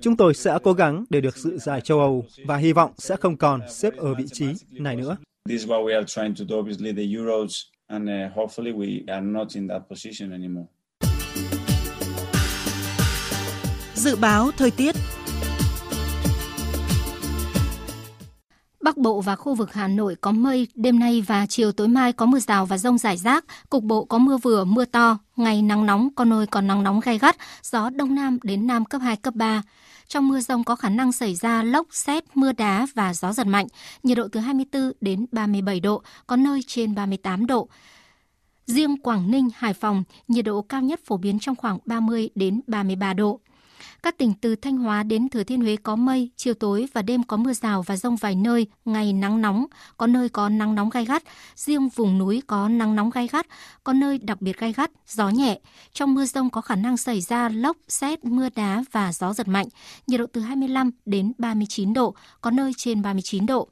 Chúng 0.00 0.16
tôi 0.16 0.34
sẽ 0.34 0.58
cố 0.62 0.72
gắng 0.72 1.04
để 1.10 1.20
được 1.20 1.36
dự 1.36 1.58
giải 1.58 1.80
châu 1.80 2.00
Âu 2.00 2.24
và 2.46 2.56
hy 2.56 2.72
vọng 2.72 2.90
sẽ 2.98 3.16
không 3.16 3.36
còn 3.36 3.60
xếp 3.70 3.96
ở 3.96 4.14
vị 4.14 4.24
trí 4.32 4.46
này 4.70 4.96
nữa. 4.96 5.16
This 5.48 5.60
is 5.60 5.70
what 5.70 5.84
we 5.84 5.94
are 5.94 6.06
trying 6.06 6.34
to 6.34 6.44
do, 6.48 6.56
obviously, 6.56 6.92
the 6.92 7.02
Euros, 7.18 7.54
and 7.88 8.08
uh, 8.08 8.36
hopefully 8.36 8.72
we 8.72 9.12
are 9.14 9.26
not 9.26 9.54
in 9.54 9.68
that 9.68 9.82
position 9.88 10.32
anymore. 10.32 10.66
Dự 13.94 14.16
báo 14.16 14.50
thời 14.56 14.70
tiết 14.70 14.94
Bắc 18.84 18.96
Bộ 18.96 19.20
và 19.20 19.36
khu 19.36 19.54
vực 19.54 19.72
Hà 19.72 19.88
Nội 19.88 20.16
có 20.20 20.32
mây, 20.32 20.68
đêm 20.74 20.98
nay 20.98 21.24
và 21.26 21.46
chiều 21.46 21.72
tối 21.72 21.88
mai 21.88 22.12
có 22.12 22.26
mưa 22.26 22.38
rào 22.38 22.66
và 22.66 22.78
rông 22.78 22.98
rải 22.98 23.16
rác, 23.16 23.44
cục 23.70 23.84
bộ 23.84 24.04
có 24.04 24.18
mưa 24.18 24.36
vừa, 24.36 24.64
mưa 24.64 24.84
to, 24.84 25.18
ngày 25.36 25.62
nắng 25.62 25.86
nóng, 25.86 26.08
có 26.14 26.24
nơi 26.24 26.46
còn 26.46 26.66
nắng 26.66 26.82
nóng 26.82 27.00
gai 27.00 27.18
gắt, 27.18 27.36
gió 27.62 27.90
đông 27.90 28.14
nam 28.14 28.38
đến 28.42 28.66
nam 28.66 28.84
cấp 28.84 29.00
2, 29.04 29.16
cấp 29.16 29.34
3. 29.34 29.62
Trong 30.14 30.28
mưa 30.28 30.40
rông 30.40 30.64
có 30.64 30.76
khả 30.76 30.88
năng 30.88 31.12
xảy 31.12 31.34
ra 31.34 31.62
lốc, 31.62 31.86
xét, 31.90 32.24
mưa 32.34 32.52
đá 32.52 32.86
và 32.94 33.14
gió 33.14 33.32
giật 33.32 33.46
mạnh, 33.46 33.66
nhiệt 34.02 34.16
độ 34.16 34.28
từ 34.32 34.40
24 34.40 34.92
đến 35.00 35.26
37 35.32 35.80
độ, 35.80 36.02
có 36.26 36.36
nơi 36.36 36.60
trên 36.66 36.94
38 36.94 37.46
độ. 37.46 37.68
Riêng 38.66 38.96
Quảng 38.96 39.30
Ninh, 39.30 39.48
Hải 39.54 39.74
Phòng, 39.74 40.04
nhiệt 40.28 40.44
độ 40.44 40.62
cao 40.62 40.82
nhất 40.82 41.00
phổ 41.04 41.16
biến 41.16 41.38
trong 41.38 41.56
khoảng 41.56 41.78
30 41.84 42.30
đến 42.34 42.60
33 42.66 43.12
độ. 43.12 43.40
Các 44.02 44.18
tỉnh 44.18 44.32
từ 44.40 44.56
Thanh 44.56 44.76
Hóa 44.76 45.02
đến 45.02 45.28
Thừa 45.28 45.44
Thiên 45.44 45.60
Huế 45.60 45.76
có 45.76 45.96
mây, 45.96 46.30
chiều 46.36 46.54
tối 46.54 46.88
và 46.92 47.02
đêm 47.02 47.22
có 47.22 47.36
mưa 47.36 47.52
rào 47.52 47.82
và 47.82 47.96
rông 47.96 48.16
vài 48.16 48.34
nơi, 48.34 48.66
ngày 48.84 49.12
nắng 49.12 49.40
nóng, 49.40 49.66
có 49.96 50.06
nơi 50.06 50.28
có 50.28 50.48
nắng 50.48 50.74
nóng 50.74 50.90
gai 50.90 51.04
gắt, 51.04 51.22
riêng 51.56 51.88
vùng 51.88 52.18
núi 52.18 52.42
có 52.46 52.68
nắng 52.68 52.96
nóng 52.96 53.10
gai 53.10 53.28
gắt, 53.32 53.46
có 53.84 53.92
nơi 53.92 54.18
đặc 54.18 54.40
biệt 54.40 54.58
gai 54.58 54.72
gắt, 54.72 54.90
gió 55.08 55.28
nhẹ. 55.28 55.60
Trong 55.92 56.14
mưa 56.14 56.24
rông 56.24 56.50
có 56.50 56.60
khả 56.60 56.76
năng 56.76 56.96
xảy 56.96 57.20
ra 57.20 57.48
lốc, 57.48 57.76
xét, 57.88 58.24
mưa 58.24 58.48
đá 58.54 58.84
và 58.92 59.12
gió 59.12 59.32
giật 59.32 59.48
mạnh, 59.48 59.66
nhiệt 60.06 60.20
độ 60.20 60.26
từ 60.32 60.40
25 60.40 60.90
đến 61.04 61.32
39 61.38 61.92
độ, 61.92 62.14
có 62.40 62.50
nơi 62.50 62.72
trên 62.76 63.02
39 63.02 63.46
độ. 63.46 63.68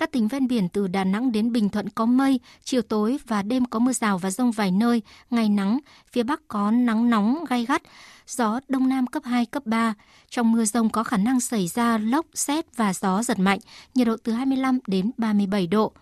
Các 0.00 0.12
tỉnh 0.12 0.28
ven 0.28 0.46
biển 0.46 0.68
từ 0.68 0.88
Đà 0.88 1.04
Nẵng 1.04 1.32
đến 1.32 1.52
Bình 1.52 1.68
Thuận 1.68 1.88
có 1.88 2.06
mây, 2.06 2.40
chiều 2.64 2.82
tối 2.82 3.18
và 3.26 3.42
đêm 3.42 3.64
có 3.64 3.78
mưa 3.78 3.92
rào 3.92 4.18
và 4.18 4.30
rông 4.30 4.50
vài 4.50 4.70
nơi, 4.70 5.02
ngày 5.30 5.48
nắng, 5.48 5.78
phía 6.12 6.22
Bắc 6.22 6.48
có 6.48 6.70
nắng 6.70 7.10
nóng 7.10 7.44
gai 7.48 7.64
gắt, 7.64 7.82
gió 8.26 8.60
Đông 8.68 8.88
Nam 8.88 9.06
cấp 9.06 9.22
2, 9.24 9.46
cấp 9.46 9.66
3. 9.66 9.94
Trong 10.30 10.52
mưa 10.52 10.64
rông 10.64 10.90
có 10.90 11.04
khả 11.04 11.16
năng 11.16 11.40
xảy 11.40 11.68
ra 11.68 11.98
lốc, 11.98 12.26
xét 12.34 12.76
và 12.76 12.92
gió 12.92 13.22
giật 13.22 13.38
mạnh, 13.38 13.58
nhiệt 13.94 14.06
độ 14.06 14.16
từ 14.22 14.32
25 14.32 14.78
đến 14.86 15.10
37 15.16 15.66
độ. 15.66 15.92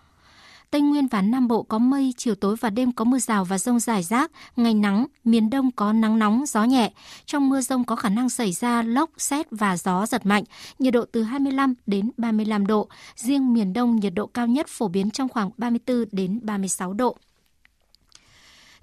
Tây 0.71 0.81
Nguyên 0.81 1.07
và 1.07 1.21
Nam 1.21 1.47
Bộ 1.47 1.63
có 1.63 1.77
mây, 1.77 2.13
chiều 2.17 2.35
tối 2.35 2.55
và 2.59 2.69
đêm 2.69 2.91
có 2.91 3.05
mưa 3.05 3.19
rào 3.19 3.45
và 3.45 3.57
rông 3.57 3.79
rải 3.79 4.03
rác, 4.03 4.31
ngày 4.55 4.73
nắng, 4.73 5.05
miền 5.23 5.49
Đông 5.49 5.71
có 5.71 5.93
nắng 5.93 6.19
nóng, 6.19 6.45
gió 6.47 6.63
nhẹ. 6.63 6.91
Trong 7.25 7.49
mưa 7.49 7.61
rông 7.61 7.83
có 7.83 7.95
khả 7.95 8.09
năng 8.09 8.29
xảy 8.29 8.51
ra 8.51 8.81
lốc, 8.83 9.09
xét 9.17 9.47
và 9.51 9.77
gió 9.77 10.05
giật 10.05 10.25
mạnh, 10.25 10.43
nhiệt 10.79 10.93
độ 10.93 11.05
từ 11.11 11.23
25 11.23 11.73
đến 11.85 12.11
35 12.17 12.67
độ. 12.67 12.89
Riêng 13.15 13.53
miền 13.53 13.73
Đông 13.73 13.95
nhiệt 13.95 14.13
độ 14.15 14.25
cao 14.25 14.47
nhất 14.47 14.67
phổ 14.69 14.87
biến 14.87 15.11
trong 15.11 15.29
khoảng 15.29 15.49
34 15.57 16.05
đến 16.11 16.39
36 16.43 16.93
độ. 16.93 17.17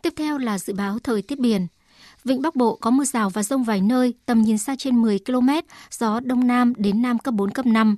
Tiếp 0.03 0.13
theo 0.17 0.39
là 0.39 0.59
dự 0.59 0.73
báo 0.75 0.99
thời 0.99 1.23
tiết 1.23 1.39
biển. 1.39 1.67
Vịnh 2.25 2.43
Bắc 2.43 2.57
Bộ 2.57 2.79
có 2.81 2.91
mưa 2.91 3.05
rào 3.05 3.31
và 3.31 3.43
rông 3.43 3.65
vài 3.65 3.81
nơi, 3.81 4.15
tầm 4.27 4.43
nhìn 4.43 4.59
xa 4.59 4.77
trên 4.79 5.03
10 5.03 5.19
km, 5.19 5.49
gió 5.91 6.21
Đông 6.21 6.47
Nam 6.47 6.73
đến 6.77 7.03
Nam 7.03 7.19
cấp 7.19 7.35
4, 7.35 7.51
cấp 7.51 7.67
5. 7.67 7.97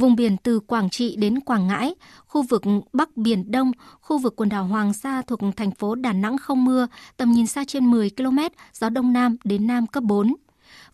Vùng 0.00 0.16
biển 0.16 0.36
từ 0.36 0.60
Quảng 0.60 0.90
Trị 0.90 1.16
đến 1.16 1.40
Quảng 1.40 1.66
Ngãi, 1.66 1.94
khu 2.26 2.42
vực 2.42 2.62
Bắc 2.92 3.16
Biển 3.16 3.50
Đông, 3.50 3.72
khu 4.00 4.18
vực 4.18 4.36
quần 4.36 4.48
đảo 4.48 4.64
Hoàng 4.64 4.92
Sa 4.92 5.22
thuộc 5.22 5.40
thành 5.56 5.70
phố 5.70 5.94
Đà 5.94 6.12
Nẵng 6.12 6.38
không 6.38 6.64
mưa, 6.64 6.86
tầm 7.16 7.32
nhìn 7.32 7.46
xa 7.46 7.64
trên 7.64 7.90
10 7.90 8.10
km, 8.10 8.38
gió 8.72 8.88
Đông 8.88 9.12
Nam 9.12 9.36
đến 9.44 9.66
Nam 9.66 9.86
cấp 9.86 10.02
4. 10.02 10.34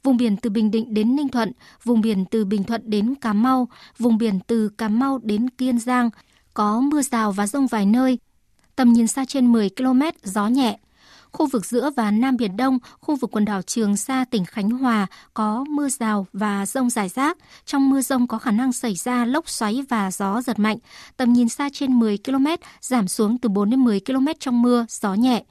Vùng 0.03 0.17
biển 0.17 0.37
từ 0.37 0.51
Bình 0.51 0.71
Định 0.71 0.95
đến 0.95 1.17
Ninh 1.17 1.29
Thuận, 1.29 1.53
vùng 1.85 2.01
biển 2.01 2.25
từ 2.25 2.45
Bình 2.45 2.65
Thuận 2.65 2.91
đến 2.91 3.15
Cà 3.15 3.33
Mau, 3.33 3.69
vùng 3.99 4.19
biển 4.19 4.41
từ 4.47 4.69
Cà 4.69 4.89
Mau 4.89 5.19
đến 5.23 5.51
Kiên 5.51 5.79
Giang, 5.79 6.11
có 6.55 6.81
mưa 6.81 7.03
rào 7.03 7.33
và 7.33 7.47
rông 7.47 7.67
vài 7.67 7.87
nơi, 7.87 8.19
tầm 8.77 8.93
nhìn 8.93 9.07
xa 9.07 9.25
trên 9.25 9.53
10 9.53 9.71
km, 9.71 10.03
gió 10.23 10.49
nhẹ. 10.49 10.79
Khu 11.37 11.47
vực 11.47 11.67
giữa 11.67 11.91
và 11.97 12.11
Nam 12.11 12.37
Biển 12.37 12.57
Đông, 12.57 12.79
khu 13.01 13.17
vực 13.17 13.31
quần 13.31 13.45
đảo 13.45 13.63
Trường 13.63 13.97
Sa, 13.97 14.25
tỉnh 14.31 14.45
Khánh 14.45 14.71
Hòa 14.71 15.07
có 15.35 15.65
mưa 15.69 15.89
rào 15.89 16.27
và 16.33 16.67
rông 16.67 16.91
rải 16.91 17.09
rác. 17.09 17.39
Trong 17.67 17.91
mưa 17.91 18.01
rông 18.01 18.27
có 18.27 18.39
khả 18.39 18.51
năng 18.51 18.73
xảy 18.73 18.95
ra 18.95 19.25
lốc 19.25 19.49
xoáy 19.49 19.83
và 19.89 20.11
gió 20.11 20.43
giật 20.43 20.59
mạnh. 20.59 20.79
Tầm 21.17 21.33
nhìn 21.33 21.49
xa 21.49 21.69
trên 21.73 21.99
10 21.99 22.19
km, 22.25 22.47
giảm 22.81 23.09
xuống 23.09 23.39
từ 23.39 23.49
4 23.49 23.71
đến 23.71 23.81
10 23.81 24.01
km 24.01 24.27
trong 24.41 24.63
mưa, 24.63 24.87
gió 24.89 25.15
nhẹ. 25.15 25.45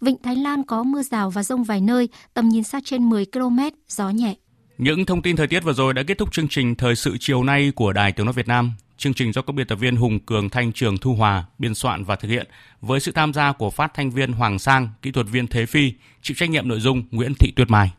Vịnh 0.00 0.16
Thái 0.22 0.36
Lan 0.36 0.62
có 0.64 0.82
mưa 0.82 1.02
rào 1.02 1.30
và 1.30 1.42
rông 1.42 1.64
vài 1.64 1.80
nơi, 1.80 2.08
tầm 2.34 2.48
nhìn 2.48 2.64
xa 2.64 2.80
trên 2.84 3.10
10 3.10 3.26
km, 3.26 3.58
gió 3.88 4.10
nhẹ. 4.10 4.34
Những 4.82 5.06
thông 5.06 5.22
tin 5.22 5.36
thời 5.36 5.46
tiết 5.46 5.64
vừa 5.64 5.72
rồi 5.72 5.94
đã 5.94 6.02
kết 6.02 6.18
thúc 6.18 6.32
chương 6.32 6.48
trình 6.48 6.74
Thời 6.74 6.96
sự 6.96 7.16
chiều 7.20 7.44
nay 7.44 7.72
của 7.74 7.92
Đài 7.92 8.12
Tiếng 8.12 8.26
Nói 8.26 8.32
Việt 8.32 8.48
Nam. 8.48 8.72
Chương 8.96 9.14
trình 9.14 9.32
do 9.32 9.42
các 9.42 9.52
biên 9.52 9.66
tập 9.66 9.76
viên 9.76 9.96
Hùng 9.96 10.20
Cường, 10.20 10.50
Thanh 10.50 10.72
Trường, 10.72 10.98
Thu 10.98 11.14
Hòa 11.14 11.44
biên 11.58 11.74
soạn 11.74 12.04
và 12.04 12.16
thực 12.16 12.28
hiện 12.28 12.46
với 12.80 13.00
sự 13.00 13.12
tham 13.12 13.32
gia 13.32 13.52
của 13.52 13.70
phát 13.70 13.94
thanh 13.94 14.10
viên 14.10 14.32
Hoàng 14.32 14.58
Sang, 14.58 14.88
kỹ 15.02 15.10
thuật 15.10 15.26
viên 15.30 15.46
Thế 15.46 15.66
Phi, 15.66 15.92
chịu 16.22 16.34
trách 16.38 16.50
nhiệm 16.50 16.68
nội 16.68 16.80
dung 16.80 17.02
Nguyễn 17.10 17.34
Thị 17.34 17.52
Tuyết 17.56 17.70
Mai. 17.70 17.90